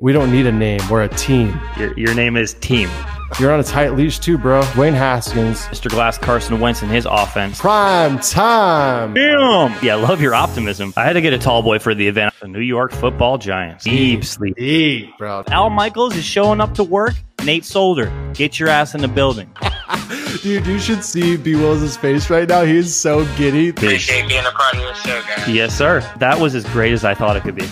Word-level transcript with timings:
We 0.00 0.12
don't 0.12 0.32
need 0.32 0.46
a 0.46 0.52
name. 0.52 0.80
We're 0.90 1.04
a 1.04 1.08
team. 1.08 1.60
Your, 1.78 1.96
your 1.96 2.14
name 2.14 2.36
is 2.36 2.54
Team. 2.54 2.90
You're 3.38 3.52
on 3.52 3.60
a 3.60 3.64
tight 3.64 3.90
leash 3.94 4.18
too, 4.18 4.36
bro. 4.36 4.62
Dwayne 4.62 4.92
Haskins. 4.92 5.60
Mr. 5.66 5.88
Glass, 5.88 6.18
Carson 6.18 6.58
Wentz, 6.58 6.82
and 6.82 6.90
his 6.90 7.06
offense. 7.08 7.60
Prime 7.60 8.18
time. 8.18 9.14
Damn. 9.14 9.72
Yeah, 9.84 9.94
love 9.94 10.20
your 10.20 10.34
optimism. 10.34 10.92
I 10.96 11.04
had 11.04 11.12
to 11.12 11.20
get 11.20 11.32
a 11.32 11.38
tall 11.38 11.62
boy 11.62 11.78
for 11.78 11.94
the 11.94 12.08
event. 12.08 12.34
The 12.40 12.48
New 12.48 12.58
York 12.60 12.90
Football 12.90 13.38
Giants. 13.38 13.84
Deep 13.84 14.24
sleep. 14.24 14.56
Deep, 14.56 15.16
bro. 15.16 15.44
Al 15.46 15.70
Michaels 15.70 16.16
is 16.16 16.24
showing 16.24 16.60
up 16.60 16.74
to 16.74 16.82
work. 16.82 17.14
Nate 17.44 17.64
Solder, 17.64 18.10
get 18.34 18.58
your 18.58 18.70
ass 18.70 18.96
in 18.96 19.00
the 19.00 19.08
building. 19.08 19.48
Dude, 20.42 20.66
you 20.66 20.80
should 20.80 21.04
see 21.04 21.36
B 21.36 21.54
Wills' 21.54 21.96
face 21.96 22.30
right 22.30 22.48
now. 22.48 22.64
He's 22.64 22.92
so 22.94 23.24
giddy. 23.36 23.68
Appreciate 23.68 24.28
being 24.28 24.44
a 24.44 24.50
part 24.50 24.74
of 24.74 24.80
the 24.80 24.94
show, 24.94 25.20
guys. 25.22 25.48
Yes, 25.48 25.76
sir. 25.76 26.00
That 26.18 26.40
was 26.40 26.56
as 26.56 26.64
great 26.64 26.92
as 26.92 27.04
I 27.04 27.14
thought 27.14 27.36
it 27.36 27.44
could 27.44 27.54
be. 27.54 27.68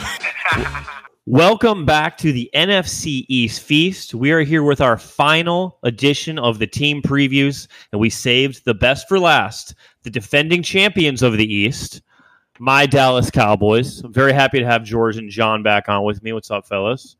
Welcome 1.27 1.87
back 1.87 2.19
to 2.19 2.33
the 2.33 2.51
NFC 2.53 3.25
East 3.29 3.63
Feast. 3.63 4.13
We 4.13 4.33
are 4.33 4.41
here 4.41 4.65
with 4.65 4.81
our 4.81 4.99
final 4.99 5.79
edition 5.85 6.37
of 6.37 6.59
the 6.59 6.67
team 6.67 7.01
previews, 7.01 7.69
and 7.93 8.01
we 8.01 8.11
saved 8.11 8.65
the 8.65 8.75
best 8.75 9.07
for 9.07 9.21
last 9.21 9.77
the 10.03 10.11
defending 10.11 10.65
champions 10.65 11.23
of 11.23 11.35
the 11.35 11.47
East, 11.47 12.03
my 12.59 12.87
Dallas 12.87 13.31
Cowboys. 13.31 14.01
I'm 14.01 14.13
very 14.13 14.33
happy 14.33 14.59
to 14.59 14.67
have 14.67 14.83
George 14.83 15.17
and 15.17 15.31
John 15.31 15.63
back 15.63 15.89
on 15.89 16.03
with 16.03 16.25
me. 16.25 16.33
What's 16.33 16.51
up, 16.51 16.67
fellas? 16.67 17.15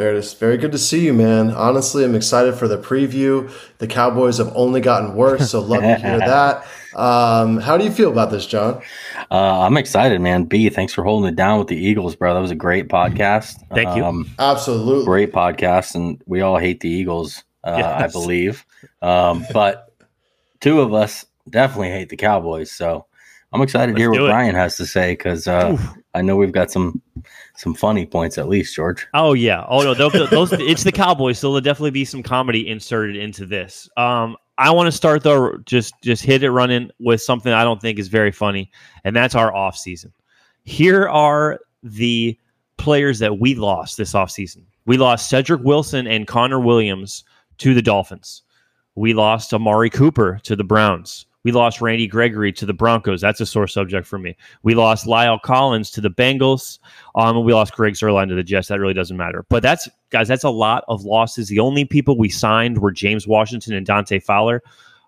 Beardis, 0.00 0.34
very 0.38 0.56
good 0.56 0.72
to 0.72 0.78
see 0.78 1.04
you, 1.04 1.12
man. 1.12 1.50
Honestly, 1.50 2.04
I'm 2.04 2.14
excited 2.14 2.54
for 2.54 2.66
the 2.66 2.78
preview. 2.78 3.52
The 3.76 3.86
Cowboys 3.86 4.38
have 4.38 4.50
only 4.56 4.80
gotten 4.80 5.14
worse, 5.14 5.50
so 5.50 5.60
love 5.60 5.82
to 5.82 5.96
hear 5.96 6.18
that. 6.20 6.66
Um, 6.94 7.58
how 7.58 7.76
do 7.76 7.84
you 7.84 7.90
feel 7.90 8.10
about 8.10 8.30
this, 8.30 8.46
John? 8.46 8.80
Uh, 9.30 9.60
I'm 9.60 9.76
excited, 9.76 10.22
man. 10.22 10.44
B, 10.44 10.70
thanks 10.70 10.94
for 10.94 11.04
holding 11.04 11.28
it 11.28 11.36
down 11.36 11.58
with 11.58 11.68
the 11.68 11.76
Eagles, 11.76 12.16
bro. 12.16 12.32
That 12.32 12.40
was 12.40 12.50
a 12.50 12.54
great 12.56 12.88
podcast. 12.88 13.62
Thank 13.74 13.94
you. 13.94 14.06
Um, 14.06 14.30
Absolutely. 14.38 15.04
great 15.04 15.32
podcast, 15.32 15.94
and 15.94 16.22
we 16.24 16.40
all 16.40 16.56
hate 16.56 16.80
the 16.80 16.88
Eagles, 16.88 17.44
uh, 17.62 17.82
I 17.98 18.06
believe. 18.06 18.64
Um, 19.02 19.44
but 19.52 19.92
two 20.60 20.80
of 20.80 20.94
us 20.94 21.26
definitely 21.50 21.90
hate 21.90 22.08
the 22.08 22.16
Cowboys. 22.16 22.72
So 22.72 23.04
I'm 23.52 23.60
excited 23.60 23.96
to 23.96 24.00
hear 24.00 24.10
what 24.10 24.16
do 24.16 24.26
it. 24.26 24.30
Brian 24.30 24.54
has 24.54 24.78
to 24.78 24.86
say 24.86 25.12
because 25.12 25.46
uh, 25.46 25.76
I 26.14 26.22
know 26.22 26.36
we've 26.36 26.52
got 26.52 26.70
some 26.70 27.00
some 27.56 27.74
funny 27.74 28.04
points 28.06 28.38
at 28.38 28.48
least, 28.48 28.74
George. 28.74 29.06
Oh 29.14 29.32
yeah. 29.32 29.64
Oh 29.68 29.82
no. 29.82 29.94
Those, 29.94 30.28
those 30.30 30.52
it's 30.52 30.82
the 30.82 30.92
Cowboys, 30.92 31.38
so 31.38 31.48
there'll 31.48 31.60
definitely 31.60 31.92
be 31.92 32.04
some 32.04 32.22
comedy 32.22 32.68
inserted 32.68 33.16
into 33.16 33.46
this. 33.46 33.88
Um, 33.96 34.36
I 34.58 34.70
want 34.70 34.88
to 34.88 34.92
start 34.92 35.22
though, 35.22 35.56
just 35.64 35.94
just 36.02 36.22
hit 36.22 36.42
it 36.42 36.50
running 36.50 36.90
with 36.98 37.22
something 37.22 37.52
I 37.52 37.64
don't 37.64 37.80
think 37.80 37.98
is 37.98 38.08
very 38.08 38.32
funny, 38.32 38.70
and 39.04 39.14
that's 39.14 39.34
our 39.34 39.54
off 39.54 39.76
season. 39.76 40.12
Here 40.64 41.08
are 41.08 41.60
the 41.82 42.38
players 42.76 43.18
that 43.20 43.38
we 43.38 43.54
lost 43.54 43.96
this 43.96 44.14
off 44.14 44.30
season. 44.30 44.66
We 44.86 44.96
lost 44.96 45.28
Cedric 45.28 45.62
Wilson 45.62 46.06
and 46.06 46.26
Connor 46.26 46.60
Williams 46.60 47.24
to 47.58 47.74
the 47.74 47.82
Dolphins. 47.82 48.42
We 48.96 49.14
lost 49.14 49.54
Amari 49.54 49.90
Cooper 49.90 50.40
to 50.42 50.56
the 50.56 50.64
Browns. 50.64 51.26
We 51.44 51.52
lost 51.52 51.80
Randy 51.80 52.06
Gregory 52.06 52.52
to 52.52 52.66
the 52.66 52.74
Broncos. 52.74 53.20
That's 53.20 53.40
a 53.40 53.46
sore 53.46 53.66
subject 53.66 54.06
for 54.06 54.18
me. 54.18 54.36
We 54.62 54.74
lost 54.74 55.06
La'el 55.06 55.40
Collins 55.40 55.90
to 55.92 56.00
the 56.00 56.10
Bengals. 56.10 56.78
Um, 57.14 57.44
we 57.44 57.54
lost 57.54 57.72
Greg 57.72 57.94
Zuerlein 57.94 58.28
to 58.28 58.34
the 58.34 58.42
Jets. 58.42 58.68
That 58.68 58.78
really 58.78 58.94
doesn't 58.94 59.16
matter. 59.16 59.44
But 59.48 59.62
that's 59.62 59.88
guys, 60.10 60.28
that's 60.28 60.44
a 60.44 60.50
lot 60.50 60.84
of 60.88 61.04
losses. 61.04 61.48
The 61.48 61.60
only 61.60 61.84
people 61.84 62.18
we 62.18 62.28
signed 62.28 62.78
were 62.78 62.92
James 62.92 63.26
Washington 63.26 63.74
and 63.74 63.86
Dante 63.86 64.20
Fowler. 64.20 64.62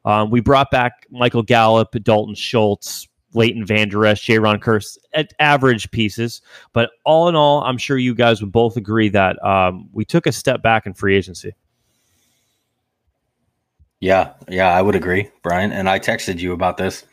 Um, 0.04 0.30
we 0.30 0.40
brought 0.40 0.70
back 0.70 1.06
Michael 1.10 1.42
Gallup, 1.42 1.94
Dalton 2.02 2.34
Schultz, 2.34 3.06
Leighton 3.34 3.64
Vander 3.64 4.04
Esch, 4.06 4.28
Ron 4.28 4.58
Curse 4.58 4.98
at 5.14 5.32
average 5.38 5.90
pieces. 5.90 6.42
But 6.72 6.90
all 7.04 7.28
in 7.28 7.36
all, 7.36 7.62
I'm 7.62 7.78
sure 7.78 7.98
you 7.98 8.14
guys 8.14 8.40
would 8.40 8.52
both 8.52 8.76
agree 8.76 9.08
that 9.10 9.42
um, 9.44 9.88
we 9.92 10.04
took 10.04 10.26
a 10.26 10.32
step 10.32 10.62
back 10.62 10.86
in 10.86 10.94
free 10.94 11.16
agency. 11.16 11.54
Yeah, 14.02 14.32
yeah, 14.48 14.68
I 14.68 14.82
would 14.82 14.96
agree, 14.96 15.30
Brian. 15.44 15.70
And 15.70 15.88
I 15.88 16.00
texted 16.00 16.40
you 16.40 16.52
about 16.52 16.76
this 16.76 17.04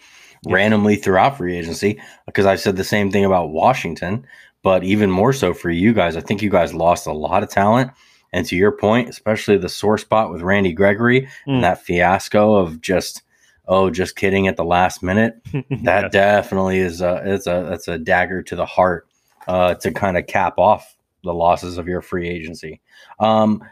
randomly 0.48 0.96
throughout 0.96 1.38
free 1.38 1.56
agency 1.56 2.02
because 2.26 2.48
I 2.48 2.56
said 2.56 2.78
the 2.78 2.84
same 2.84 3.12
thing 3.12 3.26
about 3.26 3.52
Washington, 3.52 4.26
but 4.64 4.84
even 4.84 5.12
more 5.12 5.32
so 5.32 5.54
for 5.54 5.70
you 5.70 5.94
guys. 5.94 6.16
I 6.18 6.22
think 6.22 6.42
you 6.42 6.50
guys 6.50 6.74
lost 6.74 7.06
a 7.06 7.14
lot 7.14 7.44
of 7.44 7.50
talent. 7.50 7.92
And 8.34 8.44
to 8.48 8.56
your 8.56 8.72
point, 8.72 9.08
especially 9.08 9.58
the 9.58 9.70
sore 9.70 10.00
spot 10.00 10.32
with 10.32 10.42
Randy 10.42 10.74
Gregory 10.74 11.22
Mm. 11.48 11.54
and 11.56 11.64
that 11.64 11.84
fiasco 11.84 12.56
of 12.56 12.82
just, 12.82 13.22
oh, 13.68 13.92
just 13.92 14.16
kidding 14.16 14.48
at 14.48 14.58
the 14.58 14.66
last 14.66 15.04
minute. 15.04 15.36
That 15.84 16.06
Yes. 16.06 16.12
definitely 16.12 16.80
is 16.80 17.02
a 17.02 17.22
it's 17.24 17.46
a 17.46 17.68
that's 17.70 17.88
a 17.88 18.00
dagger 18.00 18.42
to 18.44 18.56
the 18.56 18.66
heart 18.66 19.08
uh, 19.48 19.76
to 19.76 19.92
kind 19.92 20.18
of 20.18 20.26
cap 20.26 20.58
off 20.58 20.96
the 21.24 21.34
losses 21.36 21.78
of 21.78 21.88
your 21.88 22.02
free 22.02 22.28
agency. 22.28 22.82
Um, 23.20 23.64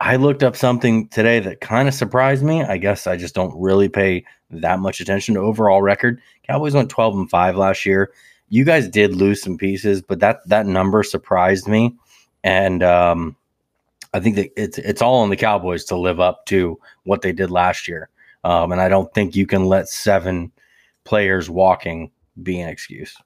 I 0.00 0.16
looked 0.16 0.42
up 0.42 0.56
something 0.56 1.08
today 1.08 1.40
that 1.40 1.60
kind 1.60 1.88
of 1.88 1.94
surprised 1.94 2.42
me. 2.42 2.62
I 2.62 2.76
guess 2.78 3.06
I 3.06 3.16
just 3.16 3.34
don't 3.34 3.54
really 3.58 3.88
pay 3.88 4.24
that 4.50 4.80
much 4.80 5.00
attention 5.00 5.34
to 5.34 5.40
overall 5.40 5.82
record. 5.82 6.20
Cowboys 6.42 6.74
went 6.74 6.90
12 6.90 7.16
and 7.16 7.30
5 7.30 7.56
last 7.56 7.86
year. 7.86 8.12
You 8.48 8.64
guys 8.64 8.88
did 8.88 9.14
lose 9.14 9.42
some 9.42 9.56
pieces, 9.56 10.02
but 10.02 10.20
that 10.20 10.46
that 10.48 10.66
number 10.66 11.02
surprised 11.02 11.66
me. 11.66 11.94
And 12.42 12.82
um, 12.82 13.36
I 14.12 14.20
think 14.20 14.36
that 14.36 14.50
it's 14.56 14.78
it's 14.78 15.00
all 15.02 15.20
on 15.22 15.30
the 15.30 15.36
Cowboys 15.36 15.84
to 15.86 15.96
live 15.96 16.20
up 16.20 16.44
to 16.46 16.78
what 17.04 17.22
they 17.22 17.32
did 17.32 17.50
last 17.50 17.88
year. 17.88 18.10
Um, 18.44 18.72
and 18.72 18.80
I 18.80 18.88
don't 18.88 19.12
think 19.14 19.34
you 19.34 19.46
can 19.46 19.64
let 19.66 19.88
seven 19.88 20.52
players 21.04 21.48
walking 21.48 22.10
be 22.42 22.60
an 22.60 22.68
excuse. 22.68 23.16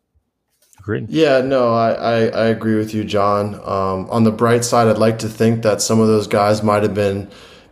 Yeah, 1.10 1.40
no, 1.42 1.74
I, 1.74 1.92
I, 1.92 2.14
I 2.26 2.44
agree 2.46 2.76
with 2.76 2.94
you, 2.94 3.04
John. 3.04 3.54
Um, 3.56 4.08
on 4.10 4.24
the 4.24 4.32
bright 4.32 4.64
side, 4.64 4.88
I'd 4.88 4.98
like 4.98 5.18
to 5.20 5.28
think 5.28 5.62
that 5.62 5.82
some 5.82 6.00
of 6.00 6.08
those 6.08 6.26
guys 6.26 6.62
might 6.62 6.82
have 6.82 6.94
been 6.94 7.28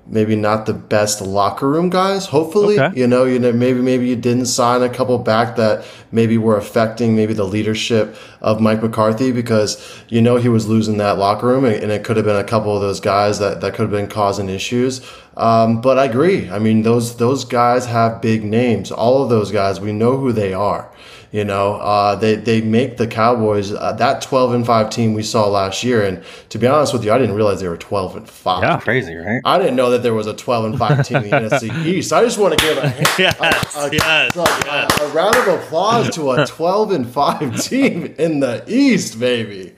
maybe 0.08 0.36
not 0.36 0.66
the 0.66 0.72
best 0.74 1.20
locker 1.20 1.68
room 1.68 1.90
guys. 1.90 2.26
Hopefully, 2.26 2.78
Okay. 2.78 2.98
you 2.98 3.06
know, 3.06 3.24
you 3.24 3.38
know, 3.38 3.52
maybe 3.52 3.80
maybe 3.80 4.06
you 4.06 4.16
didn't 4.16 4.46
sign 4.46 4.82
a 4.82 4.88
couple 4.88 5.18
back 5.18 5.56
that 5.56 5.84
maybe 6.12 6.38
were 6.38 6.56
affecting 6.56 7.16
maybe 7.16 7.34
the 7.34 7.44
leadership 7.44 8.16
of 8.40 8.60
Mike 8.60 8.82
McCarthy 8.82 9.32
because 9.32 9.82
you 10.08 10.20
know 10.20 10.36
he 10.36 10.48
was 10.48 10.68
losing 10.68 10.98
that 10.98 11.18
locker 11.18 11.46
room, 11.48 11.64
and, 11.64 11.74
and 11.74 11.90
it 11.90 12.04
could 12.04 12.16
have 12.16 12.26
been 12.26 12.36
a 12.36 12.44
couple 12.44 12.74
of 12.74 12.80
those 12.80 13.00
guys 13.00 13.38
that 13.38 13.60
that 13.60 13.74
could 13.74 13.82
have 13.82 13.90
been 13.90 14.06
causing 14.08 14.48
issues. 14.48 15.00
Um, 15.36 15.80
but 15.80 15.98
I 15.98 16.04
agree. 16.04 16.48
I 16.50 16.58
mean, 16.58 16.82
those 16.82 17.16
those 17.16 17.44
guys 17.44 17.86
have 17.86 18.22
big 18.22 18.44
names. 18.44 18.92
All 18.92 19.22
of 19.22 19.28
those 19.30 19.50
guys, 19.50 19.80
we 19.80 19.92
know 19.92 20.16
who 20.18 20.32
they 20.32 20.52
are. 20.54 20.88
You 21.36 21.44
know, 21.44 21.74
uh, 21.74 22.16
they 22.16 22.36
they 22.36 22.62
make 22.62 22.96
the 22.96 23.06
Cowboys 23.06 23.70
uh, 23.70 23.92
that 23.98 24.22
twelve 24.22 24.54
and 24.54 24.64
five 24.64 24.88
team 24.88 25.12
we 25.12 25.22
saw 25.22 25.46
last 25.48 25.84
year. 25.84 26.02
And 26.02 26.24
to 26.48 26.58
be 26.58 26.66
honest 26.66 26.94
with 26.94 27.04
you, 27.04 27.12
I 27.12 27.18
didn't 27.18 27.34
realize 27.34 27.60
they 27.60 27.68
were 27.68 27.76
twelve 27.76 28.16
and 28.16 28.26
five. 28.26 28.62
Yeah. 28.62 28.80
Crazy, 28.80 29.14
right? 29.14 29.42
I 29.44 29.58
didn't 29.58 29.76
know 29.76 29.90
that 29.90 30.02
there 30.02 30.14
was 30.14 30.26
a 30.26 30.32
12 30.34 30.64
and 30.64 30.78
5 30.78 31.06
team 31.06 31.16
in 31.18 31.28
the 31.30 31.36
NFC 31.50 31.84
East. 31.84 32.10
I 32.14 32.22
just 32.24 32.38
want 32.38 32.58
to 32.58 32.64
give 32.64 32.78
a, 32.78 32.82
Yes, 33.18 33.38
a, 33.76 33.90
yes, 33.92 34.34
a- 34.34 35.04
a 35.04 35.08
round 35.12 35.36
of 35.36 35.48
applause 35.48 36.08
to 36.14 36.30
a 36.30 36.46
12 36.56 36.92
and 36.92 37.06
5 37.06 37.60
team 37.60 38.14
in 38.18 38.40
the 38.40 38.64
East, 38.66 39.20
baby. 39.20 39.74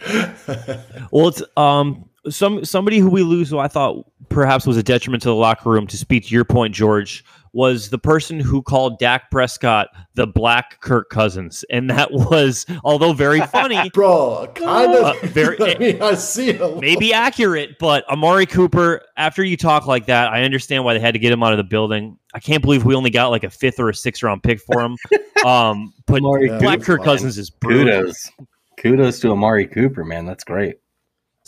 Well, 1.11 1.27
it's 1.29 1.43
um 1.57 2.09
some 2.31 2.65
somebody 2.65 2.99
who 2.99 3.11
we 3.11 3.23
lose 3.25 3.51
who 3.51 3.59
I 3.59 3.67
thought 3.69 4.07
perhaps 4.29 4.65
was 4.67 4.77
a 4.77 4.83
detriment 4.83 5.23
to 5.25 5.29
the 5.29 5.35
locker 5.35 5.71
room. 5.71 5.87
To 5.89 5.97
speak 5.97 6.27
to 6.27 6.35
your 6.35 6.45
point, 6.45 6.73
George, 6.75 7.25
was 7.53 7.91
the 7.91 7.99
person 7.99 8.41
who 8.41 8.63
called 8.63 8.99
Dak 8.99 9.31
Prescott 9.31 9.89
the 10.15 10.27
Black 10.27 10.81
Kirk 10.81 11.11
Cousins, 11.11 11.65
and 11.71 11.89
that 11.91 12.13
was 12.13 12.67
although 12.85 13.13
very 13.13 13.41
funny. 13.41 13.91
Bro, 13.95 14.53
kind 14.55 14.93
of. 14.95 15.05
Uh, 15.05 15.27
very- 15.27 15.57
I 15.61 15.79
mean, 15.79 16.03
I 16.03 16.15
see 16.15 16.51
it. 16.51 16.81
Maybe 16.81 17.13
accurate, 17.13 17.79
but 17.79 18.09
Amari 18.11 18.47
Cooper, 18.47 19.03
after 19.17 19.43
you 19.45 19.57
talk 19.57 19.87
like 19.87 20.07
that, 20.07 20.33
I 20.33 20.43
understand 20.43 20.85
why 20.85 20.95
they 20.95 21.01
had 21.01 21.15
to 21.15 21.21
get 21.21 21.33
him 21.33 21.43
out 21.43 21.53
of 21.53 21.59
the 21.59 21.65
building. 21.65 22.19
I 22.35 22.41
can't 22.41 22.63
believe 22.63 22.85
we 22.85 22.95
only 22.95 23.11
got 23.11 23.29
like 23.29 23.45
a 23.45 23.51
fifth 23.51 23.81
or 23.81 23.89
a 23.89 23.95
sixth 23.95 24.23
round 24.23 24.43
pick 24.43 24.61
for 24.61 24.81
him. 24.81 24.97
Um, 25.47 25.95
but 26.07 26.17
Amari 26.19 26.49
Black 26.49 26.81
Cooper, 26.81 26.97
Kirk 26.97 27.05
Cousins 27.05 27.39
is 27.39 27.49
brutal. 27.49 27.85
Kudos. 28.01 28.31
Kudos 28.77 29.21
to 29.21 29.31
Amari 29.31 29.69
Cooper, 29.69 30.05
man. 30.05 30.27
That's 30.27 30.43
great. 30.43 30.79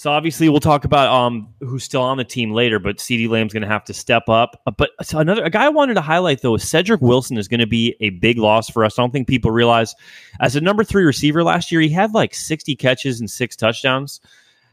So 0.01 0.11
obviously 0.11 0.49
we'll 0.49 0.61
talk 0.61 0.87
about 0.87 1.09
um 1.13 1.53
who's 1.61 1.85
still 1.85 2.01
on 2.01 2.17
the 2.17 2.25
team 2.25 2.53
later, 2.53 2.79
but 2.79 2.97
CeeDee 2.97 3.29
Lamb's 3.29 3.53
going 3.53 3.61
to 3.65 3.69
have 3.69 3.85
to 3.85 3.93
step 3.93 4.31
up. 4.31 4.59
Uh, 4.67 4.71
But 4.71 4.93
so 5.03 5.19
another 5.19 5.45
a 5.45 5.51
guy 5.51 5.67
I 5.67 5.69
wanted 5.69 5.93
to 5.93 6.01
highlight 6.01 6.41
though 6.41 6.55
is 6.55 6.67
Cedric 6.67 7.03
Wilson 7.03 7.37
is 7.37 7.49
going 7.49 7.61
to 7.61 7.67
be 7.67 7.95
a 8.01 8.09
big 8.09 8.39
loss 8.39 8.71
for 8.71 8.83
us. 8.83 8.99
I 8.99 9.03
don't 9.03 9.11
think 9.11 9.29
people 9.29 9.51
realize 9.51 9.95
as 10.41 10.57
a 10.57 10.61
number 10.63 10.85
three 10.85 11.05
receiver 11.05 11.45
last 11.45 11.71
year, 11.71 11.83
he 11.83 11.91
had 11.91 12.15
like 12.15 12.33
60 12.35 12.77
catches 12.77 13.21
and 13.21 13.31
six 13.31 13.55
touchdowns. 13.57 14.21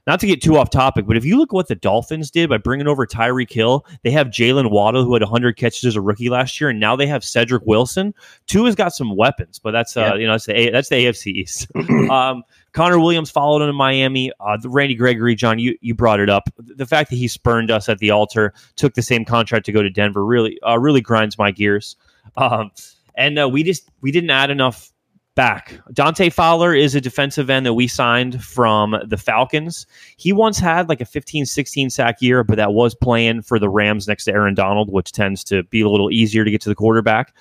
Not 0.05 0.21
to 0.21 0.27
get 0.27 0.41
too 0.41 0.55
off 0.55 0.69
topic, 0.69 1.05
but 1.05 1.17
if 1.17 1.25
you 1.25 1.37
look 1.37 1.49
at 1.49 1.53
what 1.53 1.67
the 1.67 1.75
Dolphins 1.75 2.31
did 2.31 2.47
by 2.49 2.57
bringing 2.57 2.87
over 2.87 3.05
Tyreek 3.05 3.51
Hill, 3.51 3.85
they 4.03 4.11
have 4.11 4.27
Jaylen 4.27 4.71
Waddle 4.71 5.03
who 5.03 5.11
had 5.11 5.21
100 5.21 5.57
catches 5.57 5.83
as 5.83 5.97
a 5.97 6.01
rookie 6.01 6.29
last 6.29 6.61
year, 6.61 6.69
and 6.69 6.79
now 6.79 6.95
they 6.95 7.07
have 7.07 7.25
Cedric 7.25 7.63
Wilson. 7.65 8.13
Tua 8.45 8.67
has 8.67 8.75
got 8.75 8.93
some 8.93 9.17
weapons, 9.17 9.59
but 9.59 9.71
that's 9.71 9.97
uh, 9.97 9.99
Yeah. 9.99 10.15
you 10.15 10.25
know 10.27 10.31
that's 10.35 10.45
the 10.45 10.57
A- 10.57 10.71
that's 10.71 10.87
the 10.87 10.95
AFC 11.05 11.33
East. 11.33 11.67
um, 12.09 12.43
Connor 12.77 12.99
Williams 12.99 13.31
followed 13.31 13.63
him 13.63 13.69
in 13.69 13.75
Miami. 13.75 14.31
Uh, 14.39 14.55
Randy 14.63 14.93
Gregory, 14.93 15.33
John, 15.33 15.57
you 15.57 15.75
you 15.81 15.95
brought 15.95 16.19
it 16.19 16.29
up. 16.29 16.47
The 16.59 16.85
fact 16.85 17.09
that 17.09 17.15
he 17.15 17.27
spurned 17.27 17.71
us 17.71 17.89
at 17.89 17.97
the 17.97 18.11
altar, 18.11 18.53
took 18.75 18.93
the 18.93 19.01
same 19.01 19.25
contract 19.25 19.65
to 19.65 19.71
go 19.71 19.81
to 19.81 19.89
Denver, 19.89 20.23
really 20.23 20.59
uh, 20.61 20.77
really 20.77 21.01
grinds 21.01 21.39
my 21.39 21.49
gears. 21.49 21.95
Um, 22.35 22.69
and 23.15 23.39
uh, 23.39 23.49
we 23.49 23.63
just 23.63 23.89
we 24.01 24.11
didn't 24.11 24.29
add 24.29 24.51
enough 24.51 24.91
back. 25.33 25.73
Dante 25.91 26.29
Fowler 26.29 26.71
is 26.71 26.93
a 26.93 27.01
defensive 27.01 27.49
end 27.49 27.65
that 27.65 27.73
we 27.73 27.87
signed 27.87 28.43
from 28.43 28.95
the 29.03 29.17
Falcons. 29.17 29.87
He 30.17 30.31
once 30.31 30.59
had 30.59 30.87
like 30.87 31.01
a 31.01 31.05
15 31.05 31.47
16 31.47 31.89
sack 31.89 32.21
year, 32.21 32.43
but 32.43 32.57
that 32.57 32.73
was 32.73 32.93
playing 32.93 33.41
for 33.41 33.57
the 33.57 33.69
Rams 33.69 34.07
next 34.07 34.25
to 34.25 34.33
Aaron 34.33 34.53
Donald, 34.53 34.93
which 34.93 35.11
tends 35.11 35.43
to 35.45 35.63
be 35.63 35.81
a 35.81 35.89
little 35.89 36.11
easier 36.11 36.45
to 36.45 36.51
get 36.51 36.61
to 36.61 36.69
the 36.69 36.75
quarterback. 36.75 37.33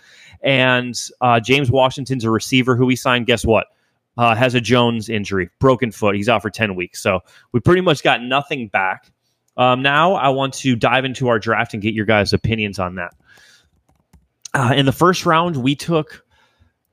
And 0.42 0.98
uh, 1.20 1.40
James 1.40 1.70
Washington's 1.70 2.24
a 2.24 2.30
receiver 2.30 2.74
who 2.74 2.86
we 2.86 2.96
signed. 2.96 3.26
Guess 3.26 3.44
what? 3.44 3.66
Uh, 4.16 4.34
has 4.34 4.54
a 4.54 4.60
Jones 4.60 5.08
injury, 5.08 5.50
broken 5.58 5.90
foot. 5.90 6.14
He's 6.14 6.28
out 6.28 6.40
for 6.40 6.48
10 6.48 6.74
weeks. 6.74 7.02
So 7.02 7.20
we 7.52 7.60
pretty 7.60 7.82
much 7.82 8.02
got 8.02 8.22
nothing 8.22 8.68
back. 8.68 9.12
Um, 9.56 9.82
now 9.82 10.14
I 10.14 10.28
want 10.30 10.54
to 10.54 10.76
dive 10.76 11.04
into 11.04 11.28
our 11.28 11.38
draft 11.38 11.74
and 11.74 11.82
get 11.82 11.94
your 11.94 12.06
guys' 12.06 12.32
opinions 12.32 12.78
on 12.78 12.94
that. 12.96 13.14
Uh, 14.54 14.72
in 14.74 14.86
the 14.86 14.92
first 14.92 15.26
round, 15.26 15.56
we 15.56 15.74
took 15.74 16.24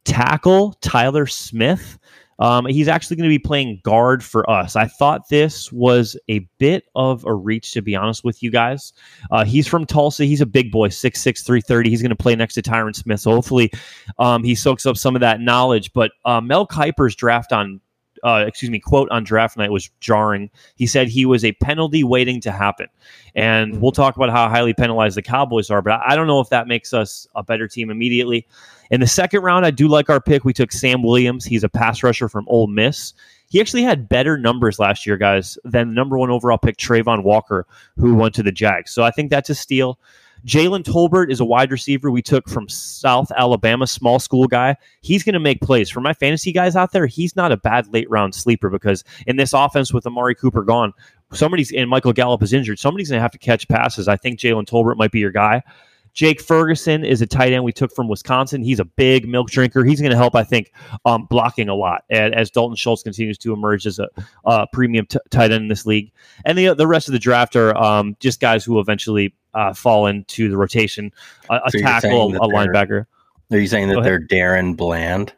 tackle 0.06 0.74
Tyler 0.81 1.25
Smith. 1.25 1.98
Um, 2.40 2.66
he's 2.66 2.88
actually 2.88 3.18
going 3.18 3.30
to 3.30 3.34
be 3.34 3.40
playing 3.40 3.82
guard 3.84 4.24
for 4.24 4.50
us. 4.50 4.76
I 4.76 4.88
thought 4.88 5.30
this 5.30 5.72
was 5.72 6.18
a 6.30 6.40
bit 6.58 6.86
of 6.96 7.26
a 7.26 7.34
reach, 7.34 7.72
to 7.74 7.82
be 7.82 7.96
honest 7.96 8.24
with 8.24 8.42
you 8.42 8.52
guys. 8.52 8.94
Uh, 9.32 9.46
he's 9.46 9.68
from 9.68 9.86
Tulsa. 9.86 10.26
He's 10.26 10.42
a 10.42 10.46
big 10.46 10.72
boy, 10.72 10.90
6'6, 10.90 11.46
330. 11.46 11.90
He's 11.90 12.02
going 12.02 12.10
to 12.10 12.16
play 12.16 12.36
next 12.36 12.56
to 12.56 12.62
Tyron 12.62 12.96
Smith. 12.96 13.20
So 13.20 13.32
hopefully 13.32 13.72
um, 14.20 14.44
he 14.44 14.56
soaks 14.56 14.86
up 14.86 14.98
some 14.98 15.16
of 15.16 15.22
that 15.22 15.42
knowledge. 15.42 15.94
But 15.94 16.12
uh, 16.26 16.42
Mel 16.42 16.68
Kiper's 16.68 17.16
draft 17.16 17.52
on, 17.52 17.80
uh, 18.24 18.46
excuse 18.48 18.72
me, 18.72 18.80
quote 18.80 19.10
on 19.10 19.24
draft 19.24 19.58
night 19.58 19.72
was 19.72 19.90
jarring. 20.00 20.50
He 20.76 20.88
said 20.88 21.10
he 21.10 21.26
was 21.26 21.44
a 21.44 21.52
penalty 21.54 22.04
waiting 22.04 22.42
to 22.42 22.52
happen. 22.52 22.88
And 23.36 23.82
we'll 23.82 23.92
talk 23.92 24.16
about 24.16 24.30
how 24.30 24.48
highly 24.50 24.74
penalized 24.74 25.18
the 25.18 25.22
Cowboys 25.22 25.70
are, 25.70 25.82
but 25.82 25.94
I 25.94 26.14
I 26.14 26.16
don't 26.16 26.28
know 26.28 26.40
if 26.40 26.50
that 26.50 26.68
makes 26.68 26.94
us 26.94 27.28
a 27.36 27.44
better 27.44 27.68
team 27.68 27.90
immediately. 27.90 28.48
In 28.94 29.00
the 29.00 29.07
second 29.07 29.42
round, 29.42 29.66
I 29.66 29.72
do 29.72 29.88
like 29.88 30.07
our 30.12 30.22
pick. 30.22 30.45
We 30.45 30.54
took 30.54 30.72
Sam 30.72 31.01
Williams. 31.01 31.45
He's 31.45 31.63
a 31.63 31.68
pass 31.68 32.04
rusher 32.04 32.30
from 32.30 32.45
Ole 32.48 32.68
Miss. 32.68 33.16
He 33.50 33.60
actually 33.60 33.81
had 33.81 34.07
better 34.07 34.38
numbers 34.38 34.78
last 34.78 35.07
year, 35.07 35.18
guys, 35.18 35.57
than 35.63 35.95
number 35.95 36.16
one 36.16 36.30
overall 36.30 36.60
pick, 36.60 36.78
Travon 36.78 37.24
Walker, 37.24 37.66
who 37.98 38.13
went 38.13 38.36
to 38.36 38.44
the 38.44 38.51
Jags. 38.51 38.92
So 38.92 39.01
I 39.01 39.10
think 39.10 39.31
that's 39.31 39.50
a 39.50 39.56
steal. 39.56 39.98
Jalen 40.45 40.84
Tolbert 40.84 41.31
is 41.31 41.40
a 41.40 41.45
wide 41.45 41.72
receiver 41.72 42.12
we 42.12 42.22
took 42.22 42.48
from 42.48 42.69
South 42.69 43.31
Alabama, 43.36 43.88
small 43.88 44.19
school 44.19 44.45
guy. 44.45 44.75
He's 45.01 45.24
going 45.24 45.34
to 45.34 45.39
make 45.39 45.62
plays. 45.62 45.89
For 45.89 46.00
my 46.00 46.13
fantasy 46.13 46.51
guys 46.51 46.75
out 46.75 46.92
there, 46.92 47.07
he's 47.07 47.36
not 47.36 47.51
a 47.51 47.57
bad 47.57 47.92
late 47.92 48.07
round 48.12 48.36
sleeper 48.36 48.69
because 48.69 49.04
in 49.25 49.38
this 49.38 49.54
offense 49.54 49.92
with 49.92 50.06
Amari 50.06 50.36
Cooper 50.36 50.62
gone, 50.62 50.94
somebody's 51.31 51.72
and 51.72 51.89
Michael 51.89 52.13
Gallup 52.13 52.44
is 52.44 52.54
injured. 52.54 52.78
Somebody's 52.78 53.10
going 53.10 53.18
to 53.18 53.24
have 53.24 53.31
to 53.31 53.39
catch 53.39 53.68
passes. 53.68 54.07
I 54.07 54.18
think 54.18 54.38
Jalen 54.38 54.68
Tolbert 54.68 54.98
might 54.98 55.12
be 55.12 55.19
your 55.19 55.31
guy. 55.31 55.63
Jake 56.13 56.42
Ferguson 56.42 57.04
is 57.04 57.21
a 57.21 57.27
tight 57.27 57.54
end 57.54 57.63
we 57.63 57.71
took 57.71 57.92
from 57.94 58.07
Wisconsin. 58.07 58.62
He's 58.62 58.80
a 58.80 58.86
big 58.86 59.27
milk 59.27 59.50
drinker. 59.50 59.83
He's 59.83 60.00
going 60.00 60.12
to 60.12 60.18
help, 60.18 60.36
I 60.36 60.44
think, 60.44 60.71
um, 61.06 61.25
blocking 61.25 61.69
a 61.69 61.75
lot 61.75 62.04
as, 62.10 62.31
as 62.33 62.51
Dalton 62.51 62.75
Schultz 62.75 63.01
continues 63.04 63.38
to 63.39 63.54
emerge 63.54 63.88
as 63.88 64.00
a 64.00 64.07
uh, 64.45 64.65
premium 64.71 65.06
t- 65.07 65.18
tight 65.31 65.51
end 65.51 65.63
in 65.63 65.68
this 65.68 65.86
league. 65.86 66.12
And 66.45 66.57
the 66.57 66.74
the 66.74 66.88
rest 66.88 67.07
of 67.07 67.13
the 67.13 67.19
draft 67.19 67.56
are 67.56 67.75
um, 67.75 68.15
just 68.19 68.39
guys 68.39 68.63
who 68.63 68.80
eventually 68.80 69.33
uh, 69.54 69.74
fall 69.74 70.06
into 70.06 70.50
the 70.50 70.57
rotation. 70.57 71.12
A, 71.50 71.62
a 71.65 71.71
So 71.71 71.80
tackle, 71.80 72.36
a 72.36 72.39
linebacker. 72.39 73.06
Are 73.51 73.57
you 73.57 73.68
saying 73.68 73.89
that 73.89 74.01
they're 74.04 74.19
DaRon 74.19 74.75
Bland? 74.77 75.33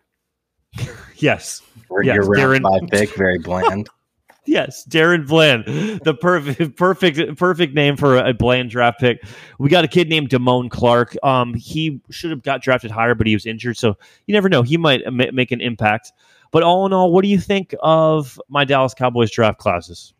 Yes, 1.18 1.62
Or 1.90 2.04
Yes, 2.04 2.16
your 2.16 2.26
Darren- 2.26 2.92
pick, 2.92 3.16
very 3.16 3.38
bland. 3.40 3.90
Yes, 4.48 4.86
DaRon 4.86 5.28
Bland, 5.28 5.66
the 6.04 6.14
perfect, 6.14 6.76
perfect, 6.78 7.38
perfect 7.38 7.74
name 7.74 7.98
for 7.98 8.18
a 8.18 8.34
Bland 8.34 8.70
draft 8.70 9.00
pick. 9.00 9.24
We 9.60 9.70
got 9.70 9.84
a 9.84 9.88
kid 9.88 10.10
named 10.10 10.30
Damone 10.30 10.70
Clark. 10.70 11.16
Um, 11.24 11.54
he 11.54 12.02
should 12.12 12.32
have 12.32 12.44
got 12.44 12.62
drafted 12.62 12.92
higher, 12.92 13.16
but 13.16 13.28
he 13.28 13.34
was 13.34 13.46
injured, 13.46 13.78
so 13.78 13.98
you 14.28 14.34
never 14.34 14.50
know. 14.50 14.62
He 14.62 14.78
might 14.78 15.02
ma- 15.12 15.32
make 15.34 15.52
an 15.52 15.62
impact. 15.62 16.12
But 16.52 16.64
all 16.64 16.86
in 16.86 16.94
all, 16.94 17.12
what 17.12 17.24
do 17.24 17.28
you 17.28 17.40
think 17.40 17.76
of 17.82 18.40
my 18.48 18.66
Dallas 18.66 18.94
Cowboys 18.94 19.32
draft 19.32 19.60
classes? 19.60 20.14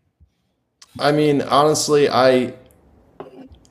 I 1.00 1.12
mean, 1.12 1.42
honestly, 1.42 2.10
I 2.10 2.54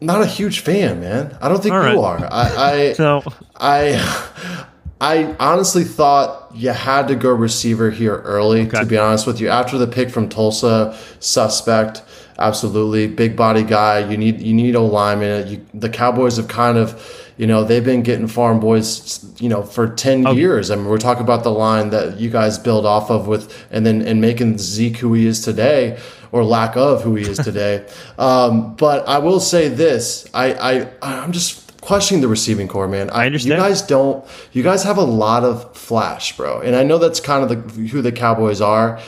not 0.00 0.20
a 0.20 0.26
huge 0.26 0.60
fan, 0.60 1.00
man. 1.00 1.36
I 1.40 1.48
don't 1.48 1.62
think 1.62 1.74
All 1.74 1.92
you 1.92 2.00
are. 2.00 2.18
I, 2.30 2.90
I 2.90 2.92
So, 2.94 3.22
I 3.56 4.66
I 5.04 5.36
honestly 5.38 5.84
thought 5.84 6.50
you 6.54 6.70
had 6.70 7.08
to 7.08 7.14
go 7.16 7.30
receiver 7.30 7.90
here 7.90 8.16
early. 8.22 8.62
Okay. 8.62 8.80
To 8.80 8.86
be 8.86 8.96
honest 8.96 9.26
with 9.26 9.38
you, 9.40 9.48
after 9.48 9.76
the 9.76 9.86
pick 9.86 10.08
from 10.10 10.28
Tulsa, 10.30 10.96
suspect, 11.20 12.02
absolutely 12.38 13.06
big 13.08 13.36
body 13.36 13.64
guy. 13.64 13.98
You 14.10 14.16
need 14.16 14.40
you 14.40 14.54
need 14.54 14.74
a 14.74 14.80
lineman. 14.80 15.46
You, 15.48 15.66
the 15.74 15.88
Cowboys 15.90 16.36
have 16.38 16.48
kind 16.48 16.78
of. 16.78 17.20
You 17.36 17.48
know 17.48 17.64
they've 17.64 17.84
been 17.84 18.02
getting 18.04 18.28
farm 18.28 18.60
boys, 18.60 19.24
you 19.40 19.48
know, 19.48 19.62
for 19.64 19.88
ten 19.88 20.24
Oh. 20.24 20.30
years. 20.32 20.70
I 20.70 20.76
mean, 20.76 20.84
we're 20.86 20.98
talking 20.98 21.24
about 21.24 21.42
the 21.42 21.50
line 21.50 21.90
that 21.90 22.20
you 22.20 22.30
guys 22.30 22.60
build 22.60 22.86
off 22.86 23.10
of 23.10 23.26
with, 23.26 23.52
and 23.72 23.84
then 23.84 24.02
and 24.02 24.20
making 24.20 24.56
Zeke 24.58 24.98
who 24.98 25.14
he 25.14 25.26
is 25.26 25.40
today, 25.44 25.98
or 26.30 26.44
lack 26.44 26.76
of 26.76 27.02
who 27.02 27.16
he 27.16 27.24
is 27.28 27.38
today. 27.38 27.84
um, 28.18 28.76
but 28.76 29.08
I 29.08 29.18
will 29.18 29.40
say 29.40 29.66
this: 29.68 30.28
I, 30.32 30.54
I 30.54 30.88
I'm 31.02 31.32
just 31.32 31.63
questioning 31.84 32.22
the 32.22 32.28
receiving 32.28 32.66
corps, 32.66 32.88
man. 32.88 33.10
I 33.10 33.26
understand. 33.26 33.58
You 33.58 33.68
guys 33.68 33.82
don't. 33.82 34.24
You 34.52 34.62
guys 34.62 34.82
have 34.84 34.96
a 34.96 35.02
lot 35.02 35.44
of 35.44 35.76
flash, 35.76 36.36
bro, 36.36 36.60
and 36.60 36.74
I 36.74 36.82
know 36.82 36.98
that's 36.98 37.20
kind 37.20 37.42
of 37.42 37.48
the, 37.50 37.82
who 37.88 38.02
the 38.02 38.12
Cowboys 38.12 38.60
are. 38.60 39.00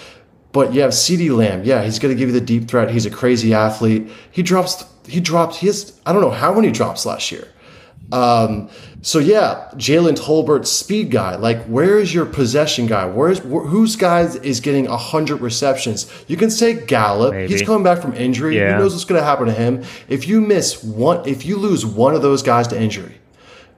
But 0.52 0.72
you 0.72 0.80
have 0.80 0.92
CeeDee 0.92 1.36
Lamb. 1.36 1.64
Yeah, 1.64 1.84
he's 1.84 1.98
going 1.98 2.14
to 2.14 2.18
give 2.18 2.30
you 2.30 2.32
the 2.32 2.44
deep 2.44 2.66
threat. 2.66 2.90
He's 2.90 3.04
a 3.04 3.10
crazy 3.10 3.52
athlete. 3.52 4.08
He 4.30 4.42
drops. 4.42 4.84
He 5.06 5.20
dropped. 5.20 5.56
He 5.56 5.66
has. 5.66 6.00
I 6.06 6.12
don't 6.12 6.22
know 6.22 6.30
how 6.30 6.54
many 6.54 6.70
drops 6.70 7.04
last 7.04 7.30
year. 7.30 7.48
Um, 8.12 8.70
so 9.02 9.18
yeah, 9.18 9.68
Jalen 9.74 10.16
Tolbert, 10.16 10.66
speed 10.66 11.10
guy. 11.10 11.36
Like, 11.36 11.64
where 11.64 11.98
is 11.98 12.12
your 12.14 12.26
possession 12.26 12.86
guy? 12.86 13.06
Where's 13.06 13.38
wh- 13.40 13.66
whose 13.66 13.96
guys 13.96 14.36
is 14.36 14.60
getting 14.60 14.86
hundred 14.86 15.40
receptions? 15.40 16.10
You 16.28 16.36
can 16.36 16.50
say 16.50 16.84
Gallup. 16.86 17.34
Maybe. 17.34 17.52
He's 17.52 17.62
coming 17.62 17.82
back 17.82 18.00
from 18.00 18.14
injury. 18.14 18.56
Yeah. 18.56 18.74
Who 18.74 18.82
knows 18.82 18.92
what's 18.94 19.04
going 19.04 19.20
to 19.20 19.24
happen 19.24 19.46
to 19.46 19.52
him? 19.52 19.84
If 20.08 20.28
you 20.28 20.40
miss 20.40 20.82
one, 20.82 21.26
if 21.28 21.44
you 21.44 21.56
lose 21.56 21.84
one 21.84 22.14
of 22.14 22.22
those 22.22 22.42
guys 22.42 22.68
to 22.68 22.80
injury, 22.80 23.16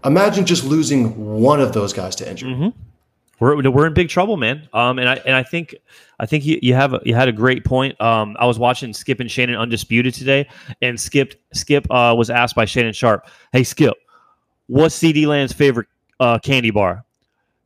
imagine 0.04 0.46
just 0.46 0.64
losing 0.64 1.40
one 1.40 1.60
of 1.60 1.72
those 1.72 1.92
guys 1.92 2.14
to 2.16 2.30
injury. 2.30 2.52
Mm-hmm. 2.52 2.78
we're 3.40 3.70
we're 3.70 3.86
in 3.86 3.94
big 3.94 4.08
trouble, 4.08 4.36
man. 4.36 4.68
Um, 4.72 4.98
and 4.98 5.08
I 5.08 5.14
and 5.26 5.34
I 5.34 5.42
think 5.42 5.74
I 6.20 6.26
think 6.26 6.44
you, 6.44 6.58
you 6.62 6.74
have 6.74 6.94
a, 6.94 7.00
you 7.04 7.14
had 7.14 7.28
a 7.28 7.32
great 7.32 7.64
point. 7.64 7.98
Um, 8.00 8.36
I 8.40 8.46
was 8.46 8.58
watching 8.58 8.92
Skip 8.92 9.20
and 9.20 9.30
Shannon 9.30 9.56
undisputed 9.56 10.14
today, 10.14 10.48
and 10.82 11.00
Skip 11.00 11.34
Skip 11.52 11.86
uh, 11.90 12.14
was 12.16 12.30
asked 12.30 12.54
by 12.54 12.64
Shannon 12.64 12.92
Sharpe, 12.92 13.26
"Hey 13.52 13.62
Skip, 13.62 13.94
what's 14.68 14.98
CeeDee 14.98 15.26
Lamb's 15.26 15.52
favorite 15.52 15.88
uh, 16.20 16.38
candy 16.38 16.70
bar?" 16.70 17.04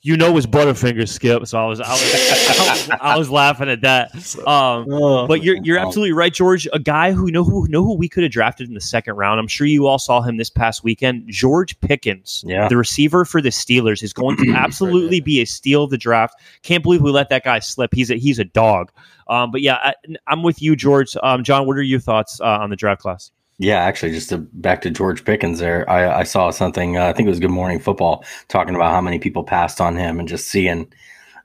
You 0.05 0.17
know 0.17 0.37
it's 0.37 0.47
Butterfingers, 0.49 1.11
Skip. 1.11 1.47
So 1.47 1.63
I 1.63 1.67
was 1.67 1.81
I 1.81 1.93
was, 1.93 2.03
I 2.03 2.71
was, 2.73 2.91
I 3.01 3.17
was 3.17 3.31
laughing 3.31 3.69
at 3.69 3.83
that. 3.83 4.11
Um, 4.49 4.85
but 5.29 5.45
you're 5.45 5.59
you're 5.63 5.79
absolutely 5.79 6.11
right, 6.11 6.35
George. 6.35 6.67
A 6.73 6.81
guy 6.81 7.13
who 7.13 7.31
know 7.31 7.45
who 7.45 7.69
know 7.69 7.85
who 7.85 7.95
we 7.95 8.09
could 8.09 8.25
have 8.25 8.33
drafted 8.33 8.67
in 8.67 8.75
the 8.75 8.81
second 8.81 9.15
round. 9.15 9.39
I'm 9.39 9.47
sure 9.47 9.65
you 9.65 9.87
all 9.87 10.01
saw 10.01 10.21
him 10.21 10.39
this 10.39 10.51
past 10.51 10.83
weekend. 10.83 11.29
George 11.29 11.79
Pickens, 11.83 12.43
Yeah. 12.45 12.67
the 12.67 12.77
receiver 12.77 13.25
for 13.25 13.41
the 13.41 13.51
Steelers, 13.51 14.03
is 14.03 14.13
going 14.13 14.37
to 14.39 14.53
absolutely 14.57 15.21
be 15.21 15.41
a 15.41 15.45
steal 15.45 15.85
of 15.85 15.91
the 15.91 15.99
draft. 15.99 16.35
Can't 16.65 16.83
believe 16.83 17.01
we 17.01 17.13
let 17.13 17.29
that 17.29 17.45
guy 17.45 17.61
slip. 17.61 17.95
He's 17.95 18.11
a 18.11 18.17
he's 18.17 18.41
a 18.41 18.45
dog. 18.45 18.91
Um, 19.29 19.53
but 19.53 19.61
yeah, 19.61 19.77
I, 19.77 19.95
I'm 20.27 20.43
with 20.43 20.61
you, 20.61 20.75
George. 20.75 21.17
Um, 21.23 21.45
John, 21.45 21.65
what 21.69 21.77
are 21.77 21.83
your 21.83 22.01
thoughts 22.01 22.41
uh, 22.41 22.45
on 22.45 22.71
the 22.71 22.77
draft 22.77 23.03
class? 23.03 23.31
Yeah, 23.63 23.79
actually, 23.79 24.11
just 24.13 24.31
to, 24.31 24.39
back 24.39 24.83
to 24.83 24.91
George 24.91 25.25
Pickens 25.25 25.61
there, 25.61 25.89
I, 25.89 26.21
I 26.21 26.23
saw 26.25 26.51
something. 26.51 26.97
Uh, 26.97 27.07
I 27.07 27.13
think 27.13 27.29
it 27.29 27.31
was 27.31 27.39
Good 27.39 27.51
Morning 27.53 27.79
Football 27.79 28.25
talking 28.49 28.75
about 28.75 28.91
how 28.91 29.01
many 29.01 29.21
people 29.21 29.45
passed 29.45 29.81
on 29.81 29.97
him 29.97 30.19
and 30.19 30.29
just 30.29 30.49
seeing 30.49 30.93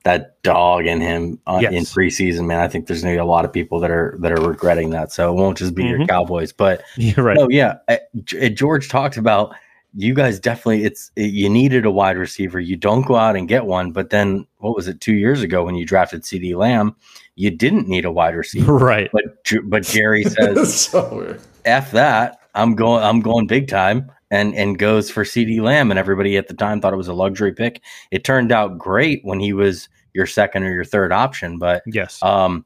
that 0.04 0.42
dog 0.42 0.88
in 0.88 1.00
him 1.00 1.40
uh, 1.46 1.60
Yes. 1.62 1.74
in 1.74 1.84
preseason. 1.84 2.48
Man, 2.48 2.60
I 2.60 2.68
think 2.68 2.88
there's 2.88 3.04
going 3.04 3.14
to 3.14 3.18
be 3.18 3.22
a 3.22 3.26
lot 3.26 3.46
of 3.46 3.54
people 3.54 3.80
that 3.82 3.92
are 3.92 4.18
that 4.22 4.32
are 4.32 4.42
regretting 4.42 4.90
that. 4.92 5.12
So 5.12 5.30
it 5.32 5.36
won't 5.36 5.58
just 5.60 5.76
be 5.76 5.84
your 5.84 6.00
Mhm. 6.00 6.08
Cowboys, 6.08 6.52
but 6.52 6.82
You're 6.96 7.24
right. 7.24 7.38
no, 7.38 7.48
yeah. 7.50 7.76
uh, 7.88 7.98
G- 8.24 8.50
George 8.50 8.90
talked 8.90 9.18
about 9.18 9.54
you 9.94 10.14
guys 10.14 10.40
definitely 10.40 10.86
it's 10.86 11.12
you 11.16 11.50
needed 11.50 11.86
a 11.86 11.92
wide 11.92 12.18
receiver. 12.18 12.60
You 12.60 12.78
don't 12.78 13.06
go 13.06 13.16
out 13.16 13.36
and 13.36 13.48
get 13.48 13.66
one, 13.66 13.92
but 13.92 14.10
then 14.10 14.48
what 14.58 14.76
was 14.76 14.88
it 14.88 15.02
two 15.02 15.14
years 15.16 15.42
ago 15.44 15.64
when 15.66 15.76
you 15.76 15.86
drafted 15.86 16.24
CeeDee 16.24 16.56
Lamb? 16.56 16.96
You 17.36 17.52
didn't 17.52 17.88
need 17.88 18.06
a 18.06 18.12
wide 18.12 18.36
receiver, 18.36 18.74
right? 18.78 19.10
But 19.14 19.24
but 19.66 19.84
Jerry 19.84 20.24
says, 20.24 20.86
so 20.88 21.14
weird. 21.16 21.42
"F 21.68 21.92
that! 21.92 22.40
I'm 22.56 22.76
going. 22.76 23.04
I'm 23.04 23.20
going 23.20 23.48
big 23.48 23.68
time." 23.68 24.12
And 24.30 24.54
and 24.56 24.78
goes 24.78 25.10
for 25.10 25.24
CeeDee 25.24 25.62
Lamb, 25.62 25.90
and 25.90 25.98
everybody 25.98 26.36
at 26.36 26.48
the 26.48 26.54
time 26.54 26.82
thought 26.82 26.94
it 26.94 26.98
was 26.98 27.08
a 27.08 27.14
luxury 27.14 27.54
pick. 27.54 27.82
It 28.12 28.24
turned 28.26 28.52
out 28.52 28.78
great 28.78 29.22
when 29.24 29.40
he 29.40 29.54
was 29.54 29.88
your 30.14 30.26
second 30.26 30.64
or 30.64 30.74
your 30.74 30.84
third 30.84 31.14
option, 31.14 31.60
but 31.60 31.82
yes, 31.86 32.22
um, 32.22 32.66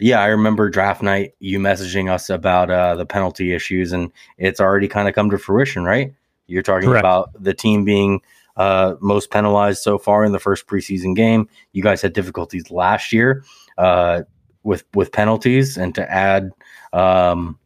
yeah, 0.00 0.20
I 0.20 0.26
remember 0.26 0.70
draft 0.70 1.02
night 1.02 1.34
you 1.38 1.58
messaging 1.58 2.10
us 2.10 2.30
about 2.30 2.70
uh, 2.70 2.96
the 2.96 3.06
penalty 3.06 3.52
issues, 3.52 3.92
and 3.92 4.10
it's 4.38 4.60
already 4.60 4.88
kind 4.88 5.08
of 5.08 5.14
come 5.14 5.30
to 5.30 5.38
fruition, 5.38 5.84
right? 5.84 6.12
You're 6.46 6.62
talking 6.62 6.88
Correct. 6.88 7.02
about 7.02 7.30
the 7.40 7.54
team 7.54 7.84
being 7.84 8.20
uh, 8.56 8.94
most 9.00 9.30
penalized 9.30 9.82
so 9.82 9.98
far 9.98 10.24
in 10.24 10.32
the 10.32 10.40
first 10.40 10.66
preseason 10.66 11.14
game. 11.14 11.48
You 11.72 11.82
guys 11.82 12.02
had 12.02 12.12
difficulties 12.12 12.70
last 12.70 13.12
year 13.12 13.44
uh, 13.78 14.22
with 14.62 14.84
with 14.94 15.12
penalties, 15.12 15.76
and 15.76 15.94
to 15.94 16.10
add 16.10 16.50
um, 16.92 17.58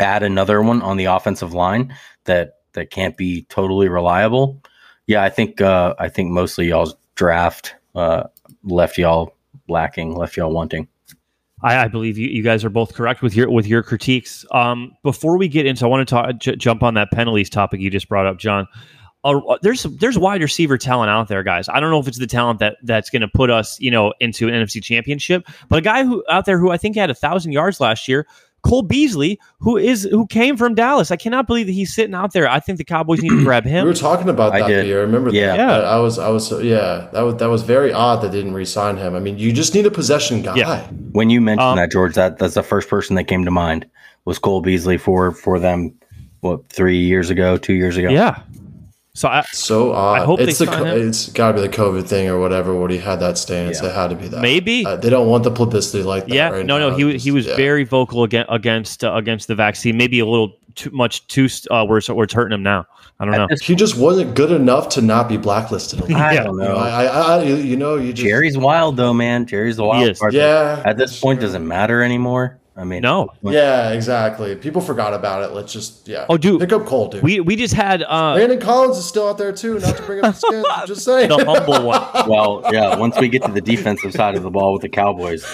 add 0.00 0.22
another 0.22 0.62
one 0.62 0.82
on 0.82 0.96
the 0.96 1.06
offensive 1.06 1.54
line 1.54 1.94
that 2.24 2.54
that 2.72 2.90
can't 2.90 3.16
be 3.16 3.42
totally 3.42 3.88
reliable. 3.88 4.62
Yeah, 5.06 5.22
I 5.22 5.28
think 5.28 5.60
uh, 5.60 5.94
I 5.98 6.08
think 6.08 6.30
mostly 6.30 6.68
y'all's 6.68 6.94
draft 7.14 7.74
uh, 7.94 8.24
left 8.64 8.98
y'all 8.98 9.34
lacking, 9.68 10.14
left 10.14 10.36
y'all 10.36 10.52
wanting. 10.52 10.88
I, 11.62 11.84
I 11.84 11.88
believe 11.88 12.16
you, 12.16 12.28
you 12.28 12.42
guys 12.42 12.64
are 12.64 12.70
both 12.70 12.94
correct 12.94 13.22
with 13.22 13.34
your 13.34 13.50
with 13.50 13.66
your 13.66 13.82
critiques. 13.82 14.44
Um, 14.52 14.92
before 15.02 15.36
we 15.36 15.48
get 15.48 15.66
into, 15.66 15.84
I 15.84 15.88
want 15.88 16.08
to 16.08 16.14
talk, 16.14 16.38
j- 16.38 16.56
jump 16.56 16.82
on 16.82 16.94
that 16.94 17.10
penalties 17.10 17.50
topic 17.50 17.80
you 17.80 17.90
just 17.90 18.08
brought 18.08 18.26
up, 18.26 18.38
John. 18.38 18.66
Uh, 19.22 19.40
there's 19.60 19.82
there's 19.82 20.18
wide 20.18 20.40
receiver 20.40 20.78
talent 20.78 21.10
out 21.10 21.28
there, 21.28 21.42
guys. 21.42 21.68
I 21.68 21.80
don't 21.80 21.90
know 21.90 22.00
if 22.00 22.08
it's 22.08 22.18
the 22.18 22.26
talent 22.26 22.60
that 22.60 22.76
that's 22.82 23.10
going 23.10 23.20
to 23.20 23.28
put 23.28 23.50
us, 23.50 23.78
you 23.78 23.90
know, 23.90 24.14
into 24.20 24.48
an 24.48 24.54
NFC 24.54 24.82
Championship, 24.82 25.46
but 25.68 25.78
a 25.78 25.82
guy 25.82 26.04
who 26.04 26.24
out 26.30 26.46
there 26.46 26.58
who 26.58 26.70
I 26.70 26.78
think 26.78 26.96
had 26.96 27.10
a 27.10 27.14
thousand 27.14 27.52
yards 27.52 27.80
last 27.80 28.08
year, 28.08 28.26
Cole 28.62 28.82
Beasley, 28.82 29.38
who 29.58 29.76
is 29.76 30.04
who 30.10 30.26
came 30.26 30.56
from 30.56 30.74
Dallas. 30.74 31.10
I 31.10 31.16
cannot 31.16 31.46
believe 31.46 31.66
that 31.66 31.72
he's 31.72 31.94
sitting 31.94 32.14
out 32.14 32.32
there. 32.32 32.48
I 32.48 32.60
think 32.60 32.78
the 32.78 32.84
Cowboys 32.84 33.22
need 33.22 33.30
to 33.30 33.42
grab 33.44 33.64
him. 33.64 33.84
We 33.84 33.90
were 33.90 33.94
talking 33.96 34.28
about 34.28 34.52
I 34.52 34.60
that. 34.60 34.68
did. 34.68 34.86
I 34.94 34.98
remember 35.00 35.30
Yeah. 35.30 35.56
that. 35.56 35.58
Yeah. 35.58 35.78
I, 35.88 35.96
I 35.96 35.98
was, 35.98 36.18
I 36.18 36.28
was, 36.28 36.50
yeah, 36.62 37.08
that 37.12 37.22
was 37.22 37.36
that 37.36 37.48
was 37.48 37.62
very 37.62 37.92
odd 37.92 38.22
that 38.22 38.32
they 38.32 38.38
didn't 38.38 38.54
re-sign 38.54 38.96
him. 38.96 39.14
I 39.14 39.20
mean, 39.20 39.38
you 39.38 39.52
just 39.52 39.74
need 39.74 39.86
a 39.86 39.90
possession 39.90 40.42
guy. 40.42 40.56
Yeah. 40.56 40.86
When 41.12 41.30
you 41.30 41.40
mentioned 41.40 41.68
Um, 41.70 41.76
that, 41.76 41.90
George, 41.90 42.14
that 42.14 42.38
that's 42.38 42.54
the 42.54 42.62
first 42.62 42.88
person 42.88 43.16
that 43.16 43.24
came 43.24 43.44
to 43.44 43.50
mind 43.50 43.86
was 44.24 44.38
Cole 44.38 44.60
Beasley 44.60 44.98
for 44.98 45.32
for 45.32 45.58
them. 45.58 45.94
What 46.40 46.68
three 46.70 46.98
years 47.00 47.28
ago, 47.28 47.58
two 47.58 47.74
years 47.74 47.96
ago? 47.98 48.08
yeah. 48.08 48.40
So 49.14 49.28
I, 49.28 49.42
So 49.52 49.92
odd. 49.92 50.20
I 50.20 50.24
hope 50.24 50.40
it's 50.40 50.58
they 50.58 50.64
the 50.66 50.72
sign 50.72 50.86
him. 50.86 51.08
it's 51.08 51.30
got 51.32 51.52
to 51.52 51.54
be 51.54 51.66
the 51.66 51.68
COVID 51.68 52.06
thing 52.06 52.28
or 52.28 52.38
whatever. 52.38 52.74
Where 52.74 52.88
he 52.88 52.98
had 52.98 53.16
that 53.20 53.38
stance, 53.38 53.82
Yeah. 53.82 53.88
it 53.88 53.94
had 53.94 54.10
to 54.10 54.16
be 54.16 54.28
that. 54.28 54.40
Maybe. 54.40 54.86
uh, 54.86 54.96
they 54.96 55.10
don't 55.10 55.28
want 55.28 55.44
the 55.44 55.50
publicity 55.50 56.04
like 56.04 56.26
that. 56.26 56.34
yeah, 56.34 56.50
right 56.50 56.64
no, 56.64 56.78
now. 56.78 56.90
no, 56.90 56.96
he 56.96 57.04
was 57.04 57.22
he 57.22 57.30
was 57.30 57.46
yeah. 57.46 57.56
very 57.56 57.84
vocal 57.84 58.22
against 58.22 58.50
against 58.52 59.04
uh, 59.04 59.14
against 59.14 59.48
the 59.48 59.54
vaccine. 59.56 59.96
Maybe 59.96 60.20
a 60.20 60.26
little 60.26 60.52
too 60.76 60.90
much 60.90 61.26
too 61.26 61.48
uh, 61.70 61.84
where 61.84 61.98
it's, 61.98 62.08
where 62.08 62.24
it's 62.24 62.32
hurting 62.32 62.54
him 62.54 62.62
now. 62.62 62.86
I 63.18 63.24
don't 63.24 63.34
know. 63.34 63.44
At 63.44 63.50
this, 63.50 63.62
He 63.62 63.74
just 63.74 63.96
wasn't 63.96 64.34
good 64.34 64.50
enough 64.52 64.88
to 64.90 65.02
not 65.02 65.28
be 65.28 65.36
blacklisted. 65.36 66.00
I 66.12 66.36
don't 66.36 66.56
know, 66.56 66.68
know. 66.68 66.76
I, 66.76 67.04
I, 67.04 67.36
I, 67.38 67.42
you 67.42 67.76
know, 67.76 67.96
you 67.96 68.12
just 68.12 68.26
Jerry's 68.26 68.56
wild 68.56 68.96
though, 68.96 69.12
man. 69.12 69.44
Jerry's 69.44 69.76
the 69.76 69.84
wild 69.84 70.16
He 70.30 70.36
Yeah. 70.36 70.82
At 70.86 70.96
this 70.96 71.18
point, 71.20 71.40
doesn't 71.40 71.66
matter 71.66 72.02
anymore? 72.02 72.60
I 72.80 72.84
mean, 72.84 73.02
No. 73.02 73.28
Yeah, 73.42 73.90
exactly. 73.90 74.56
People 74.56 74.80
forgot 74.80 75.12
about 75.12 75.42
it. 75.42 75.52
Let's 75.54 75.70
just 75.70 76.08
yeah. 76.08 76.24
Oh, 76.30 76.38
dude. 76.38 76.60
pick 76.60 76.72
up 76.72 76.86
Cole, 76.86 77.08
dude. 77.08 77.22
We 77.22 77.40
we 77.40 77.54
just 77.54 77.74
had 77.74 78.02
uh, 78.02 78.34
Landon 78.34 78.58
Collins 78.58 78.96
is 78.96 79.04
still 79.06 79.28
out 79.28 79.36
there 79.36 79.52
too. 79.52 79.78
Not 79.78 79.98
to 79.98 80.02
bring 80.02 80.24
up 80.24 80.34
the 80.34 80.40
skins, 80.40 80.66
I'm 80.70 80.86
just 80.86 81.04
saying. 81.04 81.28
the 81.28 81.44
humble 81.44 81.86
one. 81.86 82.00
Well, 82.26 82.62
yeah. 82.72 82.96
Once 82.96 83.18
we 83.20 83.28
get 83.28 83.42
to 83.44 83.52
the 83.52 83.60
defensive 83.60 84.12
side 84.12 84.34
of 84.34 84.42
the 84.42 84.50
ball 84.50 84.72
with 84.72 84.80
the 84.80 84.88
Cowboys, 84.88 85.44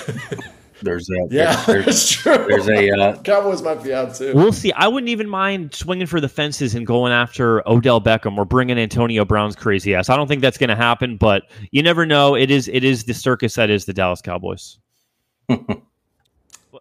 there's 0.82 1.10
a 1.10 1.34
yeah, 1.34 1.64
there's, 1.64 1.86
it's 1.88 2.10
true. 2.12 2.46
there's 2.48 2.68
a 2.68 2.90
uh, 2.90 3.20
Cowboys 3.22 3.60
might 3.60 3.82
be 3.82 3.92
out 3.92 4.14
too. 4.14 4.32
We'll 4.32 4.52
see. 4.52 4.72
I 4.74 4.86
wouldn't 4.86 5.08
even 5.08 5.28
mind 5.28 5.74
swinging 5.74 6.06
for 6.06 6.20
the 6.20 6.28
fences 6.28 6.76
and 6.76 6.86
going 6.86 7.12
after 7.12 7.68
Odell 7.68 8.00
Beckham 8.00 8.38
or 8.38 8.44
bringing 8.44 8.78
Antonio 8.78 9.24
Brown's 9.24 9.56
crazy 9.56 9.96
ass. 9.96 10.10
I 10.10 10.16
don't 10.16 10.28
think 10.28 10.42
that's 10.42 10.58
going 10.58 10.70
to 10.70 10.76
happen, 10.76 11.16
but 11.16 11.42
you 11.72 11.82
never 11.82 12.06
know. 12.06 12.36
It 12.36 12.52
is 12.52 12.68
it 12.68 12.84
is 12.84 13.02
the 13.02 13.14
circus 13.14 13.54
that 13.54 13.68
is 13.68 13.86
the 13.86 13.92
Dallas 13.92 14.22
Cowboys. 14.22 14.78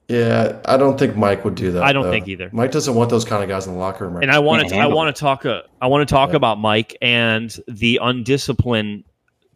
Yeah, 0.07 0.59
I 0.65 0.77
don't 0.77 0.99
think 0.99 1.15
Mike 1.15 1.43
would 1.43 1.55
do 1.55 1.71
that. 1.71 1.83
I 1.83 1.91
don't 1.91 2.03
though. 2.03 2.11
think 2.11 2.27
either. 2.27 2.49
Mike 2.53 2.71
doesn't 2.71 2.93
want 2.93 3.09
those 3.09 3.25
kind 3.25 3.41
of 3.41 3.49
guys 3.49 3.65
in 3.65 3.73
the 3.73 3.79
locker 3.79 4.05
room. 4.05 4.15
Right 4.15 4.23
And 4.23 4.31
I 4.31 4.37
want 4.39 4.69
to 4.69 4.75
I 4.75 4.85
want 4.85 5.15
to 5.15 5.19
talk 5.19 5.45
uh, 5.45 5.61
I 5.81 5.87
want 5.87 6.07
to 6.07 6.13
talk 6.13 6.29
Yeah. 6.29 6.35
about 6.35 6.59
Mike 6.59 6.95
and 7.01 7.55
the 7.67 7.99
undisciplined 8.01 9.03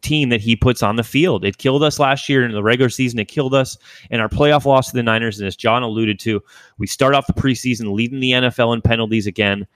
team 0.02 0.30
that 0.30 0.40
he 0.40 0.56
puts 0.56 0.82
on 0.82 0.96
the 0.96 1.04
field. 1.04 1.44
It 1.44 1.58
killed 1.58 1.84
us 1.84 1.98
last 1.98 2.28
year 2.28 2.44
in 2.44 2.52
the 2.52 2.62
regular 2.62 2.88
season. 2.88 3.18
It 3.20 3.28
killed 3.28 3.54
us 3.54 3.76
in 4.10 4.18
our 4.18 4.28
playoff 4.28 4.64
loss 4.64 4.90
to 4.90 4.96
the 4.96 5.02
Niners. 5.02 5.38
And 5.38 5.46
as 5.46 5.54
John 5.54 5.82
alluded 5.82 6.18
to, 6.20 6.42
we 6.78 6.86
start 6.86 7.14
off 7.14 7.26
the 7.26 7.34
preseason 7.34 7.92
leading 7.92 8.18
the 8.18 8.32
NFL 8.32 8.74
in 8.74 8.80
penalties 8.82 9.26
again. 9.26 9.66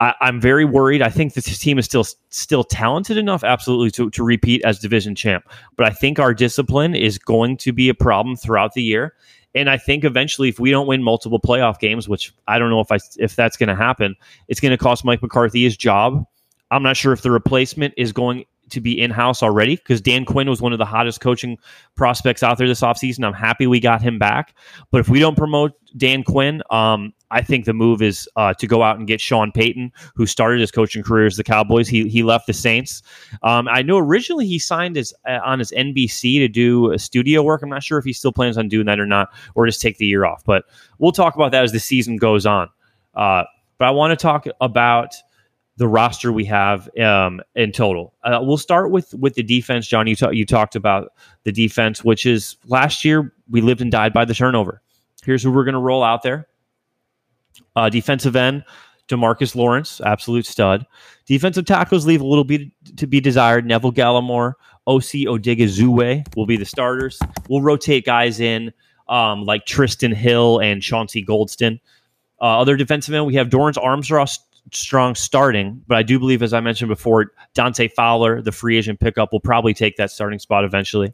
I, 0.00 0.14
I'm 0.20 0.40
very 0.40 0.64
worried. 0.64 1.02
I 1.02 1.08
think 1.08 1.34
this 1.34 1.58
team 1.58 1.76
is 1.78 1.86
still 1.86 2.04
still 2.28 2.62
talented 2.62 3.16
enough, 3.16 3.42
absolutely, 3.42 3.90
to, 3.92 4.10
to 4.10 4.22
repeat 4.22 4.62
as 4.64 4.78
division 4.78 5.16
champ. 5.16 5.48
But 5.76 5.86
I 5.86 5.90
think 5.90 6.20
our 6.20 6.34
discipline 6.34 6.94
is 6.94 7.18
going 7.18 7.56
to 7.56 7.72
be 7.72 7.88
a 7.88 7.94
problem 7.94 8.36
throughout 8.36 8.74
the 8.74 8.82
year. 8.82 9.14
And 9.54 9.70
I 9.70 9.76
think 9.76 10.04
eventually, 10.04 10.48
if 10.48 10.60
we 10.60 10.70
don't 10.70 10.86
win 10.86 11.02
multiple 11.02 11.40
playoff 11.40 11.78
games, 11.78 12.08
which 12.08 12.32
I 12.46 12.58
don't 12.58 12.70
know 12.70 12.80
if 12.80 12.92
I 12.92 12.98
if 13.16 13.34
that's 13.34 13.56
going 13.56 13.68
to 13.68 13.74
happen, 13.74 14.14
it's 14.48 14.60
going 14.60 14.70
to 14.70 14.78
cost 14.78 15.04
Mike 15.04 15.22
McCarthy 15.22 15.64
his 15.64 15.76
job. 15.76 16.24
I'm 16.70 16.82
not 16.82 16.96
sure 16.96 17.12
if 17.12 17.22
the 17.22 17.30
replacement 17.30 17.94
is 17.96 18.12
going 18.12 18.44
to 18.70 18.80
be 18.80 19.00
in 19.00 19.10
house 19.10 19.42
already 19.42 19.76
because 19.76 20.00
Dan 20.00 20.24
Quinn 20.24 20.48
was 20.48 20.60
one 20.60 20.72
of 20.72 20.78
the 20.78 20.84
hottest 20.84 21.20
coaching 21.20 21.58
prospects 21.94 22.42
out 22.42 22.58
there 22.58 22.68
this 22.68 22.80
offseason. 22.80 23.24
I'm 23.24 23.32
happy 23.32 23.66
we 23.66 23.80
got 23.80 24.02
him 24.02 24.18
back. 24.18 24.54
But 24.90 25.00
if 25.00 25.08
we 25.08 25.18
don't 25.18 25.36
promote 25.36 25.72
Dan 25.96 26.22
Quinn, 26.22 26.62
um, 26.70 27.12
I 27.30 27.42
think 27.42 27.64
the 27.64 27.74
move 27.74 28.02
is 28.02 28.28
uh, 28.36 28.54
to 28.54 28.66
go 28.66 28.82
out 28.82 28.98
and 28.98 29.06
get 29.06 29.20
Sean 29.20 29.52
Payton, 29.52 29.92
who 30.14 30.26
started 30.26 30.60
his 30.60 30.70
coaching 30.70 31.02
career 31.02 31.26
as 31.26 31.36
the 31.36 31.44
Cowboys. 31.44 31.88
He 31.88 32.08
he 32.08 32.22
left 32.22 32.46
the 32.46 32.52
Saints. 32.52 33.02
Um, 33.42 33.68
I 33.68 33.82
know 33.82 33.98
originally 33.98 34.46
he 34.46 34.58
signed 34.58 34.96
his 34.96 35.14
uh, 35.26 35.40
on 35.44 35.58
his 35.58 35.70
NBC 35.72 36.38
to 36.38 36.48
do 36.48 36.96
studio 36.96 37.42
work. 37.42 37.62
I'm 37.62 37.68
not 37.68 37.82
sure 37.82 37.98
if 37.98 38.04
he 38.04 38.12
still 38.12 38.32
plans 38.32 38.56
on 38.56 38.68
doing 38.68 38.86
that 38.86 38.98
or 38.98 39.06
not, 39.06 39.28
or 39.54 39.66
just 39.66 39.80
take 39.80 39.98
the 39.98 40.06
year 40.06 40.24
off. 40.24 40.42
But 40.44 40.64
we'll 40.98 41.12
talk 41.12 41.34
about 41.34 41.52
that 41.52 41.64
as 41.64 41.72
the 41.72 41.80
season 41.80 42.16
goes 42.16 42.46
on. 42.46 42.68
Uh, 43.14 43.44
but 43.78 43.86
I 43.86 43.90
want 43.90 44.18
to 44.18 44.22
talk 44.22 44.46
about 44.60 45.14
the 45.78 45.88
roster 45.88 46.32
we 46.32 46.44
have 46.44 46.90
um, 46.98 47.40
in 47.54 47.70
total. 47.70 48.12
Uh, 48.24 48.40
we'll 48.42 48.58
start 48.58 48.90
with 48.90 49.14
with 49.14 49.34
the 49.34 49.44
defense, 49.44 49.86
John. 49.86 50.08
You 50.08 50.16
ta- 50.16 50.30
you 50.30 50.44
talked 50.44 50.74
about 50.74 51.12
the 51.44 51.52
defense, 51.52 52.04
which 52.04 52.26
is 52.26 52.56
last 52.66 53.04
year 53.04 53.32
we 53.48 53.60
lived 53.60 53.80
and 53.80 53.90
died 53.90 54.12
by 54.12 54.24
the 54.24 54.34
turnover. 54.34 54.82
Here's 55.24 55.42
who 55.42 55.52
we're 55.52 55.64
going 55.64 55.74
to 55.74 55.80
roll 55.80 56.02
out 56.02 56.22
there. 56.22 56.48
Uh, 57.76 57.88
defensive 57.88 58.34
end, 58.34 58.64
Demarcus 59.08 59.54
Lawrence, 59.54 60.00
absolute 60.00 60.46
stud. 60.46 60.84
Defensive 61.26 61.64
tackles 61.64 62.06
leave 62.06 62.20
a 62.20 62.26
little 62.26 62.44
bit 62.44 62.62
to 62.96 63.06
be 63.06 63.20
desired. 63.20 63.64
Neville 63.64 63.92
Gallimore, 63.92 64.54
Osa 64.88 65.18
Odighizuwa 65.18 66.26
will 66.36 66.46
be 66.46 66.56
the 66.56 66.64
starters. 66.64 67.20
We'll 67.48 67.62
rotate 67.62 68.04
guys 68.04 68.40
in 68.40 68.72
um, 69.08 69.44
like 69.44 69.64
Trysten 69.64 70.12
Hill 70.12 70.58
and 70.58 70.82
Chauncey 70.82 71.24
Golston. 71.24 71.78
Uh, 72.40 72.60
other 72.60 72.76
defensive 72.76 73.14
end, 73.14 73.26
we 73.26 73.34
have 73.34 73.48
Dorance 73.48 73.82
Armstrong 73.82 74.26
strong 74.72 75.14
starting, 75.14 75.82
but 75.86 75.96
I 75.96 76.02
do 76.02 76.18
believe, 76.18 76.42
as 76.42 76.52
I 76.52 76.60
mentioned 76.60 76.88
before, 76.88 77.32
Dante 77.54 77.88
Fowler, 77.88 78.42
the 78.42 78.52
free 78.52 78.76
agent 78.76 79.00
pickup, 79.00 79.32
will 79.32 79.40
probably 79.40 79.74
take 79.74 79.96
that 79.96 80.10
starting 80.10 80.38
spot 80.38 80.64
eventually. 80.64 81.12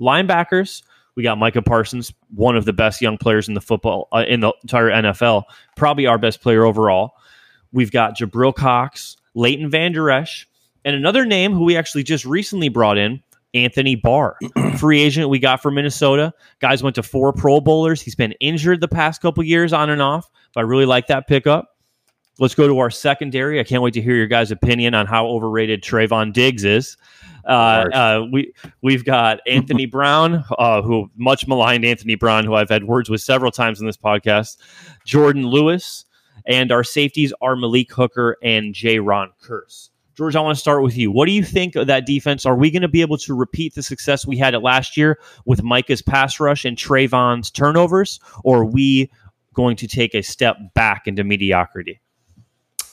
Linebackers, 0.00 0.82
we 1.16 1.22
got 1.22 1.38
Micah 1.38 1.62
Parsons, 1.62 2.12
one 2.34 2.56
of 2.56 2.64
the 2.64 2.72
best 2.72 3.00
young 3.00 3.18
players 3.18 3.48
in 3.48 3.54
the 3.54 3.60
football 3.60 4.08
uh, 4.12 4.24
in 4.28 4.40
the 4.40 4.52
entire 4.62 4.90
NFL, 4.90 5.44
probably 5.76 6.06
our 6.06 6.18
best 6.18 6.40
player 6.40 6.64
overall. 6.64 7.12
We've 7.72 7.90
got 7.90 8.16
Jabril 8.16 8.54
Cox, 8.54 9.16
Leighton 9.34 9.70
Vander 9.70 10.10
Esch, 10.10 10.48
and 10.84 10.94
another 10.94 11.26
name 11.26 11.52
who 11.52 11.64
we 11.64 11.76
actually 11.76 12.04
just 12.04 12.24
recently 12.24 12.68
brought 12.68 12.98
in, 12.98 13.22
Anthony 13.54 13.96
Barr, 13.96 14.36
free 14.78 15.02
agent 15.02 15.28
we 15.28 15.38
got 15.38 15.62
from 15.62 15.74
Minnesota. 15.74 16.32
Guys 16.60 16.82
went 16.82 16.94
to 16.96 17.02
four 17.02 17.32
Pro 17.32 17.60
Bowlers. 17.60 18.00
He's 18.00 18.14
been 18.14 18.32
injured 18.40 18.80
the 18.80 18.88
past 18.88 19.20
couple 19.20 19.42
years 19.42 19.72
on 19.72 19.90
and 19.90 20.02
off, 20.02 20.30
but 20.54 20.60
I 20.60 20.62
really 20.64 20.86
like 20.86 21.06
that 21.08 21.26
pickup. 21.26 21.77
Let's 22.40 22.54
go 22.54 22.68
to 22.68 22.78
our 22.78 22.90
secondary. 22.90 23.58
I 23.58 23.64
can't 23.64 23.82
wait 23.82 23.94
to 23.94 24.02
hear 24.02 24.14
your 24.14 24.28
guys' 24.28 24.50
opinion 24.50 24.94
on 24.94 25.06
how 25.06 25.26
overrated 25.26 25.82
Trevon 25.82 26.32
Diggs 26.32 26.64
is. 26.64 26.96
Uh, 27.44 27.88
uh, 27.92 28.26
we 28.30 28.52
we've 28.82 29.04
got 29.04 29.40
Anthony 29.46 29.86
Brown, 29.86 30.44
uh, 30.58 30.82
who 30.82 31.10
much 31.16 31.48
maligned 31.48 31.84
Anthony 31.84 32.14
Brown, 32.14 32.44
who 32.44 32.54
I've 32.54 32.68
had 32.68 32.84
words 32.84 33.10
with 33.10 33.20
several 33.22 33.50
times 33.50 33.80
in 33.80 33.86
this 33.86 33.96
podcast. 33.96 34.58
Jourdan 35.06 35.50
Lewis, 35.50 36.04
and 36.46 36.70
our 36.70 36.84
safeties 36.84 37.32
are 37.40 37.56
Malik 37.56 37.92
Hooker 37.92 38.36
and 38.42 38.74
J. 38.74 39.00
Ron 39.00 39.30
Curse. 39.40 39.90
George, 40.14 40.34
I 40.34 40.40
want 40.40 40.56
to 40.56 40.60
start 40.60 40.82
with 40.82 40.96
you. 40.96 41.12
What 41.12 41.26
do 41.26 41.32
you 41.32 41.44
think 41.44 41.76
of 41.76 41.86
that 41.86 42.04
defense? 42.04 42.44
Are 42.44 42.56
we 42.56 42.72
going 42.72 42.82
to 42.82 42.88
be 42.88 43.02
able 43.02 43.18
to 43.18 43.34
repeat 43.34 43.74
the 43.74 43.84
success 43.84 44.26
we 44.26 44.36
had 44.36 44.52
at 44.52 44.62
last 44.62 44.96
year 44.96 45.20
with 45.44 45.62
Micah's 45.62 46.02
pass 46.02 46.40
rush 46.40 46.64
and 46.64 46.76
Trevon's 46.76 47.50
turnovers, 47.50 48.18
or 48.42 48.62
are 48.62 48.64
we 48.64 49.10
going 49.54 49.76
to 49.76 49.86
take 49.86 50.14
a 50.14 50.22
step 50.22 50.56
back 50.74 51.06
into 51.06 51.22
mediocrity? 51.22 52.00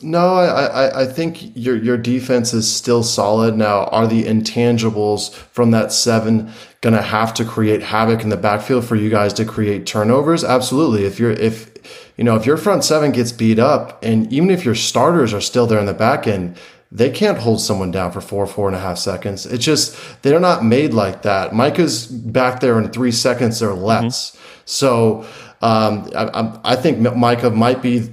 No, 0.01 0.35
I, 0.35 0.65
I, 0.65 1.01
I 1.01 1.05
think 1.05 1.55
your 1.55 1.77
your 1.77 1.97
defense 1.97 2.53
is 2.53 2.71
still 2.71 3.01
solid. 3.01 3.55
Now, 3.55 3.85
are 3.85 4.07
the 4.07 4.23
intangibles 4.23 5.33
from 5.33 5.71
that 5.71 5.91
seven 5.91 6.51
gonna 6.81 7.01
have 7.01 7.33
to 7.35 7.45
create 7.45 7.81
havoc 7.81 8.21
in 8.21 8.29
the 8.29 8.37
backfield 8.37 8.85
for 8.85 8.95
you 8.95 9.09
guys 9.09 9.33
to 9.33 9.45
create 9.45 9.85
turnovers? 9.85 10.43
Absolutely. 10.43 11.05
If 11.05 11.19
you're 11.19 11.31
if 11.31 11.71
you 12.17 12.23
know 12.23 12.35
if 12.35 12.45
your 12.45 12.57
front 12.57 12.83
seven 12.83 13.11
gets 13.11 13.31
beat 13.31 13.57
up, 13.57 14.03
and 14.03 14.31
even 14.33 14.49
if 14.49 14.65
your 14.65 14.75
starters 14.75 15.33
are 15.33 15.41
still 15.41 15.65
there 15.65 15.79
in 15.79 15.85
the 15.85 15.93
back 15.93 16.27
end, 16.27 16.57
they 16.91 17.09
can't 17.09 17.37
hold 17.37 17.61
someone 17.61 17.91
down 17.91 18.11
for 18.11 18.21
four, 18.21 18.45
four 18.47 18.67
and 18.67 18.75
a 18.75 18.79
half 18.79 18.97
seconds. 18.97 19.45
It's 19.45 19.63
just 19.63 19.97
they're 20.21 20.39
not 20.39 20.63
made 20.63 20.93
like 20.93 21.21
that. 21.21 21.53
Micah's 21.53 22.07
back 22.07 22.59
there 22.59 22.77
in 22.79 22.89
three 22.89 23.11
seconds 23.11 23.63
or 23.63 23.73
less. 23.73 24.31
Mm-hmm. 24.31 24.39
So 24.65 25.25
um, 25.61 26.09
I, 26.15 26.59
I 26.63 26.75
think 26.75 26.99
Micah 26.99 27.49
might 27.49 27.81
be 27.81 28.09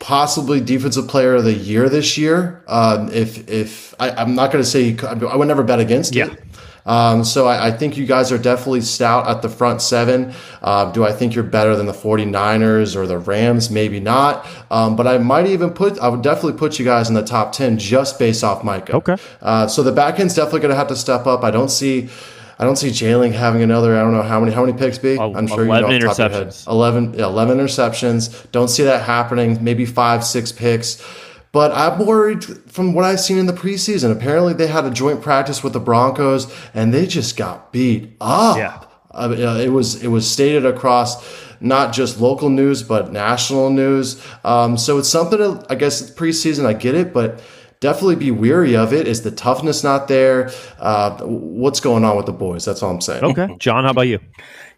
possibly 0.00 0.60
defensive 0.60 1.08
player 1.08 1.34
of 1.34 1.44
the 1.44 1.52
year 1.52 1.88
this 1.88 2.16
year. 2.18 2.62
Um, 2.66 3.10
if 3.12 3.48
if 3.48 3.94
I, 3.98 4.22
am 4.22 4.34
not 4.34 4.52
going 4.52 4.62
to 4.62 4.68
say 4.68 4.96
I 4.98 5.36
would 5.36 5.48
never 5.48 5.62
bet 5.62 5.80
against 5.80 6.14
yeah. 6.14 6.26
it. 6.26 6.42
Um, 6.86 7.24
so 7.24 7.46
I, 7.46 7.66
I, 7.66 7.70
think 7.72 7.96
you 7.96 8.06
guys 8.06 8.30
are 8.30 8.38
definitely 8.38 8.82
stout 8.82 9.26
at 9.26 9.42
the 9.42 9.48
front 9.48 9.82
seven. 9.82 10.32
Uh, 10.62 10.92
do 10.92 11.04
I 11.04 11.12
think 11.12 11.34
you're 11.34 11.42
better 11.42 11.74
than 11.74 11.86
the 11.86 11.92
49ers 11.92 12.94
or 12.94 13.08
the 13.08 13.18
Rams? 13.18 13.70
Maybe 13.70 13.98
not. 13.98 14.46
Um, 14.70 14.94
but 14.94 15.08
I 15.08 15.18
might 15.18 15.48
even 15.48 15.70
put, 15.70 15.98
I 15.98 16.08
would 16.08 16.22
definitely 16.22 16.56
put 16.56 16.78
you 16.78 16.84
guys 16.84 17.08
in 17.08 17.16
the 17.16 17.24
top 17.24 17.50
10 17.50 17.78
just 17.78 18.20
based 18.20 18.44
off 18.44 18.62
Micah. 18.62 18.94
Okay. 18.94 19.16
Uh, 19.42 19.66
so 19.66 19.82
the 19.82 19.90
back 19.90 20.20
end's 20.20 20.34
definitely 20.36 20.60
going 20.60 20.70
to 20.70 20.76
have 20.76 20.86
to 20.86 20.96
step 20.96 21.26
up. 21.26 21.42
I 21.42 21.50
don't 21.50 21.70
see. 21.70 22.08
I 22.58 22.64
don't 22.64 22.76
see 22.76 22.88
Jalen 22.88 23.32
having 23.32 23.62
another. 23.62 23.96
I 23.96 24.00
don't 24.00 24.12
know 24.12 24.22
how 24.22 24.40
many 24.40 24.52
how 24.52 24.64
many 24.64 24.76
picks 24.78 24.98
be. 24.98 25.18
I'm 25.18 25.46
sure 25.46 25.66
eleven 25.66 25.90
you 25.90 25.98
know 25.98 26.08
interceptions. 26.08 26.66
11, 26.66 27.14
yeah, 27.14 27.26
11 27.26 27.58
interceptions. 27.58 28.50
Don't 28.50 28.68
see 28.68 28.84
that 28.84 29.02
happening. 29.04 29.62
Maybe 29.62 29.84
five, 29.84 30.24
six 30.24 30.52
picks. 30.52 31.04
But 31.52 31.72
I'm 31.72 32.04
worried 32.04 32.44
from 32.70 32.92
what 32.92 33.04
I've 33.04 33.20
seen 33.20 33.38
in 33.38 33.46
the 33.46 33.52
preseason. 33.52 34.10
Apparently, 34.12 34.52
they 34.52 34.66
had 34.66 34.84
a 34.84 34.90
joint 34.90 35.22
practice 35.22 35.62
with 35.62 35.72
the 35.72 35.80
Broncos, 35.80 36.52
and 36.74 36.92
they 36.92 37.06
just 37.06 37.36
got 37.36 37.72
beat 37.72 38.16
up. 38.20 38.56
Yeah, 38.56 38.82
uh, 39.10 39.58
it 39.60 39.70
was 39.70 40.02
it 40.02 40.08
was 40.08 40.30
stated 40.30 40.64
across 40.64 41.46
not 41.60 41.92
just 41.94 42.20
local 42.20 42.50
news 42.50 42.82
but 42.82 43.12
national 43.12 43.70
news. 43.70 44.22
Um, 44.44 44.76
so 44.76 44.98
it's 44.98 45.08
something. 45.08 45.38
To, 45.38 45.64
I 45.68 45.74
guess 45.74 46.10
preseason, 46.10 46.66
I 46.66 46.72
get 46.72 46.94
it, 46.94 47.12
but 47.12 47.40
definitely 47.80 48.16
be 48.16 48.30
weary 48.30 48.76
of 48.76 48.92
it. 48.92 49.06
Is 49.06 49.22
the 49.22 49.30
toughness 49.30 49.84
not 49.84 50.08
there? 50.08 50.50
Uh, 50.78 51.18
what's 51.24 51.80
going 51.80 52.04
on 52.04 52.16
with 52.16 52.26
the 52.26 52.32
boys? 52.32 52.64
That's 52.64 52.82
all 52.82 52.90
I'm 52.90 53.00
saying. 53.00 53.24
Okay, 53.24 53.56
John, 53.58 53.84
how 53.84 53.90
about 53.90 54.02
you? 54.02 54.20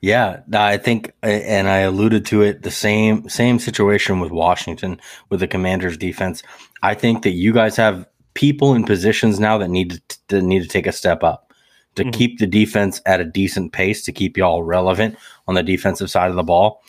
Yeah, 0.00 0.40
I 0.52 0.76
think, 0.76 1.12
and 1.22 1.68
I 1.68 1.78
alluded 1.78 2.24
to 2.26 2.42
it, 2.42 2.62
the 2.62 2.70
same 2.70 3.28
same 3.28 3.58
situation 3.58 4.20
with 4.20 4.30
Washington 4.30 5.00
with 5.28 5.40
the 5.40 5.48
Commanders' 5.48 5.96
defense. 5.96 6.42
I 6.82 6.94
think 6.94 7.22
that 7.24 7.30
you 7.30 7.52
guys 7.52 7.76
have 7.76 8.06
people 8.34 8.74
in 8.74 8.84
positions 8.84 9.40
now 9.40 9.58
that 9.58 9.68
need 9.68 9.90
to, 9.90 10.18
that 10.28 10.42
need 10.42 10.62
to 10.62 10.68
take 10.68 10.86
a 10.86 10.92
step 10.92 11.24
up 11.24 11.52
to 11.96 12.04
mm-hmm. 12.04 12.10
keep 12.12 12.38
the 12.38 12.46
defense 12.46 13.00
at 13.06 13.20
a 13.20 13.24
decent 13.24 13.72
pace 13.72 14.04
to 14.04 14.12
keep 14.12 14.36
y'all 14.36 14.62
relevant 14.62 15.16
on 15.48 15.56
the 15.56 15.62
defensive 15.62 16.08
side 16.08 16.30
of 16.30 16.36
the 16.36 16.44
ball 16.44 16.80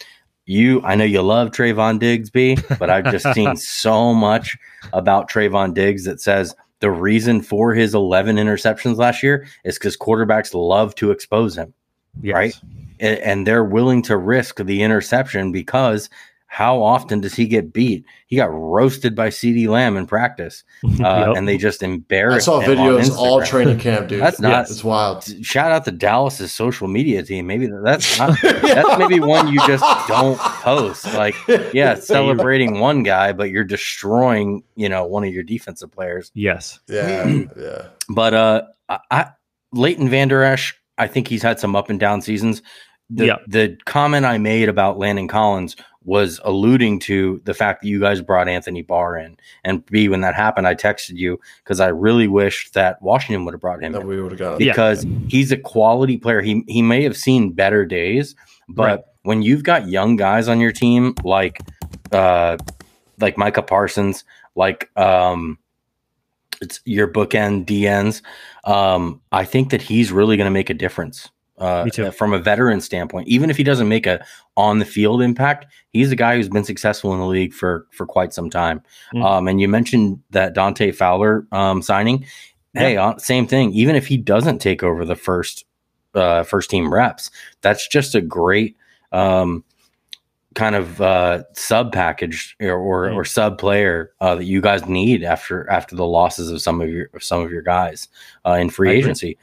you 0.49 0.81
I 0.83 0.95
know 0.95 1.03
you 1.03 1.21
love 1.21 1.51
Trevon 1.51 1.99
Diggs, 1.99 2.31
B, 2.31 2.57
but 2.79 2.89
I've 2.89 3.05
just 3.11 3.33
seen 3.33 3.55
so 3.55 4.13
much 4.13 4.57
about 4.93 5.29
Trevon 5.29 5.75
Diggs 5.75 6.05
that 6.05 6.19
says 6.19 6.55
the 6.79 6.89
reason 6.89 7.41
for 7.41 7.73
his 7.73 7.93
11 7.93 8.37
interceptions 8.37 8.97
last 8.97 9.21
year 9.21 9.47
is 9.63 9.77
because 9.77 9.95
quarterbacks 9.95 10.53
love 10.53 10.95
to 10.95 11.11
expose 11.11 11.55
him, 11.55 11.73
yes. 12.21 12.33
right? 12.33 12.59
And, 12.99 13.19
and 13.19 13.47
they're 13.47 13.63
willing 13.63 14.01
to 14.03 14.17
risk 14.17 14.57
the 14.63 14.81
interception 14.81 15.51
because 15.51 16.09
how 16.51 16.81
often 16.81 17.21
does 17.21 17.35
he 17.35 17.45
get 17.45 17.71
beat? 17.71 18.03
He 18.25 18.35
got 18.35 18.51
roasted 18.51 19.15
by 19.15 19.29
CeeDee 19.29 19.67
Lamb 19.67 19.95
in 19.95 20.07
practice, 20.07 20.63
uh, 20.83 20.87
yep. 20.99 21.37
and 21.37 21.47
they 21.47 21.57
just 21.57 21.83
embarrassed. 21.83 22.49
I 22.49 22.51
saw 22.51 22.61
videos 22.61 23.15
all 23.15 23.43
training 23.43 23.77
camp, 23.77 24.07
dude. 24.07 24.19
That's 24.21 24.39
not. 24.39 24.69
It's 24.69 24.83
wild. 24.83 25.23
Shout 25.45 25.71
out 25.71 25.85
to 25.85 25.91
Dallas's 25.91 26.51
social 26.51 26.87
media 26.87 27.21
team. 27.21 27.45
Maybe 27.45 27.67
that's 27.67 28.17
not. 28.19 28.35
that's 28.41 28.97
maybe 28.97 29.19
one 29.19 29.53
you 29.53 29.59
just 29.67 29.83
don't 30.07 30.39
post. 30.39 31.05
Like, 31.13 31.35
yeah, 31.71 31.93
celebrating 31.93 32.79
one 32.79 33.03
guy, 33.03 33.31
but 33.31 33.51
you're 33.51 33.63
destroying, 33.63 34.63
you 34.75 34.89
know, 34.89 35.05
one 35.05 35.23
of 35.23 35.31
your 35.31 35.43
defensive 35.43 35.91
players. 35.91 36.31
Yes. 36.33 36.79
Yeah. 36.87 37.25
yeah. 37.57 37.87
But 38.09 38.33
uh, 38.33 38.63
I, 39.11 39.27
Leighton 39.71 40.09
Vander 40.09 40.41
Esch, 40.41 40.73
I 40.97 41.05
think 41.05 41.27
he's 41.27 41.43
had 41.43 41.59
some 41.59 41.75
up 41.75 41.91
and 41.91 41.99
down 41.99 42.21
seasons. 42.21 42.63
The, 43.11 43.25
yeah. 43.25 43.37
the 43.47 43.77
comment 43.85 44.25
I 44.25 44.37
made 44.39 44.69
about 44.69 44.99
Landon 44.99 45.27
Collins 45.27 45.75
was 46.09 46.41
alluding 46.43 46.97
to 46.97 47.39
the 47.45 47.53
fact 47.53 47.83
that 47.83 47.87
you 47.87 47.99
guys 47.99 48.19
brought 48.19 48.49
Anthony 48.49 48.81
Barr 48.81 49.15
in. 49.15 49.37
And 49.63 49.85
B, 49.85 50.09
when 50.09 50.21
that 50.21 50.33
happened, 50.33 50.65
I 50.65 50.73
texted 50.73 51.17
you 51.17 51.39
because 51.63 51.79
I 51.79 51.89
really 51.89 52.27
wished 52.27 52.73
that 52.73 52.99
Washington 52.99 53.45
would 53.45 53.53
have 53.53 53.61
brought 53.61 53.83
him. 53.83 53.91
That 53.91 54.07
we 54.07 54.19
would 54.19 54.31
have 54.31 54.39
got 54.39 54.57
because 54.57 55.05
yeah. 55.05 55.19
he's 55.27 55.51
a 55.51 55.57
quality 55.57 56.17
player. 56.17 56.41
He 56.41 56.63
he 56.67 56.81
may 56.81 57.03
have 57.03 57.15
seen 57.15 57.51
better 57.51 57.85
days, 57.85 58.35
but 58.67 58.83
right. 58.83 58.99
when 59.21 59.43
you've 59.43 59.61
got 59.61 59.87
young 59.87 60.15
guys 60.15 60.47
on 60.47 60.59
your 60.59 60.71
team 60.71 61.13
like 61.23 61.59
uh 62.11 62.57
like 63.19 63.37
Micah 63.37 63.61
Parsons, 63.61 64.23
like 64.55 64.89
um 64.97 65.59
it's 66.59 66.81
your 66.85 67.07
bookend 67.07 67.67
DNs, 67.67 68.23
um, 68.65 69.21
I 69.31 69.45
think 69.45 69.69
that 69.69 69.81
he's 69.83 70.11
really 70.11 70.37
going 70.37 70.45
to 70.45 70.51
make 70.51 70.71
a 70.71 70.73
difference 70.73 71.29
uh, 71.59 72.11
from 72.11 72.33
a 72.33 72.39
veteran 72.39 72.81
standpoint. 72.81 73.27
Even 73.27 73.49
if 73.49 73.57
he 73.57 73.63
doesn't 73.63 73.87
make 73.87 74.07
a 74.07 74.25
on 74.55 74.79
the 74.79 74.85
field 74.85 75.21
impact, 75.21 75.65
he's 75.91 76.11
a 76.11 76.15
guy 76.15 76.35
who's 76.35 76.49
been 76.49 76.63
successful 76.63 77.13
in 77.13 77.19
the 77.19 77.25
league 77.25 77.53
for 77.53 77.87
for 77.91 78.05
quite 78.05 78.33
some 78.33 78.49
time. 78.49 78.81
Mm. 79.13 79.23
Um, 79.23 79.47
and 79.47 79.61
you 79.61 79.67
mentioned 79.67 80.21
that 80.31 80.53
Dante 80.53 80.91
Fowler 80.91 81.45
um, 81.51 81.81
signing. 81.81 82.25
Yeah. 82.73 82.81
Hey, 82.81 82.97
uh, 82.97 83.17
same 83.17 83.47
thing. 83.47 83.73
Even 83.73 83.95
if 83.95 84.07
he 84.07 84.17
doesn't 84.17 84.59
take 84.59 84.83
over 84.83 85.05
the 85.05 85.15
first 85.15 85.65
uh, 86.13 86.43
first 86.43 86.69
team 86.69 86.93
reps, 86.93 87.31
that's 87.61 87.87
just 87.87 88.15
a 88.15 88.21
great 88.21 88.77
um, 89.11 89.63
kind 90.55 90.75
of 90.75 91.01
uh, 91.01 91.43
sub 91.53 91.91
package 91.91 92.55
or 92.61 92.77
or, 92.77 93.07
mm. 93.07 93.15
or 93.15 93.25
sub 93.25 93.57
player 93.57 94.11
uh, 94.21 94.35
that 94.35 94.45
you 94.45 94.61
guys 94.61 94.85
need 94.87 95.23
after 95.23 95.69
after 95.69 95.95
the 95.95 96.05
losses 96.05 96.51
of 96.51 96.61
some 96.61 96.81
of 96.81 96.89
your 96.89 97.09
of 97.13 97.23
some 97.23 97.41
of 97.41 97.51
your 97.51 97.61
guys 97.61 98.07
uh, 98.45 98.53
in 98.53 98.69
free 98.69 98.91
agency. 98.91 99.37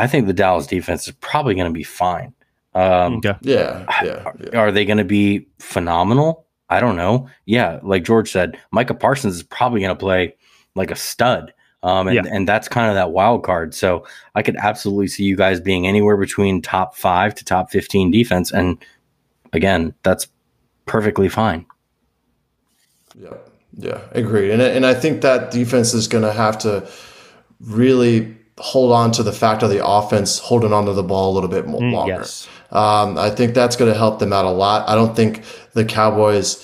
I 0.00 0.06
think 0.06 0.26
the 0.26 0.32
Dallas 0.32 0.66
defense 0.66 1.06
is 1.06 1.14
probably 1.20 1.54
going 1.54 1.70
to 1.70 1.76
be 1.76 1.84
fine. 1.84 2.32
Um, 2.74 3.16
okay. 3.16 3.34
Yeah, 3.42 3.84
yeah, 4.02 4.32
yeah. 4.40 4.58
Are 4.58 4.72
they 4.72 4.86
going 4.86 4.98
to 4.98 5.04
be 5.04 5.46
phenomenal? 5.58 6.46
I 6.70 6.80
don't 6.80 6.96
know. 6.96 7.28
Yeah, 7.44 7.80
like 7.82 8.04
George 8.04 8.30
said, 8.30 8.56
Micah 8.70 8.94
Parsons 8.94 9.36
is 9.36 9.42
probably 9.42 9.80
going 9.80 9.94
to 9.94 9.98
play 9.98 10.34
like 10.74 10.90
a 10.90 10.96
stud. 10.96 11.52
Um, 11.82 12.08
and, 12.08 12.14
yeah. 12.14 12.22
and 12.30 12.48
that's 12.48 12.66
kind 12.66 12.88
of 12.88 12.94
that 12.94 13.10
wild 13.10 13.44
card. 13.44 13.74
So 13.74 14.06
I 14.34 14.42
could 14.42 14.56
absolutely 14.56 15.08
see 15.08 15.24
you 15.24 15.36
guys 15.36 15.60
being 15.60 15.86
anywhere 15.86 16.16
between 16.16 16.62
top 16.62 16.96
five 16.96 17.34
to 17.34 17.44
top 17.44 17.70
15 17.70 18.10
defense. 18.10 18.52
And 18.52 18.78
again, 19.52 19.94
that's 20.02 20.28
perfectly 20.86 21.28
fine. 21.28 21.66
Yeah. 23.18 23.34
Yeah. 23.76 24.00
Agreed. 24.12 24.50
And, 24.50 24.62
and 24.62 24.86
I 24.86 24.94
think 24.94 25.20
that 25.22 25.50
defense 25.50 25.92
is 25.92 26.08
going 26.08 26.24
to 26.24 26.32
have 26.32 26.58
to 26.58 26.88
really 27.60 28.36
hold 28.60 28.92
on 28.92 29.10
to 29.12 29.22
the 29.22 29.32
fact 29.32 29.62
of 29.62 29.70
the 29.70 29.84
offense 29.84 30.38
holding 30.38 30.72
onto 30.72 30.92
the 30.92 31.02
ball 31.02 31.32
a 31.32 31.34
little 31.34 31.48
bit 31.48 31.66
more 31.66 31.80
mm, 31.80 31.92
longer. 31.92 32.12
Yes. 32.12 32.48
Um, 32.70 33.18
I 33.18 33.30
think 33.30 33.54
that's 33.54 33.74
going 33.74 33.90
to 33.90 33.98
help 33.98 34.18
them 34.18 34.32
out 34.32 34.44
a 34.44 34.50
lot. 34.50 34.88
I 34.88 34.94
don't 34.94 35.16
think 35.16 35.42
the 35.72 35.84
Cowboys 35.84 36.56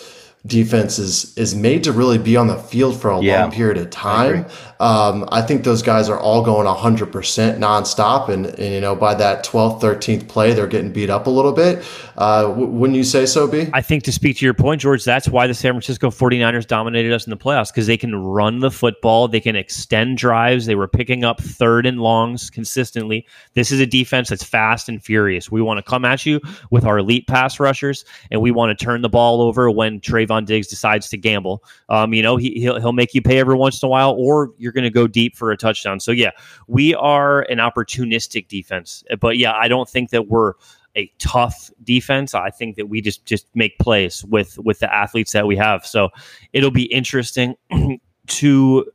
defense 0.46 0.98
is 0.98 1.36
is 1.36 1.54
made 1.54 1.84
to 1.84 1.92
really 1.92 2.18
be 2.18 2.36
on 2.36 2.46
the 2.46 2.56
field 2.56 3.00
for 3.00 3.10
a 3.10 3.20
yeah, 3.20 3.42
long 3.42 3.52
period 3.52 3.76
of 3.78 3.90
time. 3.90 4.46
I, 4.46 4.52
um, 4.78 5.26
I 5.32 5.42
think 5.42 5.64
those 5.64 5.82
guys 5.82 6.08
are 6.08 6.18
all 6.18 6.42
going 6.42 6.66
100% 6.66 7.10
nonstop. 7.58 8.28
And, 8.28 8.46
and, 8.46 8.74
you 8.74 8.80
know, 8.80 8.94
by 8.94 9.14
that 9.14 9.44
12th, 9.44 9.80
13th 9.80 10.28
play, 10.28 10.52
they're 10.52 10.66
getting 10.66 10.92
beat 10.92 11.08
up 11.08 11.26
a 11.26 11.30
little 11.30 11.52
bit. 11.52 11.84
Uh, 12.16 12.42
w- 12.42 12.66
wouldn't 12.66 12.96
you 12.96 13.04
say 13.04 13.26
so, 13.26 13.46
B? 13.46 13.68
I 13.72 13.80
think 13.80 14.02
to 14.04 14.12
speak 14.12 14.36
to 14.38 14.44
your 14.44 14.54
point, 14.54 14.80
George, 14.80 15.04
that's 15.04 15.28
why 15.28 15.46
the 15.46 15.54
San 15.54 15.72
Francisco 15.72 16.10
49ers 16.10 16.66
dominated 16.66 17.12
us 17.12 17.26
in 17.26 17.30
the 17.30 17.36
playoffs 17.36 17.72
because 17.72 17.86
they 17.86 17.96
can 17.96 18.16
run 18.16 18.60
the 18.60 18.70
football, 18.70 19.28
they 19.28 19.40
can 19.40 19.56
extend 19.56 20.18
drives. 20.18 20.66
They 20.66 20.74
were 20.74 20.88
picking 20.88 21.24
up 21.24 21.40
third 21.40 21.86
and 21.86 22.00
longs 22.00 22.50
consistently. 22.50 23.26
This 23.54 23.72
is 23.72 23.80
a 23.80 23.86
defense 23.86 24.28
that's 24.28 24.44
fast 24.44 24.88
and 24.88 25.02
furious. 25.02 25.50
We 25.50 25.62
want 25.62 25.78
to 25.78 25.82
come 25.82 26.04
at 26.04 26.26
you 26.26 26.40
with 26.70 26.84
our 26.84 26.98
elite 26.98 27.26
pass 27.26 27.58
rushers, 27.58 28.04
and 28.30 28.40
we 28.40 28.50
want 28.50 28.76
to 28.76 28.84
turn 28.84 29.02
the 29.02 29.08
ball 29.08 29.40
over 29.40 29.70
when 29.70 30.00
Trevon 30.36 30.46
Diggs 30.46 30.66
decides 30.66 31.08
to 31.10 31.16
gamble. 31.16 31.62
Um, 31.88 32.14
you 32.14 32.22
know, 32.22 32.36
he, 32.36 32.60
he'll, 32.60 32.78
he'll 32.80 32.92
make 32.92 33.14
you 33.14 33.22
pay 33.22 33.38
every 33.38 33.56
once 33.56 33.82
in 33.82 33.86
a 33.86 33.90
while, 33.90 34.12
or 34.12 34.52
you're 34.58 34.72
going 34.72 34.84
to 34.84 34.90
go 34.90 35.06
deep 35.06 35.36
for 35.36 35.50
a 35.50 35.56
touchdown. 35.56 36.00
So 36.00 36.12
yeah, 36.12 36.30
we 36.66 36.94
are 36.94 37.42
an 37.42 37.58
opportunistic 37.58 38.48
defense, 38.48 39.04
but 39.20 39.38
yeah, 39.38 39.52
I 39.52 39.68
don't 39.68 39.88
think 39.88 40.10
that 40.10 40.28
we're 40.28 40.54
a 40.96 41.12
tough 41.18 41.70
defense. 41.84 42.34
I 42.34 42.50
think 42.50 42.76
that 42.76 42.86
we 42.88 43.02
just 43.02 43.26
just 43.26 43.46
make 43.54 43.78
plays 43.78 44.24
with 44.24 44.58
with 44.58 44.78
the 44.78 44.92
athletes 44.92 45.32
that 45.32 45.46
we 45.46 45.56
have. 45.56 45.84
So 45.84 46.08
it'll 46.52 46.70
be 46.70 46.84
interesting 46.84 47.54
to 48.28 48.90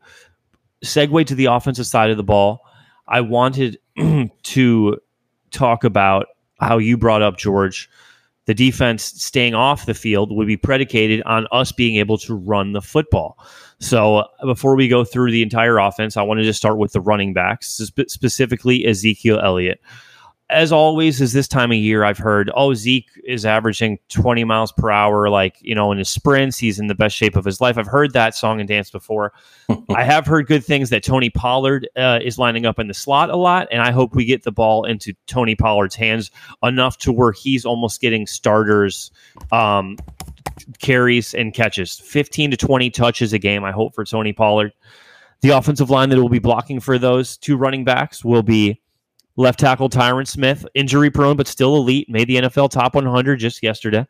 segue 0.83 1.25
to 1.27 1.35
the 1.35 1.45
offensive 1.45 1.85
side 1.85 2.09
of 2.09 2.17
the 2.17 2.23
ball. 2.23 2.61
I 3.07 3.21
wanted 3.21 3.77
to 4.43 4.97
talk 5.51 5.83
about 5.83 6.27
how 6.59 6.79
you 6.79 6.97
brought 6.97 7.21
up 7.21 7.37
George 7.37 7.87
the 8.45 8.53
defense 8.53 9.03
staying 9.03 9.53
off 9.53 9.85
the 9.85 9.93
field 9.93 10.35
would 10.35 10.47
be 10.47 10.57
predicated 10.57 11.21
on 11.25 11.47
us 11.51 11.71
being 11.71 11.97
able 11.97 12.17
to 12.17 12.33
run 12.33 12.73
the 12.73 12.81
football. 12.81 13.37
So 13.79 14.17
uh, 14.17 14.25
before 14.45 14.75
we 14.75 14.87
go 14.87 15.03
through 15.03 15.31
the 15.31 15.43
entire 15.43 15.77
offense, 15.77 16.17
I 16.17 16.23
want 16.23 16.39
to 16.39 16.43
just 16.43 16.57
start 16.57 16.77
with 16.77 16.93
the 16.93 17.01
running 17.01 17.33
backs, 17.33 17.69
spe- 17.69 18.07
specifically 18.07 18.85
Ezekiel 18.85 19.39
Elliott 19.39 19.79
as 20.51 20.71
always, 20.71 21.21
is 21.21 21.33
this 21.33 21.47
time 21.47 21.71
of 21.71 21.77
year, 21.77 22.03
I've 22.03 22.17
heard, 22.17 22.51
oh, 22.55 22.73
Zeke 22.73 23.09
is 23.23 23.45
averaging 23.45 23.97
20 24.09 24.43
miles 24.43 24.71
per 24.71 24.91
hour, 24.91 25.29
like, 25.29 25.57
you 25.61 25.73
know, 25.73 25.91
in 25.91 25.97
his 25.97 26.09
sprints. 26.09 26.57
He's 26.57 26.79
in 26.79 26.87
the 26.87 26.95
best 26.95 27.15
shape 27.15 27.35
of 27.35 27.45
his 27.45 27.61
life. 27.61 27.77
I've 27.77 27.87
heard 27.87 28.13
that 28.13 28.35
song 28.35 28.59
and 28.59 28.67
dance 28.67 28.91
before. 28.91 29.33
I 29.95 30.03
have 30.03 30.25
heard 30.25 30.47
good 30.47 30.63
things 30.63 30.89
that 30.89 31.03
Tony 31.03 31.29
Pollard 31.29 31.87
uh, 31.95 32.19
is 32.21 32.37
lining 32.37 32.65
up 32.65 32.79
in 32.79 32.87
the 32.87 32.93
slot 32.93 33.29
a 33.29 33.35
lot. 33.35 33.67
And 33.71 33.81
I 33.81 33.91
hope 33.91 34.13
we 34.13 34.25
get 34.25 34.43
the 34.43 34.51
ball 34.51 34.83
into 34.83 35.13
Tony 35.25 35.55
Pollard's 35.55 35.95
hands 35.95 36.29
enough 36.61 36.97
to 36.99 37.13
where 37.13 37.31
he's 37.31 37.65
almost 37.65 38.01
getting 38.01 38.27
starters, 38.27 39.11
um, 39.51 39.97
carries, 40.79 41.33
and 41.33 41.53
catches 41.53 41.97
15 41.97 42.51
to 42.51 42.57
20 42.57 42.89
touches 42.89 43.31
a 43.31 43.39
game. 43.39 43.63
I 43.63 43.71
hope 43.71 43.95
for 43.95 44.03
Tony 44.03 44.33
Pollard. 44.33 44.73
The 45.41 45.49
offensive 45.49 45.89
line 45.89 46.09
that 46.09 46.21
will 46.21 46.29
be 46.29 46.39
blocking 46.39 46.79
for 46.79 46.99
those 46.99 47.37
two 47.37 47.57
running 47.57 47.83
backs 47.83 48.23
will 48.23 48.43
be 48.43 48.79
Left 49.37 49.59
tackle 49.59 49.89
Tyron 49.89 50.27
Smith, 50.27 50.65
injury 50.73 51.09
prone 51.09 51.37
but 51.37 51.47
still 51.47 51.75
elite, 51.75 52.09
made 52.09 52.27
the 52.27 52.37
NFL 52.37 52.69
top 52.69 52.95
100 52.95 53.37
just 53.37 53.63
yesterday. 53.63 54.05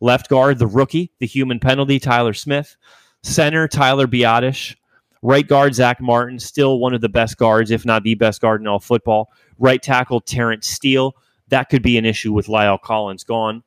Left 0.00 0.28
guard, 0.28 0.58
the 0.58 0.66
rookie, 0.66 1.12
the 1.18 1.26
human 1.26 1.60
penalty, 1.60 1.98
Tyler 1.98 2.32
Smith. 2.32 2.76
Center, 3.22 3.68
Tyler 3.68 4.06
Biadasz. 4.06 4.74
Right 5.22 5.46
guard, 5.46 5.74
Zack 5.74 6.00
Martin, 6.00 6.40
still 6.40 6.80
one 6.80 6.94
of 6.94 7.00
the 7.00 7.08
best 7.08 7.36
guards, 7.36 7.70
if 7.70 7.84
not 7.84 8.02
the 8.02 8.16
best 8.16 8.40
guard 8.40 8.60
in 8.60 8.66
all 8.66 8.80
football. 8.80 9.30
Right 9.58 9.80
tackle, 9.80 10.20
Terence 10.20 10.66
Steele. 10.66 11.14
That 11.48 11.68
could 11.68 11.82
be 11.82 11.96
an 11.96 12.04
issue 12.04 12.32
with 12.32 12.48
La'el 12.48 12.80
Collins 12.80 13.22
gone. 13.22 13.62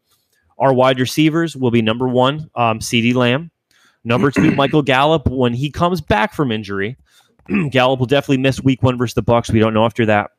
Our 0.58 0.74
wide 0.74 1.00
receivers 1.00 1.56
will 1.56 1.72
be 1.72 1.82
number 1.82 2.08
one, 2.08 2.50
um, 2.56 2.80
CeeDee 2.80 3.14
Lamb. 3.14 3.52
Number 4.04 4.32
two, 4.32 4.52
Michael 4.56 4.82
Gallup. 4.82 5.28
When 5.28 5.54
he 5.54 5.72
comes 5.72 6.02
back 6.02 6.34
from 6.34 6.52
injury, 6.52 6.98
Gallup 7.70 8.00
will 8.00 8.08
definitely 8.08 8.40
miss 8.40 8.62
week 8.62 8.84
one 8.84 8.98
versus 8.98 9.14
the 9.14 9.24
Bucs. 9.24 9.52
We 9.52 9.60
don't 9.60 9.74
know 9.74 9.86
after 9.86 10.06
that 10.08 10.32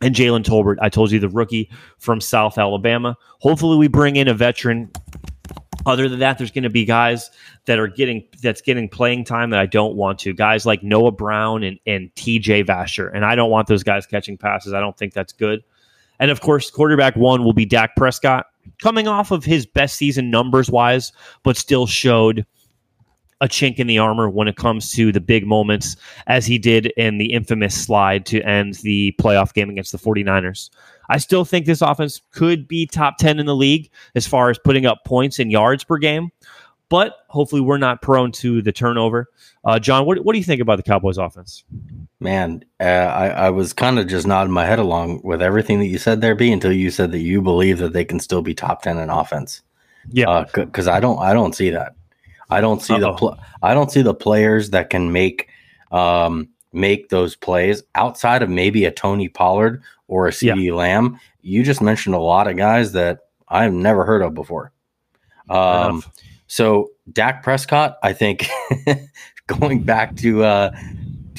and 0.00 0.14
Jalen 0.14 0.44
Tolbert. 0.44 0.76
I 0.80 0.88
told 0.88 1.10
you 1.10 1.18
the 1.18 1.28
rookie 1.28 1.70
from 1.98 2.20
South 2.20 2.58
Alabama. 2.58 3.16
Hopefully, 3.40 3.76
we 3.76 3.88
bring 3.88 4.16
in 4.16 4.28
a 4.28 4.34
veteran. 4.34 4.90
Other 5.84 6.08
than 6.08 6.18
that, 6.18 6.36
there's 6.36 6.50
going 6.50 6.64
to 6.64 6.70
be 6.70 6.84
guys 6.84 7.30
that 7.66 7.78
are 7.78 7.86
getting 7.86 8.24
that's 8.42 8.60
getting 8.60 8.88
playing 8.88 9.24
time 9.24 9.50
that 9.50 9.60
I 9.60 9.66
don't 9.66 9.94
want 9.94 10.18
to. 10.20 10.32
Guys 10.34 10.66
like 10.66 10.82
Noah 10.82 11.12
Brown 11.12 11.62
and, 11.62 11.78
and 11.86 12.12
TJ 12.14 12.66
Vasher. 12.66 13.10
And 13.14 13.24
I 13.24 13.36
don't 13.36 13.50
want 13.50 13.68
those 13.68 13.84
guys 13.84 14.04
catching 14.06 14.36
passes. 14.36 14.72
I 14.72 14.80
don't 14.80 14.96
think 14.96 15.14
that's 15.14 15.32
good. 15.32 15.62
And 16.18 16.30
of 16.30 16.40
course, 16.40 16.70
quarterback 16.70 17.14
one 17.14 17.44
will 17.44 17.52
be 17.52 17.66
Dak 17.66 17.94
Prescott, 17.94 18.46
coming 18.82 19.06
off 19.06 19.30
of 19.30 19.44
his 19.44 19.66
best 19.66 19.96
season 19.96 20.30
numbers 20.30 20.70
wise, 20.70 21.12
but 21.42 21.56
still 21.56 21.86
showed 21.86 22.46
a 23.40 23.48
chink 23.48 23.78
in 23.78 23.86
the 23.86 23.98
armor 23.98 24.28
when 24.28 24.48
it 24.48 24.56
comes 24.56 24.92
to 24.92 25.12
the 25.12 25.20
big 25.20 25.46
moments, 25.46 25.96
as 26.26 26.46
he 26.46 26.58
did 26.58 26.86
in 26.96 27.18
the 27.18 27.32
infamous 27.32 27.74
slide 27.74 28.24
to 28.26 28.40
end 28.42 28.74
the 28.76 29.14
playoff 29.20 29.52
game 29.52 29.68
against 29.68 29.92
the 29.92 29.98
49ers. 29.98 30.70
I 31.08 31.18
still 31.18 31.44
think 31.44 31.66
this 31.66 31.82
offense 31.82 32.20
could 32.32 32.66
be 32.66 32.86
top 32.86 33.18
10 33.18 33.38
in 33.38 33.46
the 33.46 33.54
league 33.54 33.90
as 34.14 34.26
far 34.26 34.50
as 34.50 34.58
putting 34.58 34.86
up 34.86 35.04
points 35.04 35.38
and 35.38 35.52
yards 35.52 35.84
per 35.84 35.98
game, 35.98 36.30
but 36.88 37.18
hopefully 37.28 37.60
we're 37.60 37.78
not 37.78 38.02
prone 38.02 38.32
to 38.32 38.62
the 38.62 38.72
turnover. 38.72 39.28
Uh, 39.64 39.78
John, 39.78 40.06
what, 40.06 40.18
what 40.24 40.32
do 40.32 40.38
you 40.38 40.44
think 40.44 40.60
about 40.60 40.76
the 40.76 40.82
Cowboys 40.82 41.18
offense? 41.18 41.64
Man, 42.20 42.64
uh, 42.80 42.84
I, 42.84 43.28
I 43.28 43.50
was 43.50 43.72
kind 43.72 43.98
of 43.98 44.06
just 44.06 44.26
nodding 44.26 44.52
my 44.52 44.64
head 44.64 44.78
along 44.78 45.20
with 45.22 45.42
everything 45.42 45.78
that 45.80 45.86
you 45.86 45.98
said 45.98 46.20
there, 46.20 46.34
B, 46.34 46.50
until 46.50 46.72
you 46.72 46.90
said 46.90 47.12
that 47.12 47.18
you 47.18 47.42
believe 47.42 47.78
that 47.78 47.92
they 47.92 48.04
can 48.04 48.20
still 48.20 48.42
be 48.42 48.54
top 48.54 48.82
10 48.82 48.98
in 48.98 49.10
offense. 49.10 49.62
Yeah. 50.08 50.44
Because 50.54 50.88
uh, 50.88 50.92
I 50.92 51.00
don't, 51.00 51.18
I 51.18 51.32
don't 51.32 51.54
see 51.54 51.70
that. 51.70 51.94
I 52.50 52.60
don't 52.60 52.82
see 52.82 52.94
Uh-oh. 52.94 53.00
the 53.00 53.12
pl- 53.12 53.38
I 53.62 53.74
don't 53.74 53.90
see 53.90 54.02
the 54.02 54.14
players 54.14 54.70
that 54.70 54.90
can 54.90 55.12
make 55.12 55.48
um, 55.90 56.48
make 56.72 57.08
those 57.08 57.34
plays 57.36 57.82
outside 57.94 58.42
of 58.42 58.50
maybe 58.50 58.84
a 58.84 58.90
Tony 58.90 59.28
Pollard 59.28 59.82
or 60.08 60.26
a 60.26 60.30
CeeDee 60.30 60.66
yeah. 60.66 60.74
Lamb. 60.74 61.18
You 61.42 61.62
just 61.62 61.80
mentioned 61.80 62.14
a 62.14 62.20
lot 62.20 62.48
of 62.48 62.56
guys 62.56 62.92
that 62.92 63.20
I've 63.48 63.72
never 63.72 64.04
heard 64.04 64.22
of 64.22 64.34
before. 64.34 64.72
Um, 65.48 66.02
so 66.46 66.90
Dak 67.12 67.42
Prescott, 67.42 67.98
I 68.02 68.12
think, 68.12 68.48
going 69.46 69.82
back 69.82 70.16
to 70.16 70.44
uh, 70.44 70.76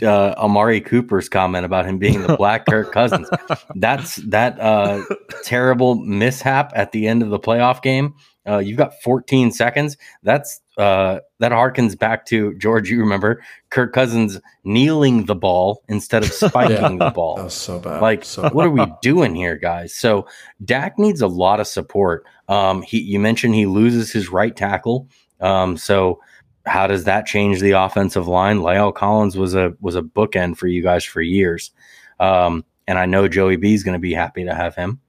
uh, 0.02 0.34
Amari 0.38 0.82
Cooper's 0.82 1.30
comment 1.30 1.66
about 1.66 1.86
him 1.86 1.98
being 1.98 2.22
the 2.24 2.36
black 2.38 2.66
Kirk 2.66 2.92
Cousins, 2.92 3.30
that's 3.76 4.16
that 4.18 4.60
uh, 4.60 5.04
terrible 5.44 5.96
mishap 5.96 6.72
at 6.76 6.92
the 6.92 7.08
end 7.08 7.22
of 7.22 7.30
the 7.30 7.40
playoff 7.40 7.82
game. 7.82 8.16
Uh, 8.48 8.60
you've 8.60 8.78
got 8.78 8.94
14 9.02 9.52
seconds. 9.52 9.98
That's 10.24 10.62
uh, 10.78 11.20
that 11.40 11.52
harkens 11.52 11.98
back 11.98 12.26
to 12.28 12.54
George. 12.58 12.90
You 12.90 13.00
remember 13.00 13.42
Kirk 13.70 13.94
Cousins 13.94 14.40
kneeling 14.64 15.26
the 15.26 15.36
ball 15.36 15.84
instead 15.88 16.24
of 16.24 16.32
spiking 16.34 17.00
yeah, 17.00 17.06
the 17.06 17.12
ball. 17.12 17.38
That 17.38 17.46
was 17.46 17.54
so 17.54 17.80
bad. 17.80 18.02
Like, 18.02 18.24
so 18.24 18.50
what 18.50 18.66
are 18.66 18.72
we 18.72 18.86
doing 19.02 19.36
here, 19.36 19.58
guys? 19.58 19.94
So 19.94 20.28
Dak 20.64 21.00
needs 21.00 21.22
a 21.22 21.28
lot 21.28 21.60
of 21.60 21.68
support. 21.68 22.26
Um, 22.48 22.82
he, 22.84 23.02
you 23.02 23.20
mentioned 23.20 23.56
he 23.56 23.66
loses 23.66 24.12
his 24.12 24.30
right 24.30 24.56
tackle. 24.56 25.08
Um, 25.42 25.78
so 25.78 26.20
how 26.68 26.88
does 26.88 27.06
that 27.06 27.26
change 27.26 27.60
the 27.60 27.72
offensive 27.72 28.28
line? 28.28 28.60
La'el 28.60 28.94
Collins 28.94 29.38
was 29.38 29.56
a 29.56 29.74
was 29.82 29.96
a 29.96 30.02
bookend 30.02 30.58
for 30.58 30.68
you 30.68 30.84
guys 30.84 31.04
for 31.04 31.22
years, 31.22 31.72
um, 32.20 32.66
and 32.88 33.00
I 33.00 33.06
know 33.06 33.28
Joey 33.28 33.56
B 33.56 33.74
is 33.74 33.84
going 33.84 33.94
to 33.94 34.00
be 34.00 34.14
happy 34.14 34.44
to 34.44 34.54
have 34.54 34.76
him. 34.76 35.00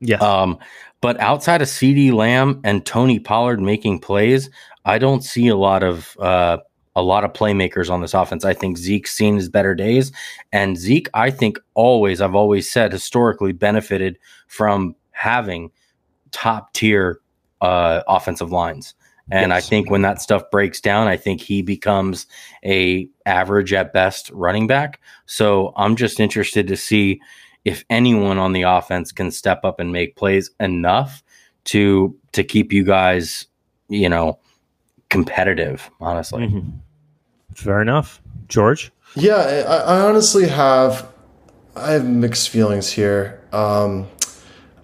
Yeah. 0.00 0.16
Um, 0.16 0.58
but 1.00 1.18
outside 1.20 1.62
of 1.62 1.68
CeeDee 1.68 2.12
Lamb 2.12 2.60
and 2.64 2.84
Tony 2.84 3.18
Pollard 3.18 3.60
making 3.60 4.00
plays, 4.00 4.50
I 4.84 4.98
don't 4.98 5.22
see 5.22 5.48
a 5.48 5.56
lot 5.56 5.82
of 5.82 6.16
uh, 6.18 6.58
a 6.96 7.02
lot 7.02 7.24
of 7.24 7.32
playmakers 7.32 7.90
on 7.90 8.00
this 8.00 8.14
offense. 8.14 8.44
I 8.44 8.54
think 8.54 8.76
Zeke's 8.76 9.14
seen 9.14 9.36
his 9.36 9.48
better 9.48 9.74
days, 9.74 10.12
and 10.52 10.76
Zeke, 10.76 11.08
I 11.14 11.30
think 11.30 11.58
always, 11.74 12.20
I've 12.20 12.34
always 12.34 12.70
said 12.70 12.92
historically 12.92 13.52
benefited 13.52 14.18
from 14.48 14.94
having 15.12 15.70
top 16.32 16.72
tier 16.72 17.20
uh, 17.60 18.02
offensive 18.08 18.50
lines. 18.50 18.94
And 19.32 19.50
yes. 19.50 19.64
I 19.64 19.68
think 19.68 19.90
when 19.90 20.02
that 20.02 20.20
stuff 20.20 20.42
breaks 20.50 20.80
down, 20.80 21.06
I 21.06 21.16
think 21.16 21.40
he 21.40 21.62
becomes 21.62 22.26
a 22.64 23.08
average 23.26 23.72
at 23.72 23.92
best 23.92 24.28
running 24.30 24.66
back. 24.66 25.00
So 25.26 25.72
I'm 25.76 25.94
just 25.94 26.18
interested 26.18 26.66
to 26.66 26.76
see 26.76 27.20
if 27.64 27.84
anyone 27.90 28.38
on 28.38 28.52
the 28.52 28.62
offense 28.62 29.12
can 29.12 29.30
step 29.30 29.64
up 29.64 29.80
and 29.80 29.92
make 29.92 30.16
plays 30.16 30.50
enough 30.60 31.22
to 31.64 32.16
to 32.32 32.44
keep 32.44 32.72
you 32.72 32.84
guys, 32.84 33.46
you 33.88 34.08
know, 34.08 34.38
competitive. 35.08 35.90
Honestly, 36.00 36.46
mm-hmm. 36.46 36.70
fair 37.54 37.82
enough, 37.82 38.20
George. 38.48 38.90
Yeah, 39.16 39.64
I, 39.68 39.76
I, 39.76 40.00
honestly 40.02 40.48
have 40.48 41.08
I 41.74 41.92
have 41.92 42.06
mixed 42.06 42.48
feelings 42.48 42.90
here. 42.92 43.42
Um, 43.52 44.06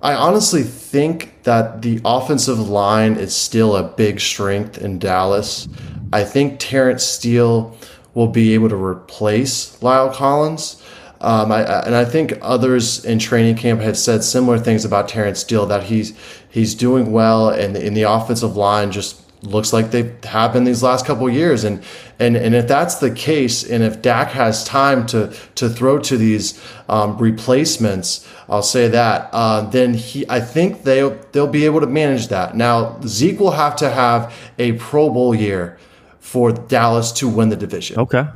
I 0.03 0.15
honestly 0.15 0.63
think 0.63 1.43
that 1.45 1.83
the 1.83 2.01
offensive 2.05 2.69
line 2.69 3.15
is 3.15 3.35
still 3.35 3.77
a 3.77 3.83
big 3.83 4.21
strength 4.21 4.79
in 4.79 4.99
Dallas. 4.99 5.69
I 6.13 6.25
think 6.25 6.59
Terence 6.59 7.05
Steele 7.05 7.77
will 8.15 8.29
be 8.29 8.55
able 8.55 8.69
to 8.69 8.77
replace 8.77 9.77
La'el 9.81 10.13
Collins. 10.13 10.83
Um, 11.21 11.51
I, 11.51 11.63
and 11.63 11.95
I 11.95 12.05
think 12.05 12.35
others 12.43 13.05
in 13.05 13.19
training 13.19 13.57
camp 13.57 13.81
have 13.81 13.97
said 13.97 14.23
similar 14.23 14.59
things 14.59 14.85
about 14.85 15.09
Terence 15.09 15.41
Steele 15.41 15.67
that 15.67 15.85
he's 15.85 16.17
he's 16.49 16.75
doing 16.75 17.13
well, 17.13 17.49
and 17.49 17.77
in 17.77 17.95
the 17.95 18.03
offensive 18.03 18.57
line 18.57 18.93
just 18.93 19.23
looks 19.43 19.73
like 19.73 19.91
they 19.91 20.15
have 20.25 20.53
been 20.53 20.65
these 20.65 20.83
last 20.83 21.07
couple 21.07 21.29
years. 21.31 21.65
And 21.65 21.83
and 22.19 22.37
and 22.37 22.55
if 22.55 22.69
that's 22.69 22.97
the 22.97 23.11
case, 23.11 23.65
and 23.65 23.83
if 23.83 24.03
Dak 24.03 24.31
has 24.33 24.65
time 24.65 25.07
to 25.07 25.35
to 25.55 25.69
throw 25.69 25.99
to 26.01 26.17
these 26.17 26.61
um, 26.89 27.17
replacements, 27.17 28.29
I'll 28.49 28.63
say 28.63 28.89
that. 28.89 29.31
Uh, 29.33 29.63
then 29.63 29.95
he, 29.95 30.29
I 30.29 30.41
think 30.41 30.83
they 30.83 31.01
they'll 31.33 31.47
be 31.47 31.65
able 31.65 31.81
to 31.81 31.87
manage 31.87 32.29
that. 32.29 32.57
Now 32.57 33.01
Zeke 33.07 33.41
will 33.41 33.53
have 33.53 33.77
to 33.77 33.91
have 33.91 34.35
a 34.59 34.73
Pro 34.73 35.09
Bowl 35.09 35.35
year 35.35 35.79
for 36.21 36.53
Dallas 36.53 37.13
to 37.13 37.29
win 37.29 37.49
the 37.49 37.57
division. 37.57 37.99
Okay 38.01 38.27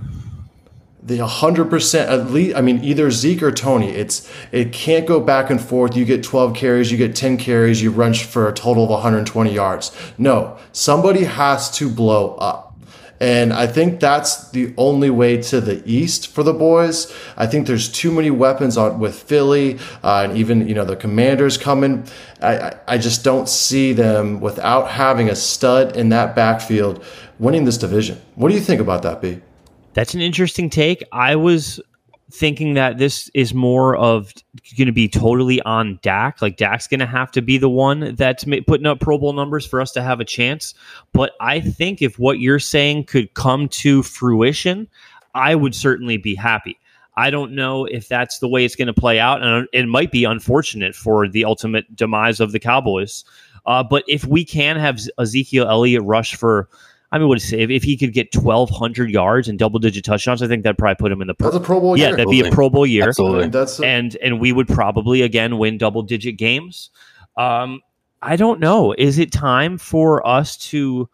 the 1.11 1.19
100% 1.19 2.07
at 2.07 2.31
least 2.31 2.57
i 2.57 2.61
mean 2.61 2.83
either 2.85 3.11
zeke 3.11 3.43
or 3.43 3.51
tony 3.51 3.91
it's 3.91 4.31
it 4.53 4.73
can't 4.73 5.09
go 5.09 5.19
back 5.19 5.51
and 5.51 5.61
forth 5.61 5.97
you 5.97 6.05
get 6.05 6.23
12 6.23 6.55
carries 6.55 6.93
you 6.93 6.97
get 6.97 7.17
10 7.17 7.37
carries 7.37 7.83
you 7.83 7.91
run 7.91 8.15
for 8.15 8.49
a 8.49 8.53
total 8.53 8.85
of 8.85 8.91
120 8.91 9.53
yards 9.53 9.91
no 10.19 10.57
somebody 10.71 11.25
has 11.25 11.69
to 11.69 11.91
blow 11.91 12.37
up 12.37 12.69
and 13.23 13.53
I 13.53 13.67
think 13.67 14.01
that's 14.01 14.49
the 14.49 14.73
only 14.79 15.11
way 15.11 15.43
to 15.43 15.61
the 15.61 15.83
east 15.85 16.29
for 16.29 16.43
the 16.43 16.55
boys. 16.55 17.15
I 17.37 17.47
think 17.47 17.67
there's 17.67 17.87
too 17.87 18.11
many 18.11 18.31
weapons 18.31 18.79
on 18.79 18.99
with 18.99 19.15
Philly 19.15 19.79
uh, 20.03 20.27
and 20.27 20.39
even 20.39 20.67
you 20.67 20.75
know 20.75 20.87
the 20.87 20.97
Commanders 20.97 21.59
coming. 21.59 22.07
I, 22.41 22.77
I 22.89 22.97
just 22.97 23.23
don't 23.23 23.47
see 23.47 23.93
them 23.93 24.41
without 24.41 24.89
having 24.89 25.29
a 25.29 25.37
stud 25.37 25.99
in 25.99 26.09
that 26.09 26.35
backfield 26.35 27.05
winning 27.39 27.67
this 27.67 27.77
division. 27.77 28.19
What 28.37 28.49
do 28.49 28.55
you 28.55 28.63
think 28.63 28.81
about 28.81 29.03
that, 29.03 29.21
B? 29.21 29.43
That's 29.93 30.15
an 30.15 30.21
interesting 30.21 30.71
take. 30.71 31.03
I 31.13 31.37
was 31.37 31.81
thinking 32.33 32.75
that 32.75 32.99
this 32.99 33.29
is 33.35 33.53
more 33.53 33.97
of 33.97 34.33
going 34.77 34.87
to 34.87 34.93
be 34.93 35.09
totally 35.09 35.61
on 35.63 35.99
Dak. 36.03 36.41
Like 36.41 36.57
Dak's 36.57 36.87
going 36.87 37.01
to 37.01 37.07
have 37.07 37.33
to 37.33 37.43
be 37.43 37.59
the 37.59 37.69
one 37.69 38.15
that's 38.15 38.45
putting 38.67 38.87
up 38.87 39.01
Pro 39.01 39.19
Bowl 39.19 39.33
numbers 39.33 39.67
for 39.67 39.81
us 39.81 39.93
to 39.93 40.03
have 40.03 40.21
a 40.21 40.25
chance. 40.25 40.75
But 41.13 41.33
I 41.41 41.61
think 41.61 42.03
if 42.03 42.19
what 42.19 42.39
you're 42.39 42.61
saying 42.61 43.05
could 43.05 43.35
come 43.35 43.69
to 43.69 44.03
fruition, 44.03 44.89
I 45.35 45.55
would 45.55 45.75
certainly 45.75 46.17
be 46.17 46.35
happy. 46.35 46.79
I 47.17 47.31
don't 47.31 47.53
know 47.53 47.85
if 47.85 48.09
that's 48.09 48.39
the 48.39 48.49
way 48.49 48.65
it's 48.65 48.77
going 48.77 48.87
to 48.87 48.95
play 48.95 49.19
out, 49.19 49.43
and 49.43 49.67
it 49.73 49.87
might 49.87 50.13
be 50.13 50.25
unfortunate 50.25 50.95
for 50.95 51.29
the 51.29 51.45
ultimate 51.45 51.95
demise 51.95 52.41
of 52.41 52.53
the 52.53 52.61
Cowboys. 52.61 53.25
Uh, 53.67 53.83
but 53.83 54.05
if 54.09 54.25
we 54.25 54.45
can 54.45 54.77
have 54.77 55.01
Ezekiel 55.19 55.69
Elliott 55.69 56.05
rush 56.05 56.35
for 56.35 56.69
I 57.13 57.19
mean, 57.19 57.27
what 57.29 57.39
is 57.39 57.53
if, 57.53 57.71
if 57.71 57.83
he 57.83 57.97
could 57.97 58.13
get 58.13 58.31
twelve 58.33 58.71
hundred 58.71 59.11
yards 59.11 59.49
and 59.49 59.59
double 59.59 59.79
digit 59.81 60.05
touchdowns, 60.05 60.43
I 60.43 60.47
think 60.49 60.63
that'd 60.63 60.79
probably 60.79 60.95
put 60.97 61.11
him 61.11 61.21
in 61.21 61.27
the. 61.27 61.35
pro, 61.35 61.51
That's 61.51 61.63
a 61.63 61.67
Pro 61.67 61.81
Bowl 61.81 61.97
yeah, 61.97 62.09
year. 62.09 62.17
that'd 62.17 62.31
be 62.31 62.41
a 62.41 62.51
Pro 62.51 62.71
Bowl 62.71 62.87
year. 62.87 63.09
Absolutely. 63.09 63.49
That's 63.49 63.81
a- 63.81 63.85
and 63.87 64.17
and 64.23 64.39
we 64.41 64.53
would 64.53 64.69
probably 64.69 65.23
again 65.23 65.59
win 65.59 65.77
double 65.79 66.03
digit 66.03 66.37
games. 66.37 66.91
Um, 67.37 67.81
I 68.23 68.37
don't 68.37 68.61
know. 68.61 68.95
Is 68.99 69.19
it 69.19 69.33
time 69.33 69.79
for 69.79 70.25
us 70.27 70.57
to 70.69 71.09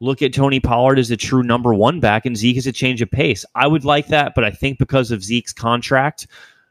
look 0.00 0.22
at 0.22 0.32
Tony 0.34 0.60
Pollard 0.60 0.98
as 0.98 1.10
a 1.10 1.16
true 1.16 1.42
number 1.42 1.72
one 1.74 1.98
back 2.00 2.26
and 2.26 2.36
Zeke 2.36 2.56
as 2.58 2.66
a 2.66 2.72
change 2.72 3.00
of 3.00 3.10
pace? 3.10 3.44
I 3.54 3.66
would 3.66 3.84
like 3.84 4.08
that, 4.08 4.34
but 4.34 4.44
I 4.44 4.50
think 4.50 4.78
because 4.78 5.10
of 5.10 5.22
Zeke's 5.24 5.52
contract, 5.52 6.26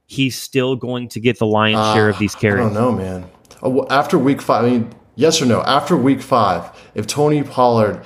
he's 0.06 0.38
still 0.38 0.76
going 0.76 1.08
to 1.10 1.20
get 1.20 1.40
the 1.40 1.46
lion's 1.48 1.94
share 1.94 2.10
of 2.10 2.20
these 2.20 2.36
I 2.36 2.40
carries. 2.40 2.66
don't 2.66 2.74
know, 2.74 2.92
man. 2.92 3.26
Uh, 3.64 3.86
After 3.90 4.20
week 4.20 4.42
five, 4.42 4.66
I 4.66 4.70
mean, 4.70 4.94
yes 5.16 5.42
or 5.42 5.46
no? 5.46 5.62
After 5.64 5.98
week 5.98 6.22
five, 6.22 6.70
if 6.94 7.08
Tony 7.08 7.42
Pollard 7.44 8.04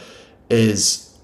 is 0.52 1.18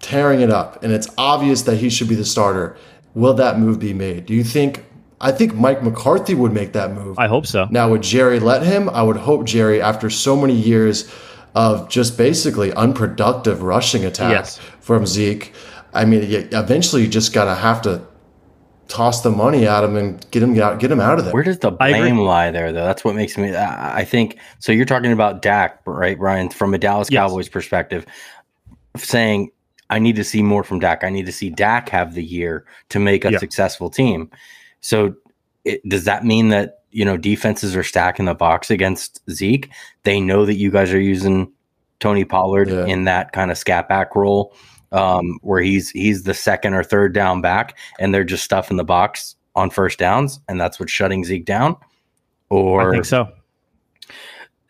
tearing 0.00 0.40
it 0.40 0.50
up 0.50 0.82
and 0.82 0.92
it's 0.92 1.08
obvious 1.16 1.62
that 1.62 1.76
he 1.76 1.88
should 1.90 2.08
be 2.08 2.14
the 2.14 2.24
starter, 2.24 2.76
will 3.14 3.34
that 3.34 3.58
move 3.58 3.78
be 3.78 3.94
made? 3.94 4.26
Do 4.26 4.34
you 4.34 4.44
think? 4.44 4.84
I 5.20 5.32
think 5.32 5.54
Mike 5.54 5.82
McCarthy 5.82 6.34
would 6.34 6.52
make 6.52 6.72
that 6.74 6.92
move. 6.92 7.18
I 7.18 7.28
hope 7.28 7.46
so. 7.46 7.66
Now, 7.70 7.88
would 7.90 8.02
Jerry 8.02 8.40
let 8.40 8.62
him? 8.62 8.90
I 8.90 9.02
would 9.02 9.16
hope 9.16 9.46
Jerry, 9.46 9.80
after 9.80 10.10
so 10.10 10.36
many 10.36 10.54
years 10.54 11.10
of 11.54 11.88
just 11.88 12.18
basically 12.18 12.72
unproductive 12.74 13.62
rushing 13.62 14.04
attack 14.04 14.32
Yes. 14.32 14.58
from 14.80 15.06
Zeke, 15.06 15.54
I 15.94 16.04
mean, 16.04 16.24
eventually 16.52 17.02
you 17.02 17.08
just 17.08 17.32
gotta 17.32 17.54
have 17.54 17.80
to 17.82 18.02
toss 18.88 19.22
the 19.22 19.30
money 19.30 19.66
at 19.66 19.82
him 19.82 19.96
and 19.96 20.26
get 20.30 20.42
him 20.42 20.60
out, 20.60 20.78
get 20.78 20.90
him 20.90 21.00
out 21.00 21.18
of 21.18 21.24
there. 21.24 21.32
Where 21.32 21.42
does 21.44 21.58
the 21.60 21.72
I 21.80 21.88
agree. 21.88 22.00
blame 22.00 22.18
lie 22.18 22.50
there, 22.50 22.70
though? 22.72 22.84
That's 22.84 23.02
what 23.04 23.14
makes 23.14 23.38
me. 23.38 23.54
I 23.54 24.00
I 24.00 24.04
think 24.04 24.36
so. 24.58 24.72
You're 24.72 24.84
talking 24.84 25.12
about 25.12 25.40
Dak, 25.40 25.80
right, 25.86 26.18
Brian, 26.18 26.50
from 26.50 26.74
a 26.74 26.78
Dallas 26.78 27.08
Yes. 27.10 27.20
Cowboys 27.20 27.48
perspective, 27.48 28.04
saying 28.96 29.50
I 29.90 29.98
need 29.98 30.16
to 30.16 30.24
see 30.24 30.42
more 30.42 30.64
from 30.64 30.78
Dak. 30.78 31.04
I 31.04 31.10
need 31.10 31.26
to 31.26 31.32
see 31.32 31.50
Dak 31.50 31.88
have 31.90 32.14
the 32.14 32.24
year 32.24 32.64
to 32.88 32.98
make 32.98 33.24
a 33.24 33.32
Yeah. 33.32 33.38
successful 33.38 33.90
team. 33.90 34.30
So, 34.80 35.14
it, 35.64 35.86
does 35.88 36.04
that 36.04 36.24
mean 36.24 36.48
that 36.50 36.80
you 36.90 37.04
know 37.04 37.16
defenses 37.16 37.74
are 37.76 37.82
stacking 37.82 38.24
the 38.26 38.34
box 38.34 38.70
against 38.70 39.20
Zeke? 39.30 39.70
They 40.04 40.20
know 40.20 40.44
that 40.46 40.54
you 40.54 40.70
guys 40.70 40.92
are 40.92 41.00
using 41.00 41.50
Tony 42.00 42.24
Pollard 42.24 42.68
Yeah. 42.70 42.86
in 42.86 43.04
that 43.04 43.32
kind 43.32 43.50
of 43.50 43.58
scat 43.58 43.88
back 43.88 44.14
role, 44.16 44.54
um, 44.92 45.38
where 45.42 45.60
he's 45.60 45.90
he's 45.90 46.22
the 46.24 46.34
second 46.34 46.74
or 46.74 46.82
third 46.84 47.12
down 47.14 47.40
back, 47.40 47.76
and 47.98 48.12
they're 48.14 48.24
just 48.24 48.44
stuffing 48.44 48.76
the 48.76 48.84
box 48.84 49.36
on 49.54 49.70
first 49.70 49.98
downs, 49.98 50.40
and 50.48 50.60
that's 50.60 50.80
what's 50.80 50.92
shutting 50.92 51.24
Zeke 51.24 51.44
down. 51.44 51.76
Or 52.50 52.88
I 52.90 52.92
think 52.92 53.04
so. 53.04 53.28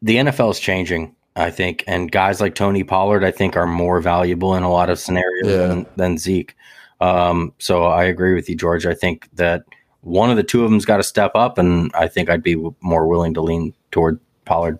the 0.03 0.17
NFL 0.17 0.51
is 0.51 0.61
changing, 0.61 1.15
I 1.37 1.51
think, 1.51 1.83
and 1.87 2.11
guys 2.13 2.41
like 2.41 2.55
Tony 2.55 2.85
Pollard, 2.85 3.25
I 3.25 3.31
think, 3.31 3.57
are 3.57 3.67
more 3.67 4.01
valuable 4.01 4.55
in 4.55 4.63
a 4.63 4.71
lot 4.71 4.89
of 4.91 4.99
scenarios 4.99 5.47
Yeah. 5.47 5.67
than, 5.67 5.87
than 5.97 6.19
Zeke. 6.19 6.55
Um, 7.01 7.53
so 7.59 7.85
I 7.85 8.05
agree 8.05 8.35
with 8.35 8.49
you, 8.49 8.55
George. 8.55 8.87
I 8.87 8.95
think 8.95 9.29
that 9.35 9.65
one 10.03 10.31
of 10.31 10.37
the 10.37 10.43
two 10.45 10.65
of 10.65 10.71
them's 10.71 10.85
got 10.85 10.99
to 10.99 11.03
step 11.03 11.33
up, 11.35 11.59
and 11.59 11.91
I 11.95 12.07
think 12.09 12.31
I'd 12.31 12.43
be 12.43 12.55
w- 12.55 12.75
more 12.83 13.09
willing 13.09 13.35
to 13.35 13.41
lean 13.43 13.75
toward 13.91 14.21
Pollard. 14.45 14.79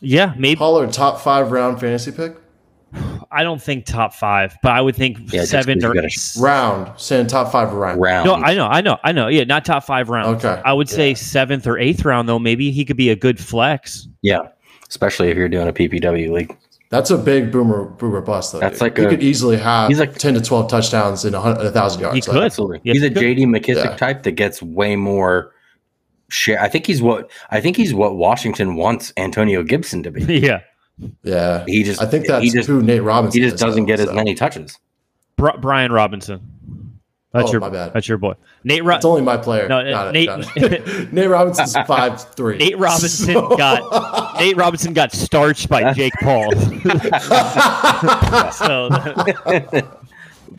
Yeah, 0.00 0.32
maybe. 0.38 0.56
Pollard, 0.56 0.92
top 0.92 1.20
five 1.20 1.52
round 1.52 1.78
fantasy 1.78 2.10
pick? 2.12 2.36
I 3.30 3.44
don't 3.44 3.62
think 3.62 3.84
top 3.84 4.14
five, 4.14 4.56
but 4.62 4.72
I 4.72 4.80
would 4.80 4.96
think 4.96 5.18
Yeah, 5.32 5.40
just 5.42 5.50
seven 5.52 5.78
'cause 5.78 5.84
you 5.84 5.90
or 5.90 5.94
gotta 5.94 6.08
Round. 6.40 6.90
Saying 6.98 7.26
top 7.28 7.52
five 7.52 7.72
round. 7.72 8.00
Round. 8.00 8.26
No, 8.26 8.34
I 8.34 8.54
know, 8.54 8.66
I 8.66 8.80
know, 8.80 8.98
I 9.04 9.12
know. 9.12 9.28
Yeah, 9.28 9.44
not 9.44 9.64
top 9.64 9.84
five 9.84 10.08
round. 10.08 10.36
Okay, 10.42 10.60
I 10.64 10.72
would 10.72 10.88
say 10.88 11.14
seventh 11.14 11.66
or 11.68 11.78
eighth 11.78 12.04
round 12.04 12.28
though. 12.28 12.40
Maybe 12.40 12.70
he 12.72 12.84
could 12.84 12.96
be 12.96 13.10
a 13.10 13.14
good 13.16 13.38
flex. 13.38 14.08
yeah, 14.22 14.40
especially 14.90 15.28
if 15.30 15.36
you're 15.38 15.48
doing 15.48 15.66
a 15.68 15.72
PPW 15.72 16.30
league. 16.30 16.54
That's 16.90 17.10
a 17.10 17.16
big 17.16 17.50
boomer 17.52 17.84
boomer 17.84 18.20
bust 18.20 18.52
though. 18.52 18.58
That's 18.60 18.74
dude. 18.80 18.82
like 18.82 18.98
he 18.98 19.04
a- 19.04 19.08
could 19.10 19.22
easily 19.22 19.56
have 19.56 19.88
he's 19.88 20.00
like- 20.00 20.14
ten 20.18 20.34
to 20.34 20.40
twelve 20.40 20.68
touchdowns 20.68 21.24
in 21.24 21.34
a, 21.34 21.70
thousand 21.70 22.02
yards. 22.02 22.16
He 22.16 22.20
could. 22.32 22.42
Absolutely, 22.42 22.80
Yes, 22.84 22.94
he's 22.96 23.04
a 23.04 23.08
could. 23.10 23.22
JD 23.22 23.46
McKissic 23.46 23.84
Yeah. 23.84 23.96
type 23.96 24.24
that 24.24 24.32
gets 24.32 24.60
way 24.60 24.96
more 24.96 25.52
share. 26.28 26.60
I 26.60 26.68
think 26.68 26.86
he's 26.86 27.00
what 27.00 27.30
I 27.50 27.60
think 27.60 27.76
he's 27.76 27.94
what 27.94 28.16
Washington 28.16 28.74
wants 28.74 29.12
Antonio 29.16 29.62
Gibson 29.62 30.02
to 30.02 30.10
be. 30.10 30.22
yeah, 30.40 30.60
Yeah, 31.22 31.64
He 31.66 31.84
just 31.84 32.02
I 32.02 32.06
think 32.06 32.26
that's 32.26 32.42
he 32.44 32.50
just 32.50 32.68
who 32.68 32.82
Nate 32.82 33.02
Robinson. 33.04 33.40
he 33.40 33.44
just 33.46 33.54
is, 33.54 33.60
doesn't 33.60 33.82
though, 33.82 33.86
get 33.86 34.00
as 34.00 34.12
many 34.12 34.34
touches. 34.34 34.76
Brian 35.36 35.92
Robinson. 35.92 36.40
That's 37.32 37.48
Oh, 37.48 37.52
your 37.52 37.60
my 37.60 37.68
bad. 37.68 37.92
That's 37.92 38.08
your 38.08 38.18
boy. 38.18 38.34
Nate. 38.64 38.82
Ro- 38.82 38.96
It's 38.96 39.04
only 39.04 39.22
my 39.22 39.36
player. 39.36 39.68
No, 39.68 39.88
Got 39.88 40.08
it, 40.08 40.12
Nate- 40.28 40.46
it. 40.56 41.12
Nate 41.12 41.28
Robinson's 41.28 41.76
five 41.86 42.20
three. 42.34 42.58
Nate 42.58 42.76
Robinson 42.78 43.34
got 43.56 44.34
Nate 44.40 44.56
Robinson 44.56 44.92
got 44.92 45.12
starched 45.12 45.68
by 45.68 45.92
Jake 45.94 46.12
Paul. 46.22 46.50
so, 48.52 48.88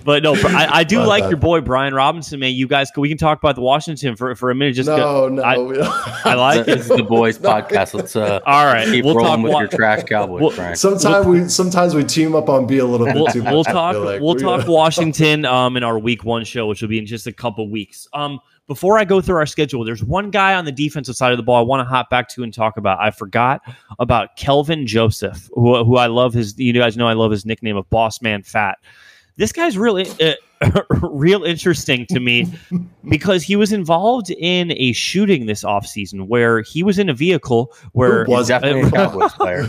but 0.04 0.24
no, 0.24 0.34
I, 0.36 0.68
I 0.80 0.84
do 0.84 1.00
My 1.00 1.06
like 1.06 1.24
bad. 1.24 1.30
your 1.30 1.38
boy 1.40 1.62
Brian 1.62 1.94
Robinson, 1.94 2.40
man. 2.40 2.54
You 2.54 2.68
guys, 2.68 2.90
we 2.96 3.10
can 3.10 3.18
talk 3.18 3.38
about 3.40 3.56
the 3.56 3.62
Washington 3.62 4.16
for 4.16 4.36
for 4.36 4.52
a 4.52 4.56
minute. 4.56 4.74
Just 4.74 4.88
no, 4.90 4.98
go- 4.98 5.30
no, 5.30 5.44
I. 5.44 6.32
I 6.32 6.34
like 6.36 6.66
this 6.66 6.76
it. 6.76 6.80
is 6.82 6.88
the 6.98 7.04
boys 7.04 7.38
podcast. 7.40 7.94
Let's 7.94 8.16
uh, 8.16 8.40
All 8.46 8.66
right, 8.66 8.88
keep 8.88 9.06
we'll 9.06 9.16
rolling 9.16 9.32
talk 9.38 9.44
with 9.44 9.54
wa- 9.54 9.60
your 9.62 9.70
trash 9.70 10.04
Cowboys, 10.04 10.42
We'll- 10.42 10.52
Brian. 10.52 10.76
Sometimes 10.76 11.26
we 11.28 11.48
sometimes 11.50 11.96
we 11.96 12.04
team 12.04 12.36
up 12.36 12.50
on 12.50 12.68
B 12.68 12.78
a 12.80 12.86
little 12.86 13.06
bit 13.06 13.16
we'll, 13.16 13.28
too 13.28 13.44
much. 13.44 13.52
we'll 13.54 13.64
talk. 13.64 13.96
like. 13.98 14.22
We'll 14.22 14.36
talk 14.36 14.68
Washington 14.68 15.46
um, 15.46 15.78
in 15.78 15.84
our 15.84 15.98
week 16.00 16.24
one 16.24 16.44
show, 16.46 16.68
which 16.68 16.82
will 16.82 16.90
be 16.90 17.00
in 17.00 17.06
just 17.06 17.28
a 17.28 17.32
couple 17.34 17.70
weeks. 17.70 18.08
Um, 18.14 18.40
before 18.68 18.98
I 18.98 19.04
go 19.04 19.20
through 19.20 19.36
our 19.36 19.46
schedule, 19.46 19.84
there's 19.84 20.02
one 20.04 20.30
guy 20.32 20.54
on 20.54 20.64
the 20.64 20.72
defensive 20.72 21.16
side 21.16 21.32
of 21.32 21.38
the 21.38 21.44
ball 21.44 21.58
I 21.58 21.62
want 21.62 21.82
to 21.86 21.90
hop 21.90 22.10
back 22.10 22.30
to 22.30 22.44
and 22.44 22.54
talk 22.54 22.78
about. 22.78 23.00
I 23.02 23.12
forgot 23.12 23.62
about 24.00 24.38
Kelvin 24.38 24.88
Joseph, 24.88 25.50
who, 25.54 25.84
who 25.84 25.98
I 25.98 26.08
love 26.08 26.34
his. 26.34 26.58
You 26.58 26.72
guys 26.72 26.96
know 26.96 27.08
I 27.08 27.14
love 27.14 27.32
his 27.32 27.46
nickname 27.46 27.76
of 27.76 27.90
Boss 27.90 28.22
Man 28.22 28.44
Fat. 28.44 28.78
This 29.38 29.52
guy's 29.52 29.78
really 29.78 30.08
uh, 30.20 30.34
real 31.02 31.44
interesting 31.44 32.06
to 32.08 32.20
me 32.20 32.48
because 33.10 33.44
he 33.44 33.56
was 33.56 33.72
involved 33.72 34.30
in 34.30 34.72
a 34.74 34.92
shooting 34.94 35.46
this 35.46 35.64
offseason 35.64 36.28
where 36.28 36.62
he 36.62 36.84
was 36.84 37.00
in 37.00 37.10
a 37.10 37.14
vehicle 37.14 37.74
where 37.94 38.26
Who 38.26 38.32
was 38.32 38.48
He's 38.48 38.48
definitely 38.60 38.82
a 38.82 38.92
Cowboys 38.92 39.34
player. 39.34 39.66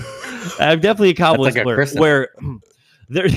I'm 0.59 0.81
definitely 0.81 1.11
a 1.11 1.14
Cowboys 1.14 1.55
like 1.55 1.64
player. 1.64 1.77
Kristen. 1.77 2.01
Where 2.01 2.29
there, 3.09 3.29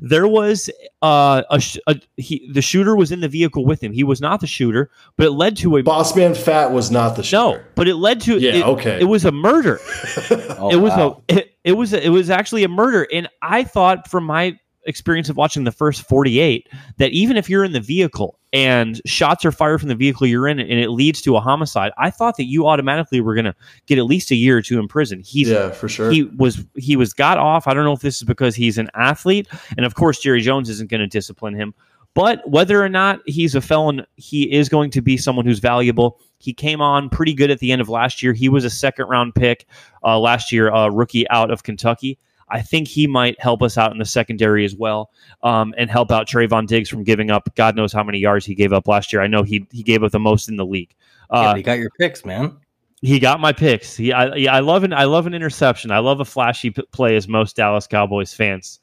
there 0.00 0.28
was 0.28 0.70
uh, 1.02 1.42
a, 1.50 1.62
a 1.86 2.00
he, 2.16 2.50
the 2.52 2.62
shooter 2.62 2.96
was 2.96 3.12
in 3.12 3.20
the 3.20 3.28
vehicle 3.28 3.64
with 3.64 3.82
him. 3.82 3.92
He 3.92 4.04
was 4.04 4.20
not 4.20 4.40
the 4.40 4.46
shooter, 4.46 4.90
but 5.16 5.26
it 5.26 5.32
led 5.32 5.56
to 5.58 5.76
a 5.76 5.82
Boss 5.82 6.14
Man 6.16 6.34
Fat 6.34 6.72
was 6.72 6.90
not 6.90 7.16
the 7.16 7.22
shooter. 7.22 7.58
no. 7.58 7.64
But 7.74 7.88
it 7.88 7.96
led 7.96 8.20
to 8.22 8.38
Yeah, 8.38 8.54
it, 8.54 8.66
okay. 8.66 9.00
It 9.00 9.04
was 9.04 9.24
a 9.24 9.32
murder. 9.32 9.80
Oh, 10.58 10.70
it 10.70 10.76
was 10.76 10.92
wow. 10.92 11.22
a 11.28 11.38
it, 11.38 11.56
it 11.64 11.72
was 11.72 11.92
a, 11.92 12.04
it 12.04 12.08
was 12.10 12.30
actually 12.30 12.64
a 12.64 12.68
murder, 12.68 13.06
and 13.12 13.28
I 13.42 13.64
thought 13.64 14.08
from 14.08 14.24
my 14.24 14.58
experience 14.86 15.28
of 15.28 15.36
watching 15.36 15.64
the 15.64 15.72
first 15.72 16.02
48 16.02 16.68
that 16.98 17.10
even 17.12 17.36
if 17.36 17.50
you're 17.50 17.64
in 17.64 17.72
the 17.72 17.80
vehicle 17.80 18.38
and 18.52 19.00
shots 19.04 19.44
are 19.44 19.52
fired 19.52 19.80
from 19.80 19.88
the 19.88 19.94
vehicle 19.94 20.26
you're 20.26 20.48
in 20.48 20.58
and 20.58 20.80
it 20.80 20.90
leads 20.90 21.20
to 21.22 21.36
a 21.36 21.40
homicide 21.40 21.92
i 21.98 22.10
thought 22.10 22.36
that 22.36 22.44
you 22.44 22.66
automatically 22.66 23.20
were 23.20 23.34
going 23.34 23.44
to 23.44 23.54
get 23.86 23.98
at 23.98 24.04
least 24.04 24.30
a 24.30 24.36
year 24.36 24.56
or 24.56 24.62
two 24.62 24.78
in 24.78 24.88
prison 24.88 25.20
he's 25.24 25.48
yeah, 25.48 25.70
for 25.70 25.88
sure. 25.88 26.10
he 26.10 26.24
was 26.24 26.64
he 26.74 26.96
was 26.96 27.12
got 27.12 27.38
off. 27.38 27.66
I 27.66 27.74
don't 27.74 27.84
know 27.84 27.92
if 27.92 28.00
this 28.00 28.16
is 28.16 28.22
because 28.22 28.54
he's 28.54 28.78
an 28.78 28.90
athlete, 28.94 29.48
and 29.76 29.84
of 29.84 29.94
course 29.94 30.20
Jerry 30.20 30.40
Jones 30.40 30.68
isn't 30.68 30.90
going 30.90 31.00
to 31.00 31.06
discipline 31.06 31.54
him. 31.54 31.74
But 32.14 32.48
whether 32.48 32.82
or 32.82 32.88
not 32.88 33.20
he's 33.26 33.54
a 33.54 33.60
felon, 33.60 34.06
he 34.16 34.50
is 34.50 34.70
going 34.70 34.90
to 34.92 35.02
be 35.02 35.18
someone 35.18 35.44
who's 35.44 35.58
valuable. 35.58 36.18
He 36.38 36.54
came 36.54 36.80
on 36.80 37.10
pretty 37.10 37.34
good 37.34 37.50
at 37.50 37.58
the 37.58 37.72
end 37.72 37.82
of 37.82 37.90
last 37.90 38.22
year. 38.22 38.32
He 38.32 38.48
was 38.48 38.64
a 38.64 38.70
second 38.70 39.06
round 39.08 39.34
pick 39.34 39.66
uh, 40.02 40.18
last 40.18 40.50
year, 40.50 40.72
uh, 40.72 40.88
rookie 40.88 41.28
out 41.28 41.50
of 41.50 41.62
Kentucky. 41.62 42.18
I 42.48 42.62
think 42.62 42.86
he 42.88 43.06
might 43.06 43.40
help 43.40 43.62
us 43.62 43.76
out 43.76 43.90
in 43.92 43.98
the 43.98 44.04
secondary 44.04 44.64
as 44.64 44.74
well, 44.76 45.10
um, 45.42 45.74
and 45.76 45.90
help 45.90 46.10
out 46.12 46.28
Trevon 46.28 46.66
Diggs 46.66 46.88
from 46.88 47.02
giving 47.04 47.30
up 47.30 47.48
God 47.56 47.74
knows 47.76 47.92
how 47.92 48.04
many 48.04 48.18
yards 48.18 48.46
he 48.46 48.54
gave 48.54 48.72
up 48.72 48.86
last 48.86 49.12
year. 49.12 49.20
I 49.22 49.26
know 49.26 49.42
he 49.42 49.66
he 49.72 49.82
gave 49.82 50.02
up 50.04 50.12
the 50.12 50.20
most 50.20 50.48
in 50.48 50.56
the 50.56 50.64
league. 50.66 50.94
Yeah, 51.32 51.50
Uh, 51.50 51.54
you 51.56 51.62
got 51.62 51.78
your 51.78 51.90
picks, 51.98 52.24
man. 52.24 52.56
he 53.02 53.18
got 53.18 53.40
my 53.40 53.52
picks. 53.52 53.96
He, 53.96 54.12
I, 54.12 54.34
yeah, 54.36 54.54
I 54.54 54.60
love 54.60 54.84
an 54.84 54.92
I 54.92 55.04
love 55.04 55.26
an 55.26 55.34
interception. 55.34 55.90
I 55.90 55.98
love 55.98 56.20
a 56.20 56.24
flashy 56.24 56.70
p- 56.70 56.82
play 56.92 57.16
as 57.16 57.26
most 57.28 57.56
Dallas 57.56 57.86
Cowboys 57.86 58.32
fans. 58.32 58.78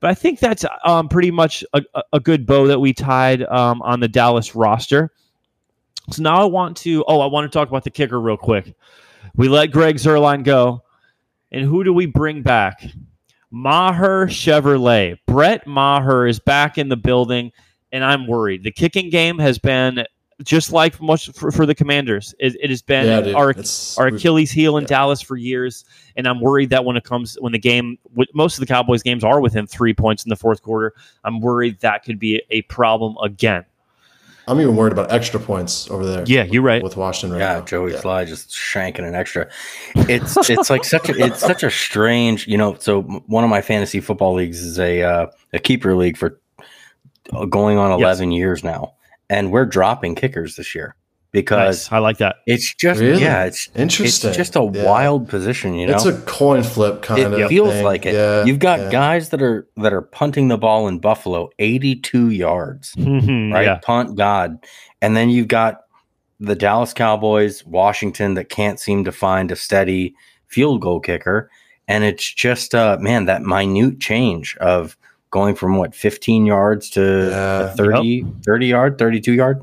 But 0.00 0.10
I 0.10 0.14
think 0.14 0.40
that's 0.40 0.64
um, 0.84 1.08
pretty 1.08 1.30
much 1.30 1.62
a, 1.74 1.82
a- 1.94 2.02
a 2.14 2.20
good 2.20 2.44
bow 2.46 2.66
that 2.68 2.80
we 2.80 2.92
tied 2.92 3.42
um, 3.44 3.82
on 3.82 4.00
the 4.00 4.08
Dallas 4.08 4.54
roster. 4.56 5.12
So 6.10 6.22
now 6.22 6.40
I 6.40 6.44
want 6.46 6.76
to. 6.78 7.04
Oh, 7.06 7.20
I 7.20 7.26
want 7.26 7.50
to 7.50 7.56
talk 7.56 7.68
about 7.68 7.84
the 7.84 7.90
kicker 7.90 8.20
real 8.20 8.36
quick. 8.36 8.74
We 9.36 9.48
let 9.48 9.68
Greg 9.68 9.96
Zuerlein 9.96 10.42
go, 10.44 10.82
and 11.52 11.64
who 11.64 11.84
do 11.84 11.92
we 11.92 12.06
bring 12.06 12.42
back? 12.42 12.84
Maher 13.50 14.26
Chevrolet. 14.26 15.18
Brett 15.26 15.66
Maher 15.66 16.26
is 16.26 16.40
back 16.40 16.78
in 16.78 16.88
the 16.88 16.96
building. 16.96 17.52
and 17.92 18.02
I'm 18.02 18.26
worried. 18.26 18.64
The 18.64 18.72
kicking 18.72 19.10
game 19.10 19.38
has 19.38 19.58
been 19.58 20.04
just 20.42 20.72
like 20.72 21.00
much 21.00 21.30
for, 21.32 21.52
for 21.52 21.66
the 21.66 21.74
Commanders. 21.74 22.34
It, 22.38 22.56
it 22.60 22.70
has 22.70 22.82
been 22.82 23.06
Yeah, 23.06 23.20
dude, 23.20 23.34
our 23.34 23.54
our 23.98 24.06
Achilles 24.08 24.50
heel 24.50 24.76
in 24.76 24.82
yeah. 24.82 24.88
Dallas 24.88 25.20
for 25.20 25.36
years, 25.36 25.84
and 26.16 26.26
I'm 26.26 26.40
worried 26.40 26.70
that 26.70 26.84
when 26.84 26.96
it 26.96 27.04
comes 27.04 27.36
when 27.40 27.52
the 27.52 27.58
game, 27.58 27.98
most 28.34 28.56
of 28.56 28.60
the 28.60 28.66
Cowboys 28.66 29.02
games 29.02 29.22
are 29.24 29.40
within 29.40 29.66
three 29.66 29.94
points 29.94 30.24
in 30.24 30.30
the 30.30 30.36
fourth 30.36 30.62
quarter. 30.62 30.94
I'm 31.24 31.40
worried 31.40 31.80
that 31.80 32.04
could 32.04 32.18
be 32.18 32.42
a 32.50 32.62
problem 32.62 33.16
again. 33.22 33.64
I'm 34.48 34.60
even 34.60 34.74
worried 34.76 34.92
about 34.92 35.12
extra 35.12 35.38
points 35.38 35.90
over 35.90 36.04
there. 36.04 36.24
Yeah, 36.26 36.44
you're 36.44 36.62
right. 36.62 36.82
With 36.82 36.96
Washington 36.96 37.38
right 37.38 37.44
yeah, 37.44 37.58
now. 37.58 37.64
Joey 37.64 37.92
Yeah. 37.92 38.00
Slye 38.00 38.26
just 38.26 38.50
shanking 38.50 39.06
an 39.06 39.14
extra. 39.14 39.48
It's 39.94 40.36
it's 40.50 40.68
like 40.70 40.84
such 40.84 41.08
a 41.08 41.24
it's 41.24 41.40
such 41.40 41.62
a 41.62 41.70
strange, 41.70 42.46
you 42.48 42.58
know. 42.58 42.74
So 42.74 43.02
one 43.02 43.44
of 43.44 43.50
my 43.50 43.62
fantasy 43.62 44.00
football 44.00 44.34
leagues 44.34 44.60
is 44.60 44.78
a 44.78 45.02
uh, 45.02 45.26
a 45.52 45.58
keeper 45.58 45.94
league 45.96 46.16
for 46.16 46.40
uh, 47.32 47.44
going 47.44 47.78
on 47.78 47.90
Yes. 47.90 48.04
eleven 48.04 48.32
years 48.32 48.64
now, 48.64 48.94
and 49.30 49.52
we're 49.52 49.66
dropping 49.66 50.14
kickers 50.16 50.56
this 50.56 50.74
year 50.74 50.96
because 51.32 51.86
Nice. 51.88 51.92
I 51.92 51.98
like 51.98 52.18
that. 52.18 52.36
it's 52.46 52.74
just 52.74 53.00
Really? 53.00 53.22
yeah, 53.22 53.44
it's 53.44 53.68
Interesting. 53.74 54.28
it's 54.28 54.36
just 54.36 54.54
a 54.56 54.70
Yeah. 54.72 54.84
wild 54.84 55.28
position, 55.28 55.74
you 55.74 55.86
know. 55.86 55.94
It's 55.94 56.04
a 56.04 56.12
coin 56.22 56.62
flip 56.62 57.02
kind 57.02 57.20
it 57.34 57.40
of. 57.40 57.48
feels 57.48 57.70
thing. 57.70 57.84
like 57.84 58.06
it. 58.06 58.14
Yeah, 58.14 58.44
You've 58.44 58.58
got 58.58 58.78
yeah. 58.80 58.90
guys 58.90 59.30
that 59.30 59.42
are 59.42 59.66
that 59.78 59.92
are 59.92 60.02
punting 60.02 60.48
the 60.48 60.58
ball 60.58 60.86
in 60.88 60.98
Buffalo 60.98 61.48
82 61.58 62.30
yards, 62.30 62.94
right? 62.98 63.06
Mm-hmm. 63.06 63.52
yeah. 63.54 63.78
Punt 63.82 64.16
God. 64.16 64.58
And 65.00 65.16
then 65.16 65.30
you've 65.30 65.48
got 65.48 65.80
the 66.38 66.54
Dallas 66.54 66.92
Cowboys, 66.92 67.64
Washington 67.64 68.34
that 68.34 68.48
can't 68.48 68.78
seem 68.78 69.04
to 69.04 69.12
find 69.12 69.50
a 69.50 69.56
steady 69.56 70.14
field 70.48 70.80
goal 70.82 71.00
kicker. 71.00 71.50
And 71.88 72.04
it's 72.04 72.30
just 72.32 72.74
uh 72.74 72.98
man, 73.00 73.24
that 73.24 73.42
minute 73.42 74.00
change 74.00 74.56
of 74.60 74.96
going 75.30 75.54
from 75.54 75.76
what 75.78 75.94
15 75.94 76.44
yards 76.44 76.90
to 76.90 77.28
Yeah. 77.30 77.72
a 77.72 77.74
30 77.74 78.26
30 78.44 78.66
yard, 78.66 78.98
32 78.98 79.32
yard. 79.32 79.62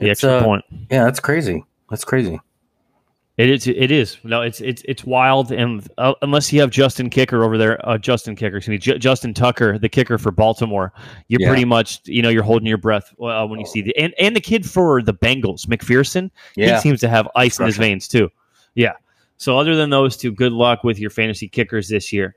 The 0.00 0.08
It's, 0.10 0.24
extra 0.24 0.38
uh, 0.38 0.44
point. 0.44 0.64
Yeah, 0.90 1.04
that's 1.04 1.20
crazy. 1.20 1.64
That's 1.90 2.04
crazy. 2.04 2.40
It 3.36 3.48
is. 3.48 3.66
It 3.66 3.90
is. 3.90 4.18
No, 4.22 4.42
it's 4.42 4.60
it's 4.60 4.82
it's 4.86 5.02
wild. 5.04 5.50
And 5.50 5.88
uh, 5.96 6.12
unless 6.20 6.52
you 6.52 6.60
have 6.60 6.68
Justin 6.70 7.08
Kicker 7.08 7.42
over 7.42 7.56
there, 7.56 7.80
uh, 7.88 7.96
Justin 7.96 8.36
Kicker, 8.36 8.58
excuse 8.58 8.72
me, 8.74 8.78
J- 8.78 8.98
Justin 8.98 9.32
Tucker, 9.32 9.78
the 9.78 9.88
kicker 9.88 10.18
for 10.18 10.30
Baltimore, 10.30 10.92
you're 11.28 11.40
Yeah. 11.40 11.48
pretty 11.48 11.64
much 11.64 12.00
you 12.04 12.20
know 12.20 12.28
you're 12.28 12.42
holding 12.42 12.66
your 12.66 12.76
breath 12.76 13.14
uh, 13.22 13.46
when 13.46 13.58
you 13.58 13.64
see 13.64 13.80
the 13.80 13.96
and 13.96 14.12
and 14.18 14.36
the 14.36 14.42
kid 14.42 14.68
for 14.68 15.00
the 15.00 15.14
Bengals, 15.14 15.64
McPherson, 15.66 16.30
Yeah. 16.54 16.74
he 16.76 16.80
seems 16.82 17.00
to 17.00 17.08
have 17.08 17.28
ice 17.34 17.58
in 17.58 17.64
his 17.66 17.78
veins 17.78 18.08
too. 18.08 18.28
Yeah. 18.74 18.92
So 19.38 19.58
other 19.58 19.74
than 19.74 19.88
those 19.88 20.18
two, 20.18 20.32
good 20.32 20.52
luck 20.52 20.84
with 20.84 20.98
your 20.98 21.08
fantasy 21.10 21.48
kickers 21.48 21.88
this 21.88 22.12
year. 22.12 22.36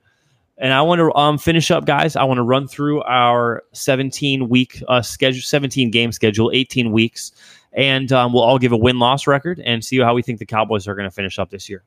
And 0.58 0.72
I 0.72 0.82
want 0.82 1.00
to 1.00 1.14
um, 1.16 1.38
finish 1.38 1.72
up, 1.72 1.86
guys. 1.86 2.16
I 2.16 2.24
want 2.24 2.38
to 2.38 2.44
run 2.44 2.68
through 2.68 3.02
our 3.04 3.64
17 3.74 4.50
week 4.50 4.82
uh, 4.88 5.02
schedule, 5.02 5.42
17 5.42 5.90
game 5.90 6.12
schedule, 6.12 6.52
18 6.54 6.92
weeks, 6.92 7.32
and 7.74 8.12
um, 8.12 8.34
we'll 8.34 8.44
all 8.44 8.60
give 8.60 8.72
a 8.72 8.78
win 8.78 9.00
loss 9.00 9.26
record 9.26 9.60
and 9.66 9.84
see 9.84 10.00
how 10.00 10.14
we 10.14 10.22
think 10.22 10.40
the 10.40 10.46
Cowboys 10.46 10.88
are 10.88 10.96
going 10.96 11.10
to 11.10 11.14
finish 11.16 11.40
up 11.40 11.50
this 11.50 11.70
year. 11.70 11.84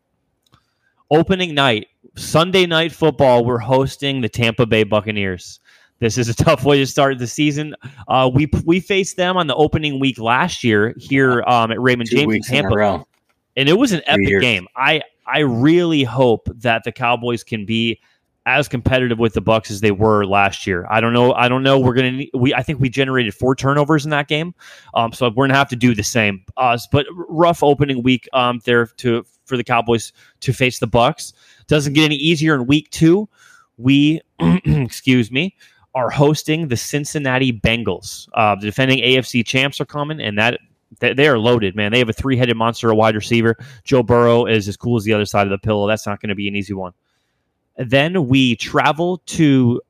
Opening 1.11 1.55
night, 1.55 1.87
Sunday 2.17 2.67
night 2.67 2.91
football. 2.91 3.45
We're 3.45 3.59
hosting 3.59 4.21
the 4.21 4.29
Tampa 4.29 4.67
Bay 4.67 4.83
Buccaneers. 4.83 5.61
This 6.01 6.19
is 6.19 6.29
a 6.29 6.35
tough 6.45 6.65
way 6.65 6.79
to 6.79 6.87
start 6.87 7.19
the 7.19 7.29
season. 7.29 7.77
Uh, 8.09 8.29
we 8.33 8.51
we 8.65 8.81
faced 8.81 9.17
them 9.17 9.37
on 9.37 9.47
the 9.47 9.55
opening 9.55 10.01
week 10.01 10.19
last 10.19 10.65
year 10.65 10.93
here 10.99 11.45
um, 11.47 11.71
at 11.71 11.81
Raymond 11.81 12.11
Two 12.11 12.17
James 12.17 12.23
in 12.25 12.29
weeks 12.29 12.51
in 12.51 12.57
a 12.57 12.63
Tampa 12.63 13.07
and 13.57 13.69
it 13.69 13.75
was 13.75 13.93
an 13.93 14.03
epic 14.07 14.29
years. 14.29 14.41
game. 14.41 14.67
I 14.77 15.03
I 15.27 15.41
really 15.41 16.05
hope 16.05 16.49
that 16.57 16.85
the 16.85 16.93
Cowboys 16.93 17.43
can 17.43 17.65
be 17.65 18.01
as 18.47 18.69
competitive 18.69 19.19
with 19.19 19.35
the 19.35 19.43
Bucs 19.43 19.71
as 19.71 19.81
they 19.81 19.91
were 19.91 20.25
last 20.25 20.67
year. 20.67 20.87
I 20.89 21.01
don't 21.01 21.13
know. 21.13 21.33
I 21.35 21.49
don't 21.49 21.63
know. 21.63 21.79
We're 21.79 21.95
gonna 21.95 22.23
we 22.33 22.55
I 22.55 22.63
think 22.63 22.81
we 22.81 22.89
generated 22.89 23.35
four 23.35 23.55
turnovers 23.55 24.05
in 24.05 24.11
that 24.11 24.29
game, 24.29 24.55
um, 24.95 25.13
so 25.13 25.29
we're 25.29 25.47
gonna 25.47 25.59
have 25.59 25.69
to 25.71 25.77
do 25.77 25.95
the 25.95 26.05
same. 26.05 26.45
Uh, 26.57 26.79
but 26.93 27.07
rough 27.11 27.63
opening 27.63 28.03
week 28.03 28.29
um 28.33 28.61
there 28.65 28.87
to 28.87 29.25
for 29.45 29.57
the 29.57 29.65
Cowboys 29.65 30.13
to 30.41 30.53
face 30.53 30.79
the 30.79 30.89
Bucs 30.89 31.33
doesn't 31.67 31.93
get 31.93 32.05
any 32.05 32.17
easier 32.17 32.55
in 32.55 32.67
week 32.67 32.91
two. 32.91 33.29
We 33.77 34.23
excuse 34.65 35.31
me 35.31 35.57
are 35.97 36.11
hosting 36.11 36.69
the 36.69 36.77
Cincinnati 36.77 37.51
Bengals. 37.51 38.29
Uh, 38.35 38.55
the 38.55 38.67
defending 38.67 38.99
AFC 38.99 39.45
champs 39.45 39.81
are 39.81 39.87
coming, 39.87 40.21
and 40.21 40.39
that 40.39 40.61
they 41.01 41.27
are 41.27 41.39
loaded, 41.39 41.75
man. 41.75 41.91
They 41.91 41.99
have 41.99 42.11
a 42.11 42.13
three 42.13 42.37
headed 42.37 42.57
monster, 42.57 42.91
a 42.91 42.95
wide 42.95 43.15
receiver. 43.15 43.57
Joe 43.83 44.03
Burrow 44.03 44.45
is 44.45 44.69
as 44.69 44.77
cool 44.77 44.99
as 44.99 45.05
the 45.05 45.15
other 45.15 45.25
side 45.25 45.47
of 45.47 45.51
the 45.51 45.59
pillow. 45.59 45.89
That's 45.89 46.07
not 46.07 46.21
going 46.21 46.29
to 46.29 46.35
be 46.35 46.49
an 46.49 46.55
easy 46.55 46.75
one. 46.75 46.93
Then 47.77 48.29
we 48.29 48.57
travel 48.57 49.19
to 49.27 49.81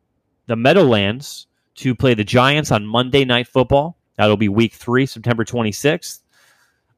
the 0.46 0.56
Meadowlands 0.56 1.46
to 1.76 1.94
play 1.94 2.14
the 2.14 2.24
Giants 2.24 2.70
on 2.70 2.86
Monday 2.86 3.24
Night 3.24 3.48
Football. 3.48 3.96
That'll 4.16 4.36
be 4.36 4.48
week 4.48 4.74
three, 4.74 5.06
September 5.06 5.44
26th. 5.44 6.20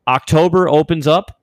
October 0.06 0.68
opens 0.68 1.06
up 1.06 1.40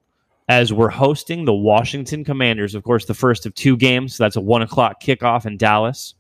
as 0.48 0.72
we're 0.72 0.90
hosting 0.90 1.46
the 1.46 1.54
Washington 1.54 2.24
Commanders. 2.24 2.76
Of 2.76 2.84
course, 2.84 3.06
the 3.06 3.14
first 3.14 3.46
of 3.46 3.54
two 3.54 3.78
games. 3.78 4.16
So 4.16 4.24
That's 4.24 4.36
a 4.36 4.42
one 4.42 4.62
o'clock 4.62 5.02
kickoff 5.02 5.46
in 5.46 5.58
Dallas. 5.58 6.16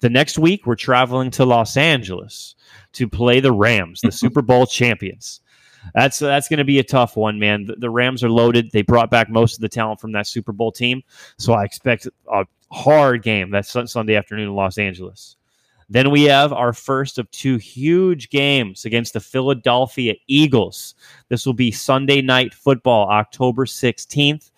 The 0.00 0.10
next 0.10 0.38
week, 0.38 0.66
we're 0.66 0.76
traveling 0.76 1.30
to 1.32 1.44
Los 1.44 1.76
Angeles 1.76 2.54
to 2.92 3.08
play 3.08 3.40
the 3.40 3.52
Rams, 3.52 4.00
the 4.00 4.12
Super 4.12 4.42
Bowl 4.42 4.66
champions. 4.66 5.40
That's 5.94 6.18
that's 6.18 6.48
going 6.48 6.58
to 6.58 6.64
be 6.64 6.78
a 6.78 6.84
tough 6.84 7.16
one, 7.16 7.38
man. 7.38 7.64
The, 7.64 7.76
the 7.76 7.90
Rams 7.90 8.22
are 8.22 8.30
loaded. 8.30 8.70
They 8.70 8.82
brought 8.82 9.10
back 9.10 9.30
most 9.30 9.54
of 9.54 9.60
the 9.60 9.68
talent 9.68 10.00
from 10.00 10.12
that 10.12 10.26
Super 10.26 10.52
Bowl 10.52 10.72
team, 10.72 11.02
so 11.38 11.54
I 11.54 11.64
expect 11.64 12.06
a 12.30 12.44
hard 12.70 13.22
game. 13.22 13.50
That's 13.50 13.76
Sunday 13.90 14.16
afternoon 14.16 14.48
in 14.48 14.54
Los 14.54 14.78
Angeles. 14.78 15.36
Then 15.88 16.10
we 16.10 16.22
have 16.24 16.52
our 16.52 16.72
first 16.72 17.18
of 17.18 17.28
two 17.32 17.56
huge 17.56 18.30
games 18.30 18.84
against 18.84 19.12
the 19.12 19.20
Philadelphia 19.20 20.14
Eagles. 20.28 20.94
This 21.28 21.44
will 21.44 21.52
be 21.52 21.72
Sunday 21.72 22.22
night 22.22 22.54
football, 22.54 23.08
October 23.10 23.66
16th. 23.66 24.52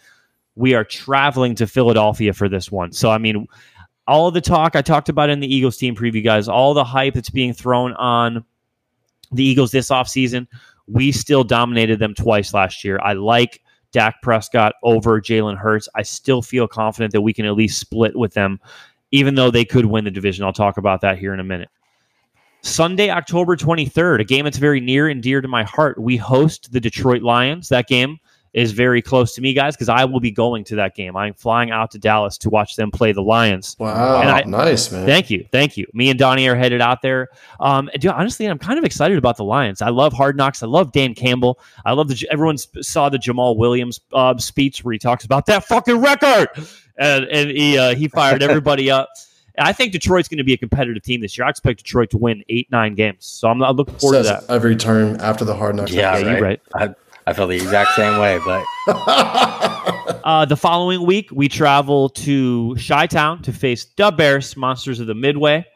We 0.56 0.74
are 0.74 0.84
traveling 0.84 1.54
to 1.54 1.66
Philadelphia 1.66 2.34
for 2.34 2.50
this 2.50 2.70
one. 2.70 2.92
So, 2.92 3.10
I 3.10 3.16
mean, 3.16 3.46
all 4.06 4.30
the 4.30 4.42
talk 4.42 4.76
I 4.76 4.82
talked 4.82 5.08
about 5.08 5.30
in 5.30 5.40
the 5.40 5.52
Eagles 5.52 5.78
team 5.78 5.96
preview, 5.96 6.22
guys, 6.22 6.48
all 6.48 6.74
the 6.74 6.84
hype 6.84 7.14
that's 7.14 7.30
being 7.30 7.54
thrown 7.54 7.94
on 7.94 8.44
the 9.30 9.42
Eagles 9.42 9.70
this 9.70 9.88
offseason, 9.88 10.46
we 10.86 11.12
still 11.12 11.44
dominated 11.44 11.98
them 11.98 12.12
twice 12.12 12.52
last 12.52 12.84
year. 12.84 13.00
I 13.02 13.14
like 13.14 13.62
Dak 13.92 14.20
Prescott 14.22 14.74
over 14.82 15.20
Jalen 15.20 15.56
Hurts. 15.56 15.88
I 15.94 16.02
still 16.02 16.42
feel 16.42 16.66
confident 16.66 17.12
that 17.12 17.20
we 17.20 17.32
can 17.32 17.46
at 17.46 17.54
least 17.54 17.78
split 17.78 18.16
with 18.16 18.34
them, 18.34 18.60
even 19.10 19.34
though 19.34 19.50
they 19.50 19.64
could 19.64 19.86
win 19.86 20.04
the 20.04 20.10
division. 20.10 20.44
I'll 20.44 20.52
talk 20.52 20.78
about 20.78 21.00
that 21.02 21.18
here 21.18 21.34
in 21.34 21.40
a 21.40 21.44
minute. 21.44 21.68
Sunday, 22.62 23.10
October 23.10 23.56
23rd, 23.56 24.20
a 24.20 24.24
game 24.24 24.44
that's 24.44 24.58
very 24.58 24.80
near 24.80 25.08
and 25.08 25.22
dear 25.22 25.40
to 25.40 25.48
my 25.48 25.64
heart. 25.64 26.00
We 26.00 26.16
host 26.16 26.72
the 26.72 26.80
Detroit 26.80 27.22
Lions. 27.22 27.68
That 27.68 27.88
game 27.88 28.18
is 28.52 28.72
very 28.72 29.00
close 29.00 29.34
to 29.34 29.40
me, 29.40 29.54
guys, 29.54 29.74
because 29.74 29.88
I 29.88 30.04
will 30.04 30.20
be 30.20 30.30
going 30.30 30.64
to 30.64 30.76
that 30.76 30.94
game. 30.94 31.16
I'm 31.16 31.32
flying 31.32 31.70
out 31.70 31.90
to 31.92 31.98
Dallas 31.98 32.36
to 32.38 32.50
watch 32.50 32.76
them 32.76 32.90
play 32.90 33.12
the 33.12 33.22
Lions. 33.22 33.76
Wow, 33.78 34.20
And 34.20 34.28
I- 34.30 34.42
nice 34.42 34.92
man. 34.92 35.06
Thank 35.06 35.30
you, 35.30 35.46
thank 35.50 35.76
you. 35.78 35.86
Me 35.94 36.10
and 36.10 36.18
Donnie 36.18 36.46
are 36.48 36.54
headed 36.56 36.80
out 36.82 37.00
there. 37.00 37.28
Um, 37.60 37.88
dude, 37.98 38.10
honestly, 38.12 38.44
I'm 38.46 38.58
kind 38.58 38.78
of 38.78 38.84
excited 38.84 39.16
about 39.16 39.36
the 39.38 39.44
Lions. 39.44 39.80
I 39.80 39.88
love 39.88 40.12
Hard 40.12 40.36
Knocks. 40.36 40.62
I 40.62 40.66
love 40.66 40.92
Dan 40.92 41.14
Campbell. 41.14 41.58
I 41.86 41.92
love 41.92 42.08
the 42.08 42.26
everyone 42.30 42.58
saw 42.58 43.08
the 43.08 43.18
Jamaal 43.18 43.56
Williams 43.56 44.00
uh, 44.12 44.36
speech 44.36 44.84
where 44.84 44.92
he 44.92 44.98
talks 44.98 45.24
about 45.24 45.46
that 45.46 45.64
fucking 45.64 45.98
record, 45.98 46.48
and 46.98 47.24
and 47.26 47.50
he 47.50 47.78
uh, 47.78 47.94
he 47.94 48.08
fired 48.08 48.42
everybody 48.50 48.90
up. 48.90 49.08
I 49.58 49.72
think 49.74 49.92
Detroit's 49.92 50.28
going 50.28 50.38
to 50.38 50.44
be 50.44 50.54
a 50.54 50.58
competitive 50.58 51.02
team 51.02 51.20
this 51.20 51.36
year. 51.36 51.46
I 51.46 51.50
expect 51.50 51.78
Detroit 51.78 52.08
to 52.10 52.18
win 52.18 52.42
eight, 52.48 52.70
nine 52.70 52.94
games. 52.94 53.26
So 53.26 53.48
I'm, 53.48 53.62
I'm 53.62 53.76
looking 53.76 53.94
forward 53.96 54.24
Says 54.24 54.26
to 54.40 54.46
that. 54.46 54.52
every 54.52 54.76
turn 54.76 55.20
after 55.20 55.44
the 55.44 55.54
hard 55.54 55.76
knocks. 55.76 55.90
Yeah, 55.92 56.16
Yeah, 56.16 56.32
you're 56.32 56.40
right. 56.40 56.60
I, 56.74 56.94
I 57.26 57.32
felt 57.32 57.50
the 57.50 57.56
exact 57.56 57.90
same 57.94 58.18
way, 58.18 58.38
but 58.44 58.64
Uh, 60.24 60.44
the 60.44 60.56
following 60.56 61.04
week, 61.04 61.30
we 61.32 61.48
travel 61.48 62.08
to 62.08 62.76
Chi 62.76 63.06
Town 63.08 63.42
to 63.42 63.52
face 63.52 63.86
the 63.96 64.12
Bears, 64.12 64.56
Monsters 64.56 65.00
of 65.00 65.08
the 65.08 65.14
Midway. 65.14 65.66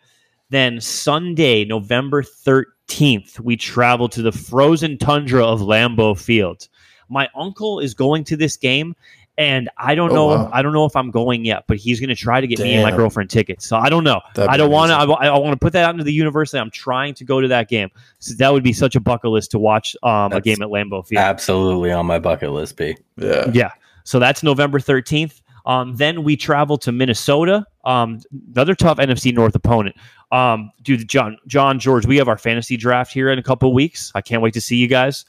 Then 0.50 0.80
Sunday, 0.80 1.64
November 1.64 2.22
13th, 2.22 3.40
we 3.40 3.56
travel 3.56 4.08
to 4.08 4.22
the 4.22 4.30
frozen 4.30 4.98
tundra 4.98 5.44
of 5.44 5.62
Lambeau 5.62 6.16
Field. 6.16 6.68
My 7.08 7.28
uncle 7.34 7.80
is 7.80 7.94
going 7.94 8.22
to 8.24 8.36
this 8.36 8.56
game, 8.56 8.94
and 9.38 9.68
I 9.76 9.94
don't 9.94 10.10
Oh, 10.12 10.14
know. 10.14 10.26
wow. 10.26 10.50
I 10.52 10.62
don't 10.62 10.72
know 10.72 10.84
if 10.86 10.96
I'm 10.96 11.10
going 11.10 11.44
yet, 11.44 11.64
but 11.66 11.76
he's 11.76 12.00
going 12.00 12.08
to 12.08 12.14
try 12.14 12.40
to 12.40 12.46
get 12.46 12.58
me 12.58 12.74
and 12.74 12.82
my 12.82 12.96
girlfriend 12.96 13.28
tickets. 13.30 13.66
So 13.66 13.76
I 13.76 13.88
don't 13.90 14.04
know. 14.04 14.20
That'd 14.34 14.50
I 14.50 14.56
don't 14.56 14.70
want 14.70 14.90
to. 14.90 14.96
I. 14.96 15.26
I 15.26 15.38
want 15.38 15.52
to 15.52 15.58
put 15.58 15.72
that 15.74 15.84
out 15.84 15.90
into 15.94 16.04
the 16.04 16.12
universe. 16.12 16.52
that 16.52 16.60
I'm 16.60 16.70
trying 16.70 17.14
to 17.14 17.24
go 17.24 17.40
to 17.40 17.48
that 17.48 17.68
game. 17.68 17.90
So 18.18 18.34
that 18.38 18.52
would 18.52 18.62
be 18.64 18.72
such 18.72 18.96
a 18.96 19.00
bucket 19.00 19.30
list 19.30 19.50
to 19.52 19.58
watch 19.58 19.94
um, 20.02 20.32
a 20.32 20.40
game 20.40 20.62
at 20.62 20.68
Lambeau 20.68 21.06
Field. 21.06 21.20
absolutely 21.22 21.92
on 21.92 22.06
my 22.06 22.18
bucket 22.18 22.50
list, 22.52 22.76
B. 22.76 22.96
yeah. 23.16 23.50
Yeah. 23.52 23.70
So 24.04 24.18
that's 24.18 24.42
November 24.42 24.78
13th. 24.78 25.40
Um, 25.66 25.96
then 25.96 26.22
we 26.22 26.36
travel 26.36 26.78
to 26.78 26.92
Minnesota. 26.92 27.66
Um, 27.84 28.20
another 28.54 28.74
tough 28.76 28.98
NFC 28.98 29.34
North 29.34 29.54
opponent. 29.56 29.96
Um, 30.30 30.70
dude, 30.82 31.08
John, 31.08 31.38
John, 31.48 31.80
George, 31.80 32.06
we 32.06 32.16
have 32.18 32.28
our 32.28 32.38
fantasy 32.38 32.76
draft 32.76 33.12
here 33.12 33.30
in 33.30 33.38
a 33.38 33.42
couple 33.42 33.72
weeks. 33.74 34.12
I 34.14 34.20
can't 34.20 34.42
wait 34.42 34.54
to 34.54 34.60
see 34.60 34.76
you 34.76 34.86
guys. 34.86 35.24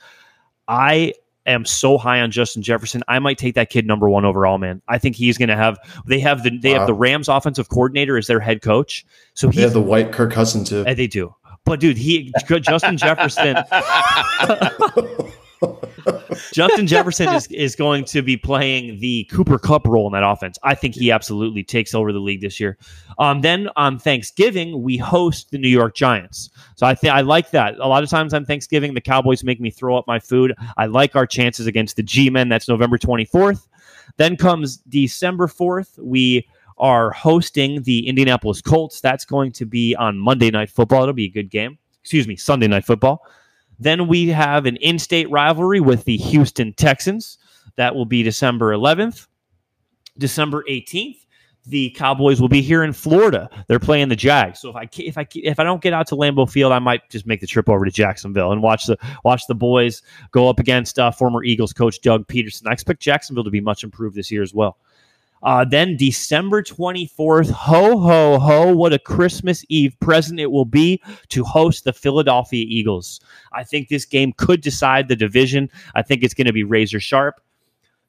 I 0.68 1.14
am 1.48 1.66
so 1.66 1.98
high 1.98 2.22
on 2.22 2.32
Justin 2.32 2.62
Jefferson. 2.62 3.04
I 3.08 3.20
might 3.20 3.38
take 3.38 3.56
that 3.56 3.70
kid 3.70 3.86
number 3.88 4.10
one 4.10 4.26
overall, 4.26 4.58
man. 4.58 4.82
I 4.88 4.98
think 4.98 5.16
he's 5.16 5.38
going 5.38 5.50
to 5.50 5.56
have. 5.56 5.78
They 6.06 6.20
have 6.20 6.44
the 6.44 6.58
they 6.58 6.74
Wow. 6.74 6.80
have 6.80 6.88
the 6.88 6.94
Rams 6.94 7.28
offensive 7.28 7.70
coordinator 7.70 8.18
as 8.18 8.28
their 8.28 8.40
head 8.40 8.62
coach. 8.62 9.06
So 9.34 9.48
They 9.48 9.56
he 9.58 9.62
have 9.62 9.74
the 9.74 9.82
white 9.82 10.12
Kirk 10.12 10.32
Cousin 10.32 10.64
too. 10.64 10.84
uh, 10.86 10.94
they 10.94 11.08
do. 11.08 11.34
But 11.66 11.80
dude, 11.80 11.98
he 11.98 12.32
Justin 12.62 12.98
Jefferson. 12.98 13.58
Justin 16.54 16.88
Jefferson 16.88 17.30
is, 17.34 17.48
is 17.48 17.76
going 17.76 18.06
to 18.06 18.22
be 18.22 18.38
playing 18.38 19.00
the 19.00 19.26
Cooper 19.26 19.58
Kupp 19.58 19.88
role 19.88 20.08
in 20.08 20.14
that 20.14 20.28
offense. 20.28 20.58
I 20.64 20.76
think 20.76 20.96
he 20.96 21.12
absolutely 21.12 21.64
takes 21.64 21.94
over 21.94 22.12
the 22.12 22.20
league 22.20 22.42
this 22.42 22.60
year. 22.60 22.78
Um, 23.20 23.42
then 23.42 23.70
on 23.76 24.00
Thanksgiving, 24.00 24.82
we 24.82 24.98
host 24.98 25.52
the 25.52 25.58
New 25.58 25.70
York 25.70 25.96
Giants. 25.96 26.50
So 26.76 26.86
I 26.86 26.96
think 26.96 27.14
I 27.14 27.22
like 27.22 27.52
that. 27.52 27.78
A 27.80 27.88
lot 27.88 28.04
of 28.04 28.10
times 28.10 28.34
on 28.34 28.46
Thanksgiving, 28.46 28.94
the 28.94 29.02
Cowboys 29.02 29.44
make 29.44 29.60
me 29.60 29.70
throw 29.70 29.98
up 29.98 30.06
my 30.08 30.20
food. 30.20 30.54
I 30.78 30.86
like 30.86 31.16
our 31.16 31.26
chances 31.26 31.68
against 31.68 31.96
the 31.96 32.04
G 32.04 32.30
Men. 32.30 32.50
That's 32.50 32.68
November 32.68 32.98
24th. 32.98 33.68
Then 34.18 34.36
comes 34.36 34.78
December 34.78 35.48
4th. 35.48 36.00
We 36.00 36.48
are 36.78 37.12
hosting 37.12 37.82
the 37.84 38.08
Indianapolis 38.08 38.62
Colts. 38.62 39.02
That's 39.02 39.26
going 39.26 39.52
to 39.54 39.66
be 39.66 39.96
on 39.96 40.18
Monday 40.18 40.52
Night 40.52 40.70
Football. 40.70 41.04
It'll 41.04 41.14
be 41.14 41.26
a 41.26 41.30
good 41.30 41.50
game. 41.50 41.78
Excuse 42.02 42.28
me, 42.28 42.36
Sunday 42.36 42.68
Night 42.68 42.86
Football. 42.86 43.22
Then 43.80 44.08
we 44.08 44.30
have 44.30 44.66
an 44.66 44.78
in 44.78 45.00
state 45.00 45.30
rivalry 45.30 45.80
with 45.80 46.06
the 46.06 46.18
Houston 46.18 46.74
Texans. 46.74 47.38
That 47.76 47.96
will 47.96 48.06
be 48.06 48.24
December 48.24 48.76
11th. 48.76 49.28
December 50.18 50.64
18th, 50.68 51.28
the 51.68 51.90
Cowboys 51.92 52.42
will 52.42 52.48
be 52.48 52.62
here 52.62 52.84
in 52.84 52.94
Florida. 52.94 53.50
They're 53.68 53.78
playing 53.78 54.10
the 54.10 54.16
Jags. 54.16 54.60
So 54.62 54.70
if 54.70 54.76
I 54.76 54.90
if 54.98 55.18
I 55.18 55.28
if 55.36 55.60
I 55.60 55.64
don't 55.64 55.82
get 55.82 55.94
out 55.94 56.08
to 56.08 56.16
Lambeau 56.16 56.50
Field, 56.50 56.72
I 56.72 56.80
might 56.80 57.08
just 57.10 57.28
make 57.28 57.42
the 57.42 57.48
trip 57.48 57.70
over 57.70 57.86
to 57.86 57.92
Jacksonville 57.92 58.52
and 58.52 58.64
watch 58.64 58.86
the 58.86 58.98
watch 59.24 59.44
the 59.48 59.56
boys 59.56 60.02
go 60.32 60.50
up 60.50 60.60
against 60.60 60.98
uh, 60.98 61.12
former 61.12 61.44
Eagles 61.44 61.74
coach 61.74 62.02
Doug 62.02 62.26
Pederson. 62.28 62.68
I 62.68 62.72
expect 62.72 63.02
Jacksonville 63.02 63.44
to 63.44 63.52
be 63.52 63.62
much 63.62 63.84
improved 63.84 64.16
this 64.16 64.32
year 64.32 64.42
as 64.42 64.54
well. 64.54 64.78
Uh, 65.44 65.64
then 65.66 65.96
December 65.98 66.64
24th, 66.64 67.50
ho, 67.52 68.00
ho, 68.00 68.40
ho, 68.40 68.76
what 68.76 68.94
a 68.94 69.00
Christmas 69.00 69.64
Eve 69.70 69.96
present 70.00 70.40
it 70.40 70.52
will 70.52 70.66
be 70.66 71.02
to 71.30 71.44
host 71.44 71.84
the 71.84 71.94
Philadelphia 71.94 72.66
Eagles. 72.68 73.20
I 73.54 73.64
think 73.64 73.88
this 73.88 74.06
game 74.06 74.34
could 74.38 74.62
decide 74.62 75.08
the 75.08 75.16
division. 75.16 75.70
I 75.96 76.02
think 76.02 76.24
it's 76.24 76.34
going 76.34 76.48
to 76.48 76.54
be 76.54 76.64
razor 76.64 77.00
sharp. 77.00 77.42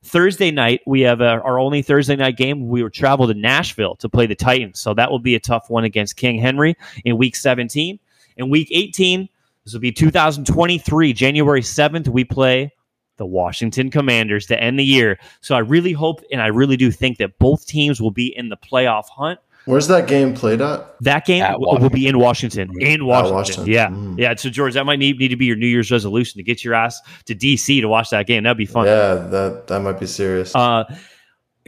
Thursday 0.05 0.51
night, 0.51 0.81
we 0.87 1.01
have 1.03 1.20
a, 1.20 1.41
our 1.43 1.59
only 1.59 1.83
Thursday 1.83 2.16
night 2.16 2.37
game. 2.37 2.68
We 2.68 2.83
will 2.83 2.91
travel 2.91 3.26
to 3.26 3.35
Nashville 3.35 3.97
to 3.97 4.09
play 4.09 4.26
the 4.26 4.35
Titans. 4.35 4.81
So 4.81 4.95
that 4.95 5.11
will 5.11 5.18
be 5.18 5.35
a 5.35 5.41
tough 5.41 5.68
one 5.68 5.85
against 5.85 6.16
King 6.16 6.39
Henry 6.39 6.76
in 7.05 7.18
week 7.18 7.37
17. 7.37 7.99
In 8.37 8.51
week 8.51 8.68
18, 8.70 9.29
this 9.64 9.74
will 9.74 9.81
be 9.81 9.93
2023, 9.93 11.12
January 11.12 11.61
7th, 11.61 12.09
we 12.09 12.24
play 12.24 12.72
the 13.18 13.26
Washington 13.26 13.90
Commanders 13.90 14.46
to 14.46 14.60
end 14.60 14.78
the 14.78 14.84
year. 14.84 15.18
So 15.40 15.54
I 15.54 15.60
really 15.60 15.92
hope 15.92 16.22
and 16.32 16.40
I 16.40 16.46
really 16.46 16.76
do 16.76 16.90
think 16.90 17.18
that 17.18 17.38
both 17.38 17.66
teams 17.66 18.00
will 18.00 18.10
be 18.10 18.34
in 18.36 18.48
the 18.48 18.56
playoff 18.56 19.08
hunt. 19.08 19.38
Where's 19.66 19.88
that 19.88 20.08
game 20.08 20.32
played 20.32 20.62
at? 20.62 20.96
That 21.02 21.26
game 21.26 21.42
w- 21.42 21.78
will 21.78 21.90
be 21.90 22.06
in 22.06 22.18
Washington. 22.18 22.70
In 22.80 23.04
Washington. 23.04 23.34
Washington. 23.34 23.66
Yeah. 23.66 23.88
Mm. 23.88 24.18
Yeah. 24.18 24.34
So, 24.34 24.48
George, 24.48 24.72
that 24.72 24.84
might 24.84 24.98
need, 24.98 25.18
need 25.18 25.28
to 25.28 25.36
be 25.36 25.44
your 25.44 25.56
New 25.56 25.66
Year's 25.66 25.92
resolution 25.92 26.38
to 26.38 26.42
get 26.42 26.64
your 26.64 26.72
ass 26.72 27.02
to 27.26 27.34
DC 27.34 27.82
to 27.82 27.86
watch 27.86 28.08
that 28.08 28.26
game. 28.26 28.44
That'd 28.44 28.56
be 28.56 28.64
fun. 28.64 28.86
Yeah, 28.86 29.14
that 29.14 29.66
that 29.66 29.80
might 29.80 30.00
be 30.00 30.06
serious. 30.06 30.54
Uh, 30.54 30.84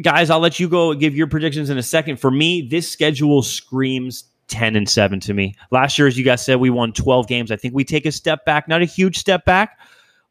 guys, 0.00 0.30
I'll 0.30 0.40
let 0.40 0.58
you 0.58 0.66
go 0.66 0.94
give 0.94 1.14
your 1.14 1.26
predictions 1.26 1.68
in 1.68 1.76
a 1.76 1.82
second. 1.82 2.16
For 2.16 2.30
me, 2.30 2.62
this 2.62 2.90
schedule 2.90 3.42
screams 3.42 4.24
10 4.48 4.76
and 4.76 4.88
7 4.88 5.20
to 5.20 5.34
me. 5.34 5.54
Last 5.70 5.98
year, 5.98 6.06
as 6.06 6.18
you 6.18 6.24
guys 6.24 6.44
said, 6.44 6.56
we 6.56 6.70
won 6.70 6.92
12 6.92 7.28
games. 7.28 7.50
I 7.50 7.56
think 7.56 7.74
we 7.74 7.84
take 7.84 8.06
a 8.06 8.12
step 8.12 8.44
back, 8.44 8.68
not 8.68 8.82
a 8.82 8.86
huge 8.86 9.18
step 9.18 9.44
back, 9.44 9.78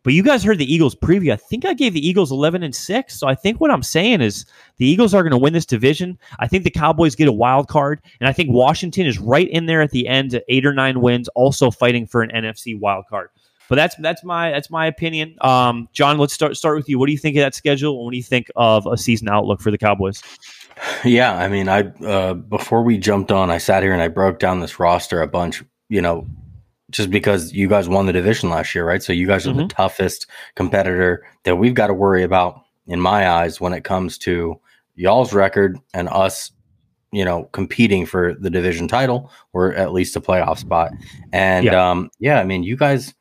but 0.10 0.16
you 0.16 0.24
guys 0.24 0.44
heard 0.44 0.58
the 0.58 0.74
Eagles 0.74 0.96
preview. 0.96 1.32
I 1.32 1.36
think 1.36 1.66
I 1.66 1.76
gave 1.76 1.94
the 1.94 2.04
Eagles 2.04 2.32
11 2.32 2.64
and 2.64 2.74
6. 2.74 3.20
So 3.20 3.28
I 3.28 3.36
think 3.36 3.60
what 3.62 3.70
I'm 3.70 3.84
saying 3.84 4.22
is 4.22 4.44
the 4.78 4.88
Eagles 4.88 5.14
are 5.14 5.22
going 5.22 5.30
to 5.30 5.38
win 5.38 5.54
this 5.54 5.68
division. 5.68 6.18
I 6.40 6.48
think 6.48 6.64
the 6.64 6.72
Cowboys 6.72 7.14
get 7.14 7.28
a 7.28 7.32
wild 7.32 7.68
card. 7.68 8.02
And 8.20 8.28
I 8.28 8.34
think 8.34 8.52
Washington 8.52 9.06
is 9.06 9.20
right 9.20 9.48
in 9.48 9.68
there 9.68 9.84
at 9.84 9.92
the 9.92 10.08
end, 10.08 10.42
eight 10.50 10.66
or 10.66 10.74
nine 10.74 11.02
wins, 11.02 11.28
also 11.36 11.70
fighting 11.70 12.08
for 12.08 12.24
an 12.24 12.32
NFC 12.32 12.76
wild 12.80 13.06
card. 13.08 13.30
But 13.68 13.76
that's 13.76 13.96
that's 13.98 14.24
my 14.24 14.50
that's 14.50 14.72
my 14.72 14.88
opinion. 14.88 15.36
Um, 15.42 15.88
John, 15.94 16.18
let's 16.18 16.34
start 16.34 16.58
start 16.58 16.76
with 16.76 16.90
you. 16.90 16.98
What 16.98 17.06
do 17.06 17.12
you 17.12 17.20
think 17.20 17.38
of 17.38 17.42
that 17.42 17.54
schedule? 17.54 17.98
And 17.98 18.06
what 18.06 18.10
do 18.10 18.18
you 18.18 18.24
think 18.24 18.50
of 18.56 18.88
a 18.88 18.98
season 18.98 19.30
outlook 19.30 19.62
for 19.62 19.70
the 19.70 19.78
Cowboys? 19.78 20.24
Yeah, 21.06 21.38
I 21.38 21.50
mean, 21.50 21.70
I 21.70 21.82
uh, 22.04 22.34
before 22.34 22.82
we 22.82 22.98
jumped 22.98 23.32
on, 23.32 23.52
I 23.52 23.60
sat 23.60 23.84
here 23.84 23.94
and 23.94 24.02
I 24.02 24.08
broke 24.08 24.40
down 24.40 24.60
this 24.60 24.80
roster 24.80 25.22
a 25.22 25.28
bunch. 25.28 25.64
You 25.88 26.02
know, 26.02 26.28
just 26.90 27.10
because 27.10 27.54
you 27.54 27.68
guys 27.68 27.88
won 27.88 28.06
the 28.06 28.14
division 28.14 28.50
last 28.50 28.74
year, 28.74 28.86
right? 28.86 29.04
So 29.04 29.14
you 29.14 29.28
guys 29.28 29.46
are 29.48 29.54
the 29.54 29.68
toughest 29.68 30.28
competitor 30.56 31.26
that 31.44 31.58
we've 31.58 31.74
got 31.74 31.88
to 31.88 31.94
worry 31.94 32.24
about, 32.24 32.62
in 32.88 33.00
my 33.00 33.30
eyes, 33.30 33.62
when 33.62 33.74
it 33.74 33.84
comes 33.84 34.18
to 34.20 34.60
y'all's 34.96 35.34
record 35.34 35.78
and 35.94 36.10
us, 36.10 36.52
you 37.12 37.24
know, 37.24 37.44
competing 37.54 38.06
for 38.06 38.34
the 38.34 38.50
division 38.50 38.88
title 38.88 39.32
or 39.54 39.74
at 39.76 39.94
least 39.94 40.16
a 40.16 40.22
playoff 40.22 40.58
spot. 40.58 40.92
And 41.32 41.66
Yeah. 41.66 41.90
um, 41.92 42.10
yeah, 42.20 42.40
I 42.40 42.44
mean, 42.44 42.64
you 42.64 42.76
guys, 42.76 43.14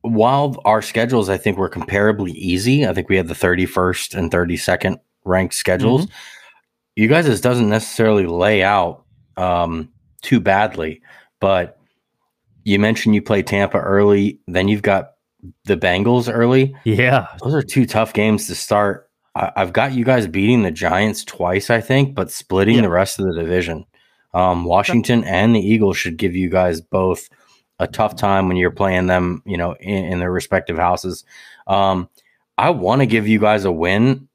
while 0.00 0.60
our 0.64 0.82
schedules, 0.82 1.28
I 1.28 1.36
think, 1.36 1.58
were 1.58 1.70
comparably 1.70 2.30
easy, 2.30 2.86
I 2.86 2.94
think 2.94 3.08
we 3.08 3.16
had 3.16 3.28
the 3.28 3.34
31st 3.34 4.14
and 4.14 4.30
32nd 4.30 4.98
ranked 5.24 5.54
schedules. 5.54 6.06
You 6.96 7.08
guys, 7.08 7.26
this 7.26 7.40
doesn't 7.40 7.68
necessarily 7.68 8.26
lay 8.26 8.62
out 8.62 9.04
um, 9.36 9.90
too 10.22 10.40
badly, 10.40 11.00
but 11.40 11.78
you 12.64 12.78
mentioned 12.78 13.14
you 13.14 13.22
play 13.22 13.42
Tampa 13.42 13.78
early, 13.78 14.38
then 14.46 14.68
you've 14.68 14.82
got 14.82 15.12
the 15.64 15.76
Bengals 15.76 16.32
early. 16.32 16.74
Yeah. 16.84 17.26
Those 17.42 17.54
are 17.54 17.62
two 17.62 17.86
tough 17.86 18.12
games 18.12 18.46
to 18.46 18.54
start. 18.54 19.08
I, 19.34 19.50
I've 19.56 19.72
got 19.72 19.92
you 19.92 20.04
guys 20.04 20.26
beating 20.26 20.62
the 20.62 20.70
Giants 20.70 21.24
twice, 21.24 21.70
I 21.70 21.80
think, 21.80 22.14
but 22.14 22.30
splitting 22.30 22.76
Yeah. 22.76 22.82
the 22.82 22.90
rest 22.90 23.18
of 23.18 23.26
the 23.26 23.34
division. 23.34 23.84
Um, 24.34 24.64
Washington 24.64 25.24
and 25.24 25.54
the 25.54 25.60
Eagles 25.60 25.96
should 25.96 26.16
give 26.16 26.34
you 26.36 26.48
guys 26.48 26.80
both 26.80 27.28
a 27.78 27.86
tough 27.86 28.14
time 28.16 28.48
when 28.48 28.56
you're 28.56 28.70
playing 28.70 29.06
them, 29.08 29.42
you 29.44 29.56
know, 29.56 29.72
in, 29.80 30.04
in 30.04 30.18
their 30.20 30.30
respective 30.32 30.78
houses. 30.78 31.24
Um, 31.66 32.08
I 32.56 32.70
want 32.70 33.00
to 33.00 33.06
give 33.06 33.26
you 33.26 33.38
guys 33.40 33.64
a 33.64 33.72
win 33.72 34.28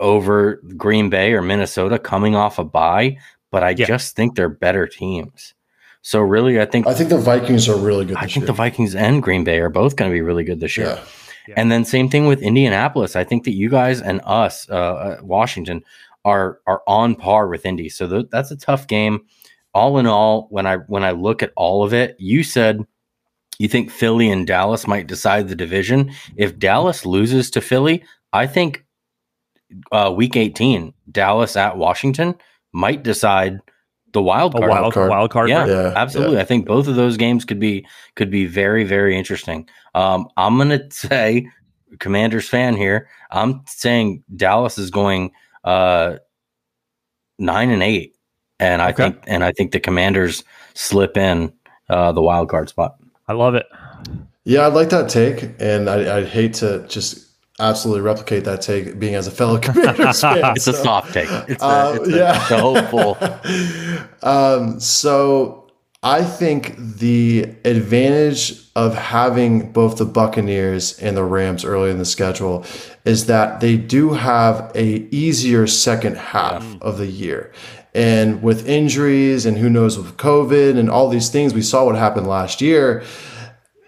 over 0.00 0.56
Green 0.76 1.10
Bay 1.10 1.32
or 1.32 1.42
Minnesota 1.42 1.98
coming 1.98 2.36
off 2.36 2.58
a 2.58 2.64
bye, 2.64 3.18
but 3.50 3.62
I 3.64 3.70
Yeah. 3.70 3.86
just 3.86 4.14
think 4.16 4.34
they're 4.36 4.48
better 4.48 4.86
teams. 4.86 5.54
So 6.06 6.20
really, 6.20 6.60
I 6.60 6.66
think 6.66 6.86
I 6.86 6.92
think 6.92 7.08
the 7.08 7.16
Vikings 7.16 7.66
are 7.66 7.76
really 7.78 8.04
good. 8.04 8.18
I 8.18 8.24
This 8.26 8.34
think 8.34 8.42
year. 8.42 8.48
the 8.48 8.52
Vikings 8.52 8.94
and 8.94 9.22
Green 9.22 9.42
Bay 9.42 9.58
are 9.60 9.70
both 9.70 9.96
going 9.96 10.10
to 10.10 10.12
be 10.14 10.20
really 10.20 10.44
good 10.44 10.60
this 10.60 10.76
year. 10.76 11.02
Yeah. 11.48 11.54
And 11.56 11.72
then 11.72 11.86
same 11.86 12.10
thing 12.10 12.26
with 12.26 12.42
Indianapolis. 12.42 13.16
I 13.16 13.24
think 13.24 13.44
that 13.44 13.54
you 13.54 13.70
guys 13.70 14.02
and 14.02 14.20
us, 14.24 14.68
uh, 14.68 14.74
uh, 14.74 15.20
Washington, 15.22 15.82
are 16.22 16.60
are 16.66 16.82
on 16.86 17.14
par 17.14 17.48
with 17.48 17.64
Indy. 17.64 17.88
So 17.88 18.06
th- 18.06 18.26
that's 18.30 18.50
a 18.50 18.56
tough 18.56 18.86
game. 18.86 19.20
All 19.72 19.96
in 19.98 20.06
all, 20.06 20.46
when 20.50 20.66
I 20.66 20.76
when 20.76 21.04
I 21.04 21.12
look 21.12 21.42
at 21.42 21.52
all 21.56 21.82
of 21.84 21.94
it, 21.94 22.16
you 22.18 22.42
said 22.44 22.84
you 23.58 23.66
think 23.68 23.90
Philly 23.90 24.30
and 24.30 24.46
Dallas 24.46 24.86
might 24.86 25.06
decide 25.06 25.48
the 25.48 25.54
division. 25.56 26.12
If 26.36 26.58
Dallas 26.58 27.06
loses 27.06 27.50
to 27.52 27.62
Philly, 27.62 28.04
I 28.30 28.46
think 28.46 28.84
uh, 29.90 30.12
Week 30.14 30.36
18, 30.36 30.92
Dallas 31.10 31.56
at 31.56 31.78
Washington 31.78 32.34
might 32.72 33.02
decide 33.02 33.60
the 34.14 34.22
wild 34.22 34.54
A 34.54 34.58
card. 34.60 34.70
wild, 34.70 34.94
card. 34.94 35.10
wild 35.10 35.30
card. 35.30 35.50
Yeah, 35.50 35.66
Yeah, 35.66 35.92
absolutely. 35.94 36.38
I 36.38 36.44
think 36.44 36.66
both 36.66 36.88
of 36.88 36.94
those 36.96 37.18
games 37.18 37.44
could 37.44 37.60
be 37.60 37.86
could 38.16 38.30
be 38.30 38.46
very 38.46 38.84
very 38.84 39.18
interesting. 39.18 39.68
Um, 39.94 40.26
I'm 40.38 40.56
gonna 40.56 40.80
say, 40.90 41.50
Commanders 41.98 42.48
fan 42.48 42.76
here. 42.76 43.08
I'm 43.30 43.60
saying 43.66 44.24
Dallas 44.34 44.78
is 44.78 44.90
going 44.90 45.32
uh, 45.64 46.16
nine 47.38 47.70
and 47.70 47.82
eight, 47.82 48.16
and 48.58 48.80
I 48.80 48.90
Okay. 48.90 49.04
think 49.10 49.24
and 49.26 49.44
I 49.44 49.52
think 49.52 49.72
the 49.72 49.80
Commanders 49.80 50.42
slip 50.74 51.16
in 51.16 51.52
uh, 51.90 52.12
the 52.12 52.22
wild 52.22 52.48
card 52.48 52.68
spot. 52.68 52.96
I 53.28 53.32
love 53.34 53.54
it. 53.54 53.66
Yeah, 54.44 54.66
I'd 54.66 54.74
like 54.74 54.90
that 54.90 55.08
take, 55.08 55.50
and 55.58 55.88
I, 55.88 56.18
I'd 56.18 56.26
hate 56.26 56.54
to 56.54 56.86
just 56.86 57.23
absolutely 57.60 58.02
replicate 58.02 58.44
that 58.44 58.62
take, 58.62 58.98
being 58.98 59.14
as 59.14 59.26
a 59.26 59.30
fellow 59.30 59.58
Commanders 59.62 60.20
fan. 60.20 60.54
It's 60.56 60.66
a 60.66 60.72
so- 60.72 60.82
soft 60.82 61.12
take. 61.12 61.28
It's 61.48 61.62
a, 61.62 61.66
Uh, 61.66 61.98
it's 62.00 62.08
a, 62.08 62.16
yeah. 62.16 62.42
it's 62.42 62.50
a 62.50 62.58
hopeful. 62.60 63.16
um, 64.22 64.80
so 64.80 65.70
I 66.02 66.22
think 66.22 66.76
the 66.78 67.42
advantage 67.64 68.60
of 68.76 68.94
having 68.94 69.72
both 69.72 69.96
the 69.98 70.04
Buccaneers 70.04 70.98
and 70.98 71.16
the 71.16 71.22
Rams 71.24 71.64
early 71.64 71.90
in 71.90 71.98
the 71.98 72.04
schedule 72.04 72.64
is 73.04 73.26
that 73.26 73.60
they 73.60 73.76
do 73.76 74.10
have 74.14 74.70
a 74.74 75.06
easier 75.14 75.66
second 75.66 76.16
half 76.16 76.64
of 76.82 76.98
the 76.98 77.06
year. 77.06 77.52
And 77.94 78.42
with 78.42 78.68
injuries 78.68 79.46
and 79.46 79.56
who 79.56 79.70
knows 79.70 79.96
with 79.96 80.16
COVID 80.16 80.76
and 80.76 80.90
all 80.90 81.08
these 81.08 81.28
things, 81.30 81.54
we 81.54 81.62
saw 81.62 81.84
what 81.84 81.94
happened 81.94 82.26
last 82.26 82.60
year. 82.60 83.04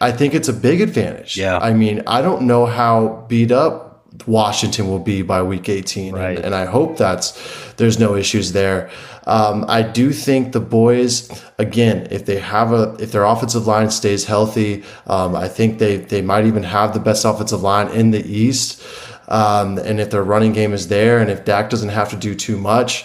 I 0.01 0.13
think 0.13 0.35
it's 0.35 0.49
a 0.49 0.53
big 0.53 0.81
advantage. 0.81 1.37
Yeah. 1.37 1.59
I 1.59 1.73
mean, 1.73 2.03
I 2.07 2.23
don't 2.23 2.43
know 2.43 2.67
how 2.67 3.25
beat 3.29 3.51
up 3.51 3.87
Washington 4.27 4.89
will 4.89 4.99
be 4.99 5.23
by 5.23 5.43
week 5.43 5.69
18. 5.69 6.15
Right. 6.15 6.37
And, 6.37 6.47
and 6.47 6.55
I 6.55 6.65
hope 6.65 6.97
that's 6.97 7.33
there's 7.75 7.99
no 7.99 8.15
issues 8.15 8.53
there. 8.53 8.91
Um, 9.27 9.65
I 9.69 9.83
do 9.83 10.13
think 10.13 10.53
the 10.53 10.61
boys, 10.61 11.31
again, 11.59 12.09
if 12.11 12.27
they 12.27 12.39
have 12.39 12.73
a 12.73 12.95
if 13.01 13.13
their 13.13 13.25
offensive 13.25 13.67
line 13.67 13.91
stays 13.91 14.25
healthy, 14.25 14.85
um, 15.07 15.35
I 15.35 15.49
think 15.49 15.79
they 15.79 15.97
they 15.97 16.23
might 16.23 16.47
even 16.47 16.63
have 16.63 16.95
the 16.95 17.01
best 17.01 17.25
offensive 17.25 17.63
line 17.63 17.89
in 17.89 18.11
the 18.11 18.25
East. 18.25 18.83
Um, 19.29 19.79
and 19.79 19.99
if 19.99 20.11
their 20.11 20.23
running 20.23 20.53
game 20.53 20.73
is 20.73 20.87
there, 20.87 21.19
and 21.19 21.29
if 21.31 21.45
Dak 21.45 21.69
doesn't 21.69 21.89
have 21.89 22.11
to 22.11 22.17
do 22.17 22.35
too 22.35 22.57
much, 22.57 23.05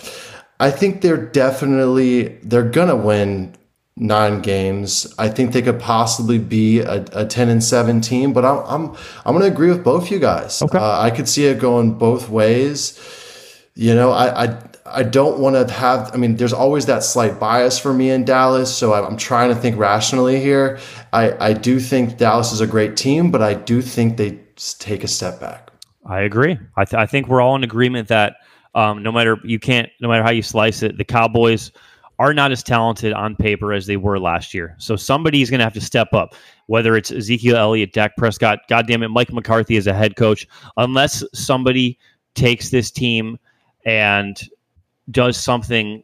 I 0.60 0.70
think 0.70 1.02
they're 1.02 1.18
definitely 1.18 2.28
they're 2.44 2.70
gonna 2.70 2.96
win 2.96 3.56
nine 4.02 4.42
games. 4.42 5.14
I 5.20 5.30
think 5.30 5.54
they 5.54 5.62
could 5.62 5.80
possibly 5.80 6.40
be 6.40 6.80
a, 6.80 7.06
a 7.14 7.26
ten 7.26 7.48
and 7.48 7.64
seven 7.64 8.02
team, 8.02 8.34
but 8.34 8.44
I'm 8.44 8.58
I'm 8.66 8.98
I'm 9.26 9.34
going 9.34 9.42
to 9.42 9.52
agree 9.52 9.70
with 9.70 9.84
both 9.84 10.12
you 10.12 10.20
guys. 10.20 10.62
Okay. 10.62 10.78
Uh, 10.78 11.00
I 11.00 11.12
could 11.12 11.30
see 11.30 11.46
it 11.46 11.60
going 11.60 11.94
both 11.94 12.28
ways. 12.28 13.00
You 13.76 13.94
know, 13.96 14.12
I 14.12 14.46
I, 14.46 14.58
I 14.86 15.04
don't 15.04 15.40
want 15.40 15.56
to 15.56 15.72
have. 15.74 16.12
I 16.14 16.18
mean, 16.18 16.36
there's 16.36 16.52
always 16.52 16.88
that 16.88 17.04
slight 17.04 17.40
bias 17.40 17.80
for 17.80 17.94
me 17.94 18.10
in 18.10 18.26
Dallas, 18.26 18.76
so 18.76 18.94
I'm 18.94 19.18
trying 19.18 19.50
to 19.50 19.56
think 19.56 19.78
rationally 19.78 20.42
here. 20.42 20.80
I 21.14 21.50
I 21.50 21.54
do 21.54 21.80
think 21.80 22.18
Dallas 22.18 22.52
is 22.52 22.60
a 22.60 22.68
great 22.68 22.98
team, 22.98 23.32
but 23.32 23.44
I 23.44 23.54
do 23.54 23.82
think 23.82 24.18
they 24.18 24.40
take 24.80 25.04
a 25.04 25.08
step 25.08 25.40
back. 25.40 25.70
I 26.04 26.22
agree. 26.22 26.58
I, 26.76 26.86
th- 26.86 27.00
I 27.00 27.06
think 27.06 27.28
we're 27.28 27.42
all 27.42 27.56
in 27.56 27.64
agreement 27.64 28.08
that 28.08 28.38
um, 28.74 29.04
no 29.04 29.12
matter 29.12 29.38
you 29.44 29.60
can't, 29.60 29.90
no 30.02 30.10
matter 30.10 30.24
how 30.24 30.32
you 30.32 30.42
slice 30.42 30.82
it, 30.82 30.98
the 30.98 31.06
Cowboys 31.06 31.72
are 32.22 32.36
not 32.36 32.52
as 32.52 32.62
talented 32.62 33.14
on 33.14 33.36
paper 33.36 33.74
as 33.74 33.88
they 33.88 33.98
were 33.98 34.20
last 34.20 34.54
year. 34.54 34.76
So 34.78 34.96
somebody's 34.96 35.50
going 35.50 35.58
to 35.58 35.64
have 35.64 35.74
to 35.74 35.82
step 35.82 36.14
up, 36.14 36.36
whether 36.68 36.96
it's 36.96 37.12
Ezekiel 37.12 37.58
Elliott, 37.58 37.94
Dak 37.94 38.16
Prescott, 38.16 38.60
God 38.70 38.86
damn 38.86 39.02
it, 39.02 39.08
Mike 39.08 39.34
McCarthy 39.34 39.76
as 39.76 39.88
a 39.88 39.94
head 39.94 40.16
coach. 40.16 40.48
Unless 40.78 41.24
somebody 41.34 41.98
takes 42.36 42.70
this 42.70 42.92
team 42.92 43.40
and 43.86 44.40
does 45.10 45.36
something, 45.36 46.04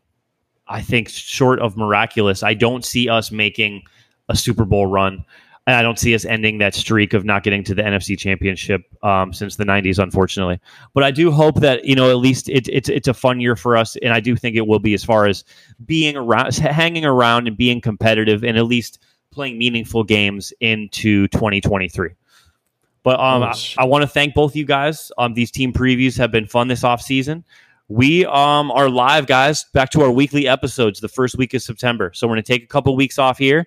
I 0.67 0.81
think, 0.81 1.07
short 1.07 1.59
of 1.59 1.77
miraculous, 1.77 2.41
I 2.41 2.55
don't 2.55 2.83
see 2.83 3.07
us 3.07 3.31
making 3.31 3.83
a 4.27 4.35
Super 4.35 4.65
Bowl 4.65 4.87
run. 4.87 5.23
And 5.67 5.75
I 5.75 5.81
don't 5.81 5.99
see 5.99 6.15
us 6.15 6.23
ending 6.23 6.57
that 6.59 6.73
streak 6.73 7.13
of 7.13 7.25
not 7.25 7.43
getting 7.43 7.63
to 7.65 7.75
the 7.75 7.83
NFC 7.83 8.17
Championship 8.17 8.81
um, 9.03 9.33
since 9.33 9.57
the 9.57 9.65
'90s, 9.65 9.99
unfortunately. 9.99 10.59
But 10.93 11.03
I 11.03 11.11
do 11.11 11.29
hope 11.29 11.59
that 11.59 11.83
you 11.83 11.93
know 11.93 12.09
at 12.09 12.17
least 12.17 12.47
it, 12.47 12.67
it's 12.69 12.87
it's 12.87 13.07
a 13.07 13.13
fun 13.13 13.41
year 13.41 13.55
for 13.55 13.75
us, 13.75 13.97
and 13.97 14.13
I 14.13 14.21
do 14.21 14.35
think 14.35 14.55
it 14.55 14.65
will 14.65 14.79
be 14.79 14.93
as 14.93 15.03
far 15.03 15.27
as 15.27 15.43
being 15.85 16.15
around, 16.15 16.55
hanging 16.55 17.05
around, 17.05 17.47
and 17.47 17.57
being 17.57 17.81
competitive, 17.81 18.43
and 18.43 18.57
at 18.57 18.65
least 18.65 18.99
playing 19.29 19.57
meaningful 19.57 20.03
games 20.03 20.53
into 20.61 21.27
2023. 21.27 22.11
But 23.03 23.19
um, 23.19 23.43
I, 23.43 23.53
I 23.77 23.85
want 23.85 24.01
to 24.01 24.07
thank 24.07 24.33
both 24.33 24.55
you 24.55 24.65
guys. 24.65 25.11
Um, 25.17 25.33
these 25.33 25.51
team 25.51 25.71
previews 25.73 26.17
have 26.17 26.31
been 26.31 26.47
fun 26.47 26.67
this 26.69 26.83
off 26.83 27.01
season. 27.01 27.43
We 27.89 28.25
um 28.25 28.69
are 28.71 28.89
live, 28.89 29.27
guys. 29.27 29.65
Back 29.73 29.91
to 29.91 30.01
our 30.01 30.11
weekly 30.11 30.45
episodes 30.45 30.99
the 30.99 31.07
first 31.07 31.37
week 31.37 31.53
of 31.53 31.61
September. 31.61 32.11
So 32.13 32.27
we're 32.27 32.33
gonna 32.33 32.43
take 32.43 32.63
a 32.63 32.67
couple 32.67 32.93
weeks 32.97 33.17
off 33.17 33.37
here, 33.37 33.65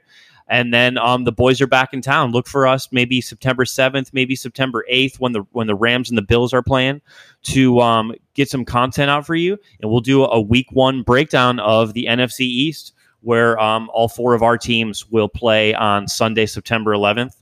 and 0.51 0.75
then 0.75 0.99
um 0.99 1.25
the 1.25 1.33
boys 1.33 1.61
are 1.61 1.67
back 1.67 1.95
in 1.95 2.03
town. 2.03 2.33
Look 2.33 2.47
for 2.47 2.67
us 2.67 2.89
maybe 2.93 3.21
September 3.23 3.65
seventh, 3.65 4.11
maybe 4.13 4.37
September 4.37 4.85
eighth 4.89 5.19
when 5.19 5.33
the 5.33 5.47
when 5.53 5.67
the 5.67 5.75
Rams 5.75 6.11
and 6.11 6.19
the 6.19 6.23
Bills 6.23 6.53
are 6.53 6.63
playing 6.63 7.01
to 7.45 7.81
um 7.81 8.13
get 8.35 8.51
some 8.51 8.65
content 8.67 9.09
out 9.11 9.25
for 9.25 9.35
you, 9.35 9.57
and 9.81 9.91
we'll 9.91 10.01
do 10.01 10.25
a 10.25 10.41
week 10.41 10.67
one 10.73 11.03
breakdown 11.03 11.59
of 11.61 11.95
the 11.95 12.07
NFC 12.07 12.41
East 12.41 12.93
where 13.23 13.59
um 13.59 13.89
all 13.95 14.09
four 14.09 14.35
of 14.35 14.43
our 14.43 14.59
teams 14.59 15.09
will 15.11 15.29
play 15.29 15.73
on 15.75 16.09
Sunday, 16.09 16.45
September 16.45 16.93
eleventh. 16.93 17.37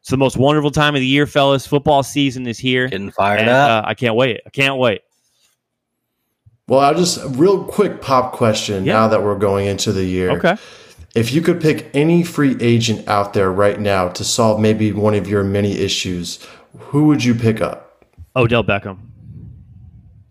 It's 0.00 0.10
the 0.10 0.16
most 0.18 0.36
wonderful 0.36 0.70
time 0.70 0.94
of 0.94 1.00
the 1.00 1.06
year, 1.06 1.26
fellas. 1.26 1.66
Football 1.66 2.02
season 2.02 2.46
is 2.46 2.58
here. 2.58 2.88
Getting 2.88 3.10
fired 3.10 3.40
and, 3.40 3.48
up. 3.48 3.84
Uh, 3.84 3.88
I 3.88 3.94
can't 3.94 4.14
wait. 4.14 4.40
I 4.46 4.50
can't 4.50 4.76
wait. 4.76 5.00
Well, 6.68 6.80
I'll 6.80 6.94
just 6.94 7.20
real 7.36 7.64
quick 7.64 8.00
pop 8.00 8.32
question 8.32 8.84
Yeah. 8.84 8.92
now 8.94 9.08
that 9.08 9.22
we're 9.22 9.38
going 9.38 9.66
into 9.66 9.92
the 9.92 10.04
year. 10.04 10.30
Okay. 10.32 10.56
If 11.14 11.32
you 11.32 11.40
could 11.42 11.60
pick 11.60 11.90
any 11.94 12.24
free 12.24 12.56
agent 12.60 13.06
out 13.08 13.34
there 13.34 13.52
right 13.52 13.78
now 13.78 14.08
to 14.08 14.24
solve 14.24 14.60
maybe 14.60 14.92
one 14.92 15.14
of 15.14 15.28
your 15.28 15.44
many 15.44 15.72
issues, 15.78 16.44
who 16.78 17.06
would 17.06 17.22
you 17.22 17.34
pick 17.34 17.60
up? 17.60 18.04
Odell 18.36 18.64
Beckham. 18.64 18.98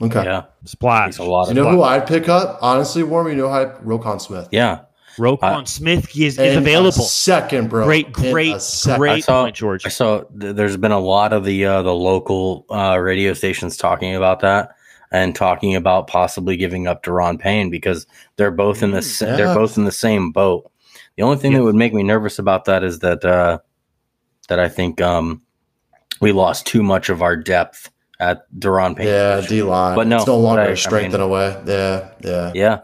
Okay. 0.01 0.23
Yeah, 0.25 0.43
Splash. 0.65 1.07
Makes 1.07 1.17
a 1.19 1.23
lot 1.23 1.45
You 1.45 1.51
of 1.51 1.55
know 1.55 1.69
who 1.69 1.83
I'd 1.83 2.05
pick 2.05 2.27
up? 2.27 2.59
Honestly, 2.61 3.03
Warm, 3.03 3.27
you 3.29 3.35
know 3.35 3.47
how 3.49 3.61
I, 3.61 3.65
Roquan 3.83 4.19
Smith. 4.19 4.49
yeah. 4.51 4.81
Roquan 5.17 5.67
Smith 5.67 6.09
is, 6.17 6.39
is 6.39 6.39
In 6.39 6.55
a 6.55 6.57
available. 6.57 7.03
second, 7.03 7.69
bro. 7.69 7.85
Great, 7.85 8.11
great, 8.11 8.55
a 8.55 8.95
great 8.97 9.11
I 9.11 9.19
saw- 9.19 9.43
point, 9.43 9.55
George. 9.55 9.85
I 9.85 9.89
saw 9.89 10.23
th- 10.23 10.55
there's 10.55 10.75
been 10.75 10.91
a 10.91 10.99
lot 10.99 11.33
of 11.33 11.45
the 11.45 11.63
uh, 11.65 11.83
the 11.83 11.93
local 11.93 12.65
uh, 12.71 12.97
radio 12.97 13.33
stations 13.33 13.77
talking 13.77 14.15
about 14.15 14.39
that 14.39 14.75
and 15.11 15.35
talking 15.35 15.75
about 15.75 16.07
possibly 16.07 16.57
giving 16.57 16.87
up 16.87 17.03
Daron 17.03 17.37
Payne 17.39 17.69
because 17.69 18.07
they're 18.37 18.49
both 18.49 18.81
in 18.81 18.89
the 18.89 19.03
sa- 19.03 19.27
yeah. 19.27 19.35
they're 19.35 19.53
both 19.55 19.77
in 19.77 19.85
the 19.85 19.91
same 19.91 20.31
boat. 20.31 20.69
The 21.17 21.23
only 21.23 21.37
thing 21.37 21.51
Yeah. 21.51 21.59
that 21.59 21.63
would 21.65 21.75
make 21.75 21.93
me 21.93 22.03
nervous 22.03 22.39
about 22.39 22.65
that 22.65 22.83
is 22.83 22.99
that 22.99 23.23
uh, 23.23 23.59
that 24.49 24.59
I 24.59 24.67
think 24.69 24.99
um, 25.01 25.41
we 26.21 26.31
lost 26.31 26.65
too 26.65 26.83
much 26.83 27.09
of 27.09 27.21
our 27.21 27.35
depth 27.35 27.89
at 28.19 28.49
Daron 28.57 28.95
Payne. 28.95 29.07
Yeah, 29.07 29.41
D 29.41 29.61
line. 29.63 29.95
But 29.95 30.07
no, 30.07 30.17
it's 30.17 30.27
no 30.27 30.37
longer 30.39 30.61
I- 30.61 30.67
a 30.69 30.77
strength 30.77 31.13
I 31.13 31.15
in 31.17 31.21
a 31.21 31.27
way. 31.27 31.61
Yeah, 31.67 32.09
yeah. 32.21 32.51
yeah. 32.55 32.81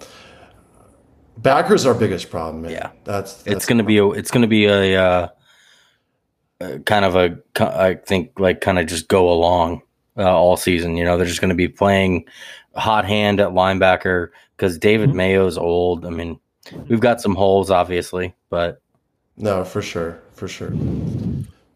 Backers 1.37 1.85
our 1.85 1.93
biggest 1.93 2.29
problem, 2.29 2.63
man. 2.63 2.71
Yeah. 2.71 2.91
That's, 3.05 3.33
that's 3.43 3.55
it's 3.57 3.65
gonna 3.65 3.83
be 3.83 3.97
a 3.97 4.07
it's 4.09 4.29
gonna 4.31 4.47
be 4.47 4.65
a, 4.65 5.01
uh, 5.01 5.27
uh, 6.59 6.77
kind 6.85 7.05
of 7.05 7.15
a 7.15 7.37
I 7.59 7.93
think 7.93 8.37
like 8.39 8.59
kind 8.59 8.77
of 8.77 8.87
just 8.87 9.07
go 9.07 9.31
along 9.31 9.81
uh, 10.17 10.23
all 10.37 10.57
season. 10.57 10.97
You 10.97 11.05
know, 11.05 11.17
they're 11.17 11.25
just 11.25 11.39
gonna 11.39 11.55
be 11.55 11.69
playing 11.69 12.25
hot 12.75 13.05
hand 13.05 13.39
at 13.39 13.49
linebacker 13.49 14.29
because 14.57 14.77
David 14.77 15.11
Mhm. 15.11 15.15
Mayo's 15.15 15.57
old. 15.57 16.05
I 16.05 16.09
mean, 16.09 16.39
we've 16.87 16.99
got 16.99 17.21
some 17.21 17.35
holes 17.35 17.71
obviously, 17.71 18.35
but 18.49 18.81
no, 19.37 19.63
for 19.63 19.81
sure, 19.81 20.19
for 20.33 20.47
sure. 20.47 20.71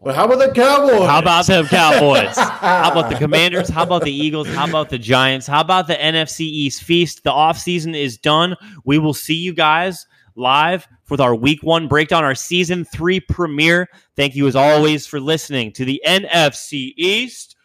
But 0.04 0.14
how 0.14 0.26
about 0.26 0.38
the 0.38 0.52
Cowboys? 0.52 1.08
How 1.08 1.18
about 1.18 1.46
them 1.46 1.64
Cowboys? 1.66 2.36
How 2.36 2.92
about 2.92 3.08
the 3.08 3.16
Commanders? 3.16 3.70
How 3.70 3.84
about 3.84 4.02
the 4.02 4.12
Eagles? 4.12 4.46
How 4.48 4.68
about 4.68 4.90
the 4.90 4.98
Giants? 4.98 5.46
How 5.46 5.62
about 5.62 5.86
the 5.86 5.94
NFC 5.94 6.40
East 6.40 6.82
feast? 6.82 7.24
The 7.24 7.30
offseason 7.30 7.98
is 7.98 8.18
done. 8.18 8.54
We 8.84 8.98
will 8.98 9.14
see 9.14 9.34
you 9.34 9.54
guys 9.54 10.06
live 10.36 10.86
with 11.08 11.20
our 11.20 11.34
week 11.34 11.62
one 11.62 11.88
breakdown, 11.88 12.22
our 12.22 12.34
season 12.34 12.84
three 12.84 13.18
premiere. 13.18 13.88
Thank 14.14 14.36
you 14.36 14.46
as 14.46 14.56
always 14.56 15.06
for 15.06 15.20
listening 15.20 15.72
to 15.72 15.86
the 15.86 16.02
NFC 16.06 16.92
East. 16.98 17.56